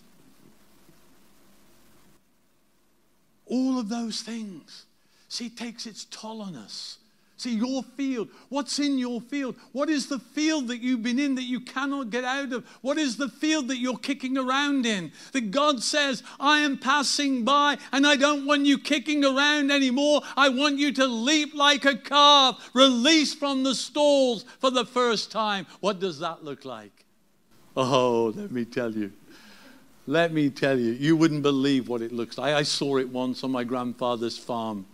All 3.45 3.79
of 3.79 3.89
those 3.89 4.21
things. 4.21 4.85
See 5.29 5.47
it 5.47 5.57
takes 5.57 5.85
its 5.85 6.05
toll 6.05 6.41
on 6.41 6.55
us 6.55 6.97
See, 7.43 7.55
your 7.55 7.83
field. 7.83 8.29
What's 8.47 8.79
in 8.79 8.97
your 8.97 9.19
field? 9.19 9.57
What 9.73 9.89
is 9.89 10.07
the 10.07 10.19
field 10.19 10.69
that 10.69 10.77
you've 10.77 11.03
been 11.03 11.19
in 11.19 11.35
that 11.35 11.43
you 11.43 11.59
cannot 11.59 12.09
get 12.09 12.23
out 12.23 12.53
of? 12.53 12.65
What 12.79 12.97
is 12.97 13.17
the 13.17 13.27
field 13.27 13.67
that 13.67 13.79
you're 13.79 13.97
kicking 13.97 14.37
around 14.37 14.85
in? 14.85 15.11
That 15.33 15.51
God 15.51 15.83
says, 15.83 16.23
I 16.39 16.59
am 16.59 16.77
passing 16.77 17.43
by 17.43 17.79
and 17.91 18.07
I 18.07 18.15
don't 18.15 18.45
want 18.45 18.65
you 18.65 18.77
kicking 18.77 19.25
around 19.25 19.71
anymore. 19.71 20.21
I 20.37 20.47
want 20.47 20.77
you 20.77 20.93
to 20.93 21.05
leap 21.05 21.53
like 21.53 21.83
a 21.83 21.97
calf, 21.97 22.71
released 22.73 23.39
from 23.39 23.63
the 23.63 23.75
stalls 23.75 24.45
for 24.59 24.71
the 24.71 24.85
first 24.85 25.29
time. 25.29 25.67
What 25.81 25.99
does 25.99 26.19
that 26.19 26.45
look 26.45 26.63
like? 26.63 27.03
Oh, 27.75 28.31
let 28.37 28.51
me 28.51 28.63
tell 28.63 28.93
you. 28.93 29.11
Let 30.07 30.31
me 30.31 30.49
tell 30.49 30.79
you, 30.79 30.93
you 30.93 31.17
wouldn't 31.17 31.43
believe 31.43 31.89
what 31.89 32.01
it 32.01 32.13
looks 32.13 32.37
like. 32.37 32.53
I 32.53 32.63
saw 32.63 32.99
it 32.99 33.09
once 33.09 33.43
on 33.43 33.51
my 33.51 33.65
grandfather's 33.65 34.37
farm. 34.37 34.85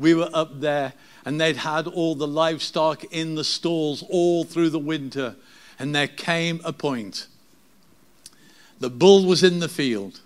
We 0.00 0.14
were 0.14 0.30
up 0.32 0.60
there 0.60 0.94
and 1.24 1.40
they'd 1.40 1.58
had 1.58 1.86
all 1.86 2.14
the 2.14 2.26
livestock 2.26 3.04
in 3.12 3.34
the 3.34 3.44
stalls 3.44 4.02
all 4.08 4.44
through 4.44 4.70
the 4.70 4.78
winter. 4.78 5.36
And 5.78 5.94
there 5.94 6.08
came 6.08 6.60
a 6.64 6.72
point. 6.72 7.26
The 8.80 8.90
bull 8.90 9.26
was 9.26 9.42
in 9.42 9.60
the 9.60 9.68
field. 9.68 10.20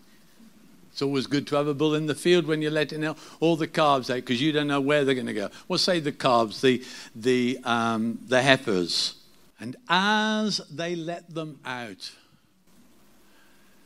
It's 0.92 1.02
always 1.02 1.26
good 1.26 1.48
to 1.48 1.56
have 1.56 1.66
a 1.66 1.74
bull 1.74 1.96
in 1.96 2.06
the 2.06 2.14
field 2.14 2.46
when 2.46 2.62
you're 2.62 2.70
letting 2.70 3.04
out 3.04 3.18
all 3.40 3.56
the 3.56 3.66
calves 3.66 4.10
out 4.10 4.16
because 4.16 4.40
you 4.40 4.52
don't 4.52 4.68
know 4.68 4.80
where 4.80 5.04
they're 5.04 5.16
going 5.16 5.26
to 5.26 5.34
go. 5.34 5.50
Well, 5.66 5.78
say 5.78 5.98
the 5.98 6.12
calves, 6.12 6.60
the, 6.60 6.84
the, 7.16 7.58
um, 7.64 8.20
the 8.28 8.40
heifers. 8.42 9.16
And 9.58 9.74
as 9.88 10.58
they 10.70 10.94
let 10.94 11.34
them 11.34 11.58
out, 11.64 12.12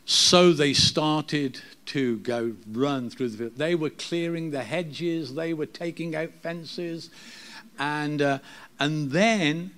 so 0.09 0.51
they 0.53 0.73
started 0.73 1.61
to 1.85 2.17
go 2.17 2.53
run 2.71 3.11
through 3.11 3.29
the. 3.29 3.49
They 3.49 3.75
were 3.75 3.91
clearing 3.91 4.49
the 4.49 4.63
hedges, 4.63 5.35
they 5.35 5.53
were 5.53 5.67
taking 5.67 6.15
out 6.15 6.31
fences, 6.41 7.11
and 7.77 8.19
uh, 8.19 8.39
and 8.79 9.11
then 9.11 9.69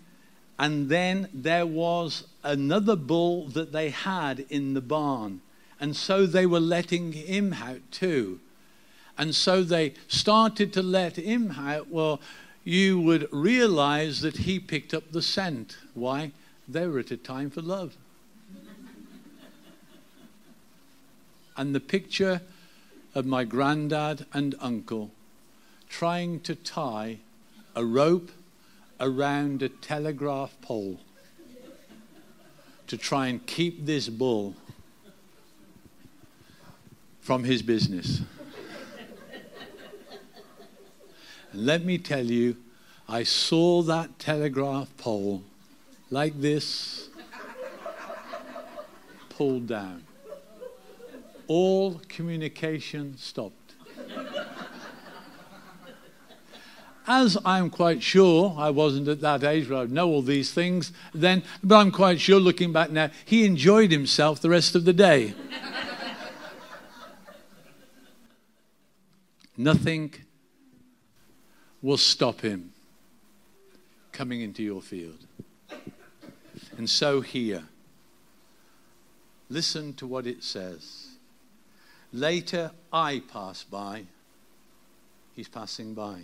and 0.57 0.87
then 0.87 1.27
there 1.33 1.65
was 1.65 2.27
another 2.43 2.95
bull 2.95 3.47
that 3.49 3.73
they 3.73 3.89
had 3.89 4.45
in 4.49 4.73
the 4.73 4.79
barn, 4.79 5.41
and 5.81 5.97
so 5.97 6.25
they 6.25 6.45
were 6.45 6.61
letting 6.61 7.11
him 7.11 7.51
out 7.51 7.81
too. 7.91 8.39
And 9.17 9.35
so 9.35 9.63
they 9.63 9.95
started 10.07 10.71
to 10.73 10.81
let 10.81 11.17
him 11.17 11.51
out. 11.59 11.89
Well, 11.89 12.21
you 12.63 13.01
would 13.01 13.27
realize 13.33 14.21
that 14.21 14.37
he 14.37 14.59
picked 14.59 14.93
up 14.93 15.11
the 15.11 15.21
scent. 15.21 15.75
Why? 15.93 16.31
They 16.69 16.87
were 16.87 16.99
at 16.99 17.11
a 17.11 17.17
time 17.17 17.49
for 17.49 17.61
love. 17.61 17.97
And 21.57 21.75
the 21.75 21.79
picture 21.79 22.41
of 23.13 23.25
my 23.25 23.43
granddad 23.43 24.25
and 24.33 24.55
uncle 24.59 25.11
trying 25.89 26.39
to 26.39 26.55
tie 26.55 27.17
a 27.75 27.83
rope 27.83 28.31
around 28.99 29.61
a 29.61 29.69
telegraph 29.69 30.55
pole 30.61 30.99
to 32.87 32.97
try 32.97 33.27
and 33.27 33.45
keep 33.45 33.85
this 33.85 34.07
bull 34.09 34.55
from 37.19 37.43
his 37.43 37.61
business. 37.61 38.21
and 41.51 41.65
let 41.65 41.83
me 41.83 41.97
tell 41.97 42.25
you, 42.25 42.55
I 43.07 43.23
saw 43.23 43.81
that 43.83 44.19
telegraph 44.19 44.95
pole 44.97 45.43
like 46.09 46.39
this 46.39 47.09
pulled 49.29 49.67
down. 49.67 50.03
All 51.53 51.99
communication 52.07 53.17
stopped. 53.17 53.73
As 57.05 57.37
I'm 57.43 57.69
quite 57.69 58.01
sure, 58.01 58.55
I 58.57 58.69
wasn't 58.69 59.09
at 59.09 59.19
that 59.19 59.43
age 59.43 59.67
where 59.67 59.79
I 59.79 59.85
know 59.87 60.07
all 60.07 60.21
these 60.21 60.53
things 60.53 60.93
then, 61.13 61.43
but 61.61 61.75
I'm 61.75 61.91
quite 61.91 62.21
sure 62.21 62.39
looking 62.39 62.71
back 62.71 62.89
now, 62.89 63.09
he 63.25 63.43
enjoyed 63.43 63.91
himself 63.91 64.39
the 64.39 64.49
rest 64.49 64.75
of 64.75 64.85
the 64.85 64.93
day. 64.93 65.33
Nothing 69.57 70.13
will 71.81 71.97
stop 71.97 72.39
him 72.39 72.71
coming 74.13 74.39
into 74.39 74.63
your 74.63 74.81
field. 74.81 75.27
And 76.77 76.89
so 76.89 77.19
here, 77.19 77.65
listen 79.49 79.93
to 79.95 80.07
what 80.07 80.25
it 80.25 80.45
says. 80.45 81.10
Later, 82.13 82.71
I 82.91 83.21
pass 83.31 83.63
by. 83.63 84.03
He's 85.35 85.47
passing 85.47 85.93
by. 85.93 86.23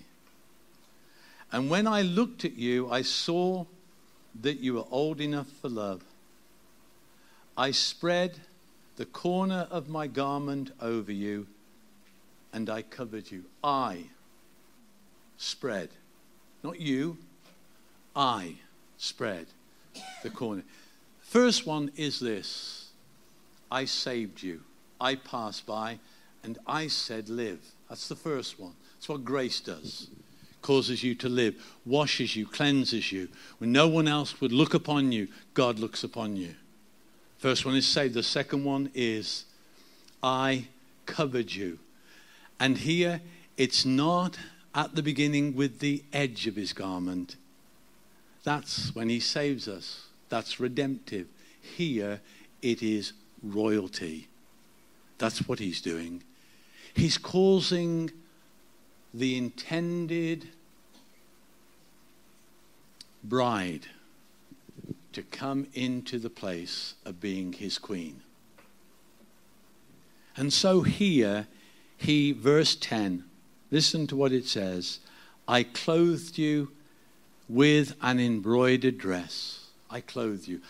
And 1.51 1.69
when 1.69 1.87
I 1.87 2.01
looked 2.01 2.43
at 2.43 2.57
you, 2.57 2.89
I 2.89 3.03
saw 3.03 3.65
that 4.41 4.59
you 4.59 4.75
were 4.75 4.85
old 4.91 5.21
enough 5.21 5.47
for 5.47 5.69
love. 5.69 6.03
I 7.55 7.71
spread 7.71 8.39
the 8.97 9.05
corner 9.05 9.67
of 9.71 9.87
my 9.87 10.07
garment 10.07 10.71
over 10.81 11.11
you, 11.11 11.47
and 12.51 12.69
I 12.69 12.81
covered 12.81 13.31
you. 13.31 13.45
I 13.63 14.05
spread, 15.37 15.89
not 16.63 16.79
you, 16.79 17.17
I 18.15 18.55
spread 18.97 19.47
the 20.23 20.29
corner. 20.29 20.63
First 21.19 21.65
one 21.65 21.91
is 21.95 22.19
this 22.19 22.89
I 23.71 23.85
saved 23.85 24.43
you. 24.43 24.61
I 24.99 25.15
passed 25.15 25.65
by, 25.65 25.99
and 26.43 26.57
I 26.67 26.87
said, 26.87 27.29
Live. 27.29 27.59
That's 27.89 28.07
the 28.07 28.15
first 28.15 28.59
one. 28.59 28.73
That's 28.95 29.09
what 29.09 29.23
grace 29.23 29.59
does 29.59 30.09
causes 30.67 31.01
you 31.01 31.15
to 31.15 31.29
live, 31.29 31.55
washes 31.85 32.35
you, 32.35 32.45
cleanses 32.45 33.09
you. 33.09 33.29
When 33.59 33.71
no 33.71 33.87
one 33.87 34.05
else 34.05 34.41
would 34.41 34.51
look 34.51 34.73
upon 34.73 35.13
you, 35.13 35.29
God 35.53 35.79
looks 35.79 36.03
upon 36.03 36.35
you. 36.35 36.55
First 37.37 37.65
one 37.65 37.75
is 37.75 37.87
saved. 37.87 38.13
The 38.13 38.21
second 38.21 38.65
one 38.65 38.91
is, 38.93 39.45
I 40.21 40.67
covered 41.05 41.53
you. 41.53 41.79
And 42.59 42.79
here, 42.79 43.21
it's 43.55 43.85
not 43.85 44.37
at 44.75 44.95
the 44.95 45.03
beginning 45.03 45.55
with 45.55 45.79
the 45.79 46.03
edge 46.11 46.47
of 46.47 46.57
his 46.57 46.73
garment. 46.73 47.37
That's 48.43 48.93
when 48.93 49.07
he 49.07 49.21
saves 49.21 49.69
us. 49.69 50.07
That's 50.27 50.59
redemptive. 50.59 51.27
Here, 51.61 52.19
it 52.61 52.83
is 52.83 53.13
royalty. 53.41 54.27
That's 55.17 55.47
what 55.47 55.59
he's 55.59 55.81
doing. 55.81 56.23
He's 56.93 57.17
causing 57.17 58.11
the 59.13 59.37
intended 59.37 60.49
bride 63.23 63.87
to 65.13 65.23
come 65.23 65.67
into 65.73 66.19
the 66.19 66.29
place 66.29 66.93
of 67.05 67.19
being 67.19 67.53
his 67.53 67.79
queen. 67.79 68.21
And 70.35 70.53
so 70.53 70.81
here, 70.81 71.47
he, 71.97 72.31
verse 72.31 72.75
10, 72.75 73.23
listen 73.71 74.05
to 74.07 74.15
what 74.15 74.31
it 74.31 74.45
says 74.45 74.99
I 75.47 75.63
clothed 75.63 76.37
you 76.37 76.71
with 77.49 77.95
an 78.01 78.19
embroidered 78.19 78.97
dress. 78.97 79.67
I 79.89 80.01
clothed 80.01 80.47
you. 80.47 80.61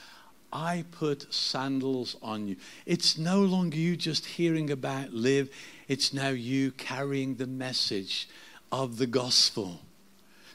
I 0.51 0.85
put 0.91 1.33
sandals 1.33 2.15
on 2.21 2.47
you. 2.47 2.55
It's 2.85 3.17
no 3.17 3.41
longer 3.41 3.77
you 3.77 3.97
just 3.97 4.25
hearing 4.25 4.71
about 4.71 5.13
live, 5.13 5.49
it's 5.87 6.13
now 6.13 6.29
you 6.29 6.71
carrying 6.71 7.35
the 7.35 7.47
message 7.47 8.29
of 8.71 8.97
the 8.97 9.07
gospel. 9.07 9.81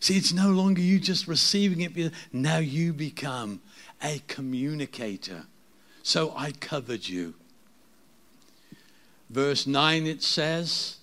See, 0.01 0.16
it's 0.16 0.32
no 0.32 0.51
longer 0.51 0.80
you 0.80 0.99
just 0.99 1.28
receiving 1.28 1.82
it, 1.82 2.12
now 2.32 2.59
you 2.59 2.93
become 2.93 3.61
a 4.03 4.20
communicator. 4.26 5.45
So 6.03 6.34
I 6.36 6.53
covered 6.53 7.09
you. 7.09 7.34
Verse 9.30 9.66
9 9.66 10.07
it 10.07 10.22
says, 10.22 10.97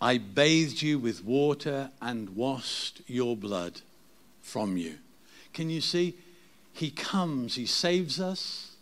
I 0.00 0.18
bathed 0.18 0.82
you 0.82 0.98
with 0.98 1.24
water 1.24 1.90
and 2.00 2.30
washed 2.30 3.02
your 3.06 3.36
blood 3.36 3.80
from 4.40 4.76
you. 4.76 4.98
Can 5.52 5.68
you 5.68 5.80
see? 5.80 6.16
He 6.72 6.90
comes, 6.90 7.56
He 7.56 7.66
saves 7.66 8.20
us, 8.20 8.72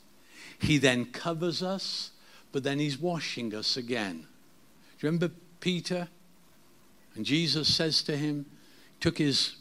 He 0.59 0.79
then 0.79 1.07
covers 1.07 1.63
us, 1.63 2.11
but 2.53 2.63
then 2.63 2.79
He's 2.79 2.99
washing 2.99 3.55
us 3.55 3.77
again. 3.77 4.27
Do 4.99 5.07
you 5.07 5.13
remember 5.13 5.35
Peter? 5.61 6.09
And 7.15 7.25
Jesus 7.25 7.73
says 7.73 8.03
to 8.05 8.17
him, 8.17 8.47
took 9.01 9.19
his 9.19 9.57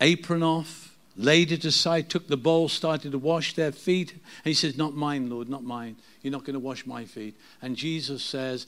apron 0.00 0.42
off, 0.42 0.96
laid 1.16 1.52
it 1.52 1.64
aside, 1.64 2.08
took 2.08 2.28
the 2.28 2.36
bowl, 2.36 2.68
started 2.68 3.12
to 3.12 3.18
wash 3.18 3.54
their 3.54 3.72
feet. 3.72 4.12
And 4.12 4.20
he 4.44 4.54
says, 4.54 4.76
Not 4.76 4.94
mine, 4.94 5.30
Lord, 5.30 5.48
not 5.48 5.64
mine. 5.64 5.96
You're 6.22 6.32
not 6.32 6.44
going 6.44 6.54
to 6.54 6.60
wash 6.60 6.86
my 6.86 7.04
feet. 7.04 7.34
And 7.62 7.76
Jesus 7.76 8.22
says, 8.22 8.66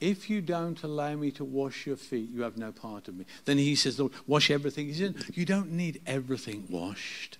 If 0.00 0.30
you 0.30 0.40
don't 0.40 0.82
allow 0.82 1.14
me 1.14 1.30
to 1.32 1.44
wash 1.44 1.86
your 1.86 1.96
feet, 1.96 2.30
you 2.30 2.42
have 2.42 2.56
no 2.56 2.72
part 2.72 3.08
of 3.08 3.16
me. 3.16 3.26
Then 3.44 3.58
he 3.58 3.74
says, 3.74 3.98
Lord, 3.98 4.12
wash 4.26 4.50
everything. 4.50 4.86
He 4.86 4.94
says, 4.94 5.14
You 5.34 5.44
don't 5.44 5.72
need 5.72 6.00
everything 6.06 6.66
washed. 6.68 7.38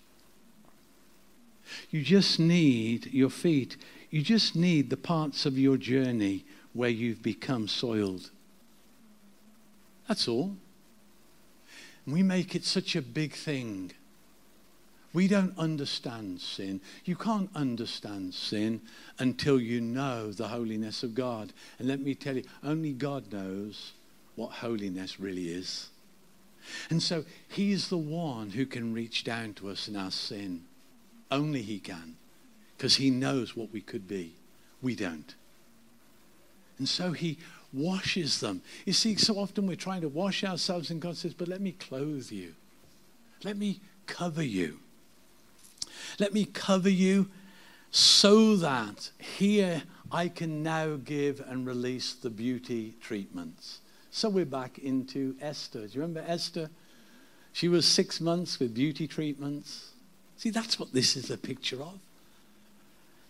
You 1.91 2.03
just 2.03 2.39
need 2.39 3.13
your 3.13 3.31
feet. 3.31 3.77
You 4.11 4.23
just 4.23 4.55
need 4.57 4.91
the 4.91 4.97
parts 4.97 5.47
of 5.47 5.59
your 5.59 5.77
journey 5.77 6.45
where 6.73 6.91
you've 6.91 7.23
become 7.23 7.69
soiled. 7.69 8.31
That's 10.09 10.29
all. 10.29 10.57
We 12.07 12.23
make 12.23 12.55
it 12.55 12.65
such 12.65 12.97
a 12.97 13.03
big 13.03 13.33
thing. 13.33 13.93
We 15.15 15.29
don't 15.29 15.57
understand 15.59 16.41
sin. 16.41 16.81
You 17.05 17.17
can't 17.17 17.51
understand 17.55 18.35
sin 18.35 18.81
until 19.19 19.61
you 19.61 19.81
know 19.81 20.33
the 20.33 20.49
holiness 20.49 21.03
of 21.03 21.15
God. 21.15 21.53
And 21.79 21.87
let 21.87 22.01
me 22.01 22.15
tell 22.15 22.37
you, 22.37 22.45
only 22.65 22.93
God 22.93 23.31
knows 23.33 23.93
what 24.37 24.51
holiness 24.51 25.21
really 25.21 25.49
is. 25.49 25.89
And 26.91 27.03
so 27.03 27.25
He's 27.49 27.89
the 27.89 27.99
one 27.99 28.51
who 28.51 28.65
can 28.65 28.95
reach 28.95 29.25
down 29.25 29.53
to 29.55 29.69
us 29.69 29.87
in 29.89 29.97
our 29.97 30.11
sin. 30.11 30.65
Only 31.33 31.63
He 31.63 31.79
can. 31.79 32.17
Because 32.77 32.97
He 32.97 33.11
knows 33.11 33.57
what 33.57 33.73
we 33.73 33.81
could 33.81 34.07
be. 34.07 34.35
We 34.83 34.95
don't. 34.95 35.35
And 36.79 36.89
so 36.89 37.13
He 37.13 37.39
washes 37.73 38.41
them. 38.41 38.61
You 38.85 38.93
see, 38.93 39.17
so 39.17 39.39
often 39.39 39.67
we're 39.67 39.77
trying 39.77 40.03
to 40.03 40.09
wash 40.09 40.45
ourselves, 40.45 40.91
and 40.91 41.01
God 41.01 41.17
says, 41.17 41.33
But 41.33 41.49
let 41.49 41.61
me 41.61 41.73
clothe 41.73 42.31
you. 42.31 42.55
Let 43.43 43.57
me 43.57 43.81
cover 44.07 44.43
you. 44.43 44.79
Let 46.19 46.35
me 46.35 46.45
cover 46.45 46.91
you 46.91 47.31
so 47.91 48.57
that 48.57 49.11
here 49.19 49.83
I 50.11 50.29
can 50.29 50.63
now 50.63 50.97
give 50.97 51.41
and 51.41 51.67
release 51.67 52.13
the 52.13 52.31
beauty 52.31 52.95
treatments. 53.01 53.81
So 54.11 54.29
we're 54.29 54.45
back 54.45 54.79
into 54.79 55.37
Esther. 55.41 55.87
Do 55.87 55.95
you 55.95 56.01
remember 56.03 56.25
Esther? 56.29 56.69
She 57.53 57.69
was 57.69 57.87
six 57.87 58.21
months 58.21 58.59
with 58.59 58.75
beauty 58.75 59.07
treatments. 59.07 59.92
See, 60.43 60.51
that's 60.51 60.77
what 60.77 60.93
this 60.93 61.15
is 61.15 61.31
a 61.31 61.39
picture 61.39 61.81
of. 61.81 62.01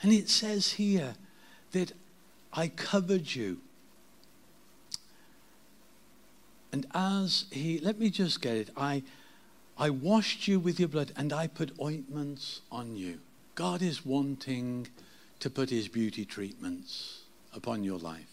And 0.01 0.15
it 0.15 0.31
says 0.31 0.73
here 0.73 1.13
that 1.73 1.93
I 2.55 2.69
covered 2.69 3.35
you 3.35 3.59
and 6.73 6.87
as 6.95 7.45
he, 7.51 7.81
let 7.81 7.99
me 7.99 8.09
just 8.09 8.41
get 8.41 8.57
it. 8.57 8.71
I, 8.75 9.03
I 9.77 9.91
washed 9.91 10.49
you 10.49 10.59
with 10.59 10.81
your 10.81 10.89
blood 10.89 11.13
and 11.15 11.35
I 11.35 11.49
put 11.49 11.79
ointments 11.79 12.63
on 12.73 12.97
you. 12.97 13.19
God 13.57 13.83
is 13.83 14.07
wanting 14.07 14.89
to 15.41 15.51
put 15.51 15.69
his 15.69 15.89
beauty 15.89 16.25
treatments 16.25 17.25
upon 17.55 17.85
your 17.85 17.99
life. 17.99 18.25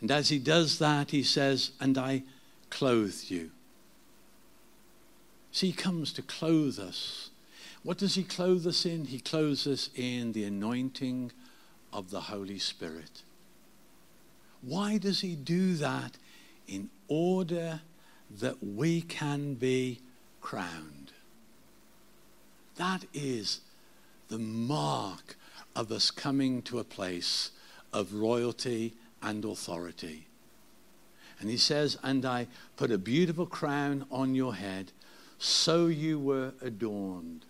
And 0.00 0.10
as 0.10 0.30
he 0.30 0.40
does 0.40 0.80
that, 0.80 1.12
he 1.12 1.22
says, 1.22 1.70
And 1.78 1.96
I 1.96 2.24
clothed 2.70 3.30
you. 3.30 3.52
See, 5.54 5.68
he 5.68 5.72
comes 5.72 6.12
to 6.14 6.22
clothe 6.22 6.80
us. 6.80 7.30
What 7.84 7.98
does 7.98 8.16
he 8.16 8.24
clothe 8.24 8.66
us 8.66 8.84
in? 8.84 9.04
He 9.04 9.20
clothes 9.20 9.68
us 9.68 9.88
in 9.94 10.32
the 10.32 10.42
anointing 10.42 11.30
of 11.92 12.10
the 12.10 12.22
Holy 12.22 12.58
Spirit. 12.58 13.22
Why 14.62 14.98
does 14.98 15.20
he 15.20 15.36
do 15.36 15.74
that? 15.74 16.18
In 16.66 16.90
order 17.06 17.82
that 18.40 18.64
we 18.64 19.00
can 19.00 19.54
be 19.54 20.00
crowned. 20.40 21.12
That 22.74 23.04
is 23.14 23.60
the 24.26 24.38
mark 24.38 25.36
of 25.76 25.92
us 25.92 26.10
coming 26.10 26.62
to 26.62 26.80
a 26.80 26.84
place 26.84 27.52
of 27.92 28.12
royalty 28.12 28.94
and 29.22 29.44
authority. 29.44 30.26
And 31.38 31.48
he 31.48 31.58
says, 31.58 31.96
And 32.02 32.24
I 32.24 32.48
put 32.76 32.90
a 32.90 32.98
beautiful 32.98 33.46
crown 33.46 34.04
on 34.10 34.34
your 34.34 34.56
head, 34.56 34.90
so 35.44 35.86
you 35.86 36.18
were 36.18 36.54
adorned. 36.62 37.44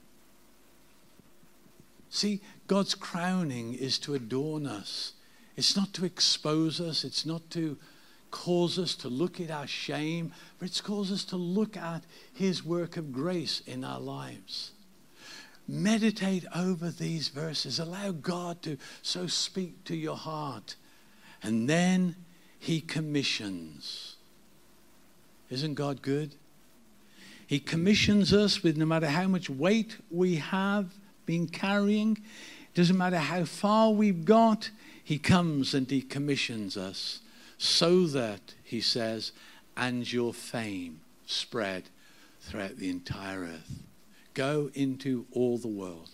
See, 2.11 2.40
God's 2.66 2.95
crowning 2.95 3.74
is 3.74 3.99
to 4.01 4.14
adorn 4.14 4.66
us. 4.66 5.12
It's 5.57 5.76
not 5.76 5.92
to 5.95 6.05
expose 6.05 6.80
us, 6.80 7.05
it's 7.05 7.24
not 7.24 7.49
to 7.51 7.78
cause 8.32 8.80
us 8.80 8.97
to 8.97 9.09
look 9.09 9.40
at 9.40 9.51
our 9.51 9.68
shame, 9.68 10.32
but 10.59 10.66
it's 10.66 10.80
cause 10.80 11.12
us 11.12 11.24
to 11.26 11.36
look 11.36 11.76
at 11.76 12.03
his 12.32 12.64
work 12.64 12.97
of 12.97 13.12
grace 13.12 13.62
in 13.64 13.84
our 13.84 14.01
lives. 14.01 14.72
Meditate 15.68 16.45
over 16.55 16.90
these 16.90 17.28
verses. 17.28 17.78
Allow 17.78 18.11
God 18.11 18.61
to 18.62 18.76
so 19.03 19.28
speak 19.28 19.84
to 19.84 19.95
your 19.95 20.16
heart. 20.16 20.74
And 21.45 21.70
then 21.70 22.16
he 22.59 22.80
commissions. 22.80 24.16
Isn't 25.49 25.74
God 25.74 26.03
good? 26.03 26.34
He 27.55 27.61
commissions 27.61 28.32
us 28.32 28.64
with 28.64 28.76
no 28.76 28.84
matter 28.84 29.07
how 29.07 29.28
much 29.28 29.48
weight 29.48 29.98
we 30.11 30.34
have 30.38 30.92
been 31.24 31.46
carrying, 31.46 32.18
doesn't 32.74 32.98
matter 32.98 33.18
how 33.18 33.44
far 33.44 33.92
we've 33.92 34.24
got, 34.24 34.70
he 35.05 35.18
comes 35.18 35.72
and 35.72 35.88
he 35.88 36.02
commissions 36.02 36.76
us 36.76 37.20
so 37.57 38.09
that, 38.09 38.55
he 38.64 38.80
says, 38.80 39.30
and 39.76 40.12
your 40.12 40.34
fame 40.34 40.98
spread 41.26 41.84
throughout 42.40 42.78
the 42.78 42.90
entire 42.90 43.42
earth. 43.42 43.84
Go 44.34 44.72
into 44.74 45.24
all 45.30 45.57
the 45.57 45.68
world 45.68 46.11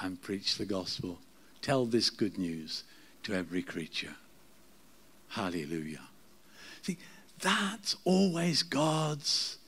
and 0.00 0.20
preach 0.22 0.58
the 0.58 0.66
gospel. 0.66 1.20
Tell 1.62 1.86
this 1.86 2.10
good 2.10 2.36
news 2.36 2.82
to 3.22 3.32
every 3.32 3.62
creature. 3.62 4.16
Hallelujah. 5.28 6.08
See, 6.82 6.98
that's 7.38 7.94
always 8.04 8.64
God's 8.64 9.58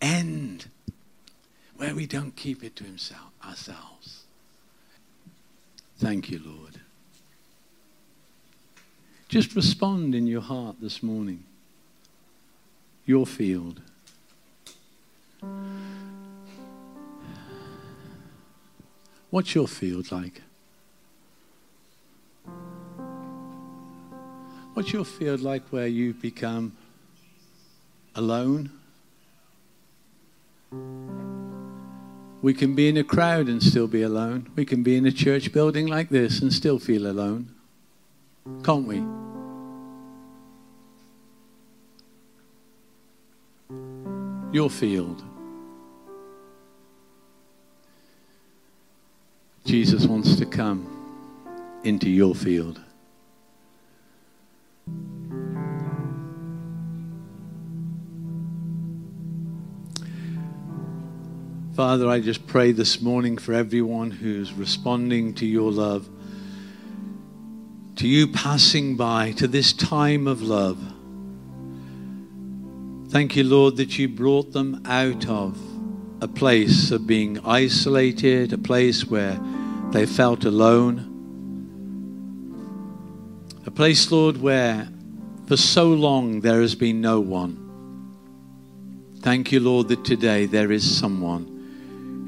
end, 0.00 0.68
where 1.76 1.94
we 1.94 2.06
don't 2.06 2.36
keep 2.36 2.62
it 2.62 2.76
to 2.76 2.84
himself, 2.84 3.30
ourselves. 3.44 4.24
Thank 5.98 6.30
you, 6.30 6.40
Lord. 6.44 6.80
Just 9.28 9.56
respond 9.56 10.14
in 10.14 10.26
your 10.26 10.42
heart 10.42 10.76
this 10.80 11.02
morning. 11.02 11.44
Your 13.06 13.26
field. 13.26 13.80
What's 19.30 19.54
your 19.54 19.66
field 19.66 20.12
like? 20.12 20.42
What's 24.74 24.92
your 24.92 25.04
field 25.04 25.40
like 25.40 25.62
where 25.70 25.86
you 25.86 26.14
become 26.14 26.76
alone? 28.14 28.70
We 32.44 32.52
can 32.52 32.74
be 32.74 32.88
in 32.88 32.98
a 32.98 33.04
crowd 33.04 33.48
and 33.48 33.62
still 33.62 33.86
be 33.86 34.02
alone. 34.02 34.50
We 34.54 34.66
can 34.66 34.82
be 34.82 34.96
in 34.96 35.06
a 35.06 35.10
church 35.10 35.50
building 35.50 35.86
like 35.86 36.10
this 36.10 36.42
and 36.42 36.52
still 36.52 36.78
feel 36.78 37.06
alone. 37.06 37.54
Can't 38.62 38.86
we? 38.86 39.02
Your 44.52 44.68
field. 44.68 45.22
Jesus 49.64 50.06
wants 50.06 50.36
to 50.36 50.44
come 50.44 50.86
into 51.82 52.10
your 52.10 52.34
field. 52.34 52.83
Father, 61.74 62.08
I 62.08 62.20
just 62.20 62.46
pray 62.46 62.70
this 62.70 63.00
morning 63.00 63.36
for 63.36 63.52
everyone 63.52 64.12
who's 64.12 64.52
responding 64.52 65.34
to 65.34 65.44
your 65.44 65.72
love, 65.72 66.08
to 67.96 68.06
you 68.06 68.28
passing 68.28 68.94
by, 68.96 69.32
to 69.32 69.48
this 69.48 69.72
time 69.72 70.28
of 70.28 70.40
love. 70.40 70.78
Thank 73.08 73.34
you, 73.34 73.42
Lord, 73.42 73.76
that 73.78 73.98
you 73.98 74.06
brought 74.06 74.52
them 74.52 74.82
out 74.84 75.28
of 75.28 75.58
a 76.20 76.28
place 76.28 76.92
of 76.92 77.08
being 77.08 77.40
isolated, 77.44 78.52
a 78.52 78.58
place 78.58 79.04
where 79.06 79.36
they 79.90 80.06
felt 80.06 80.44
alone, 80.44 81.10
a 83.66 83.72
place, 83.72 84.12
Lord, 84.12 84.36
where 84.36 84.88
for 85.48 85.56
so 85.56 85.88
long 85.88 86.40
there 86.40 86.60
has 86.60 86.76
been 86.76 87.00
no 87.00 87.18
one. 87.18 87.58
Thank 89.22 89.50
you, 89.50 89.58
Lord, 89.58 89.88
that 89.88 90.04
today 90.04 90.46
there 90.46 90.70
is 90.70 90.88
someone 90.88 91.53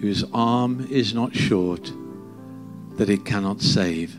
whose 0.00 0.24
arm 0.32 0.86
is 0.90 1.14
not 1.14 1.34
short, 1.34 1.92
that 2.96 3.08
it 3.08 3.24
cannot 3.24 3.60
save, 3.62 4.16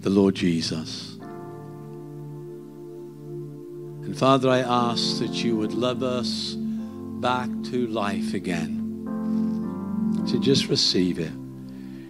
the 0.00 0.10
Lord 0.10 0.34
Jesus. 0.34 1.16
And 4.04 4.16
Father, 4.16 4.48
I 4.48 4.60
ask 4.60 5.18
that 5.18 5.44
you 5.44 5.56
would 5.56 5.74
love 5.74 6.02
us 6.02 6.54
back 6.56 7.48
to 7.64 7.86
life 7.88 8.34
again. 8.34 8.76
So 10.26 10.38
just 10.38 10.68
receive 10.68 11.18
it. 11.18 11.32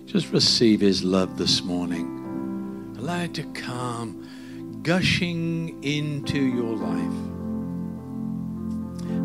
Just 0.07 0.33
receive 0.33 0.81
his 0.81 1.05
love 1.05 1.37
this 1.37 1.63
morning. 1.63 2.95
Allow 2.99 3.23
it 3.23 3.35
to 3.35 3.43
come 3.53 4.81
gushing 4.83 5.83
into 5.83 6.41
your 6.41 6.77
life. 6.77 7.13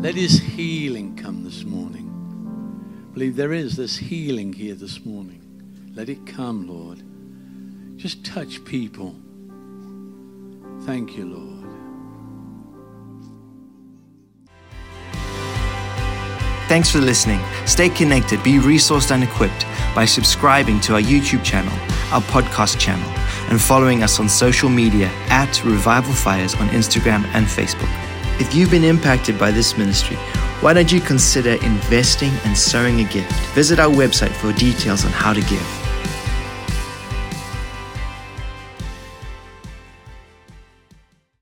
Let 0.02 0.14
his 0.14 0.38
healing 0.38 1.16
come 1.16 1.44
this 1.44 1.64
morning 1.64 2.03
believe 3.14 3.36
there 3.36 3.52
is 3.52 3.76
this 3.76 3.96
healing 3.96 4.52
here 4.52 4.74
this 4.74 5.04
morning. 5.06 5.40
Let 5.94 6.08
it 6.08 6.26
come, 6.26 6.66
Lord. 6.66 7.00
Just 7.96 8.26
touch 8.26 8.64
people. 8.64 9.14
Thank 10.82 11.16
you, 11.16 11.26
Lord. 11.26 11.54
Thanks 16.66 16.90
for 16.90 16.98
listening. 16.98 17.40
Stay 17.66 17.88
connected, 17.88 18.42
be 18.42 18.54
resourced 18.54 19.12
and 19.12 19.22
equipped 19.22 19.64
by 19.94 20.04
subscribing 20.04 20.80
to 20.80 20.94
our 20.94 21.00
YouTube 21.00 21.44
channel, 21.44 21.72
our 22.12 22.22
podcast 22.22 22.80
channel, 22.80 23.08
and 23.48 23.60
following 23.60 24.02
us 24.02 24.18
on 24.18 24.28
social 24.28 24.68
media 24.68 25.06
at 25.28 25.64
Revival 25.64 26.12
Fires 26.12 26.56
on 26.56 26.66
Instagram 26.70 27.24
and 27.26 27.46
Facebook. 27.46 27.90
If 28.40 28.56
you've 28.56 28.72
been 28.72 28.82
impacted 28.82 29.38
by 29.38 29.52
this 29.52 29.78
ministry, 29.78 30.16
why 30.60 30.72
don't 30.72 30.90
you 30.90 31.00
consider 31.00 31.54
investing 31.64 32.32
and 32.44 32.56
sowing 32.56 33.00
a 33.00 33.04
gift? 33.04 33.32
Visit 33.54 33.78
our 33.78 33.92
website 33.92 34.32
for 34.32 34.52
details 34.52 35.04
on 35.04 35.12
how 35.12 35.32
to 35.32 35.40
give. 35.42 35.83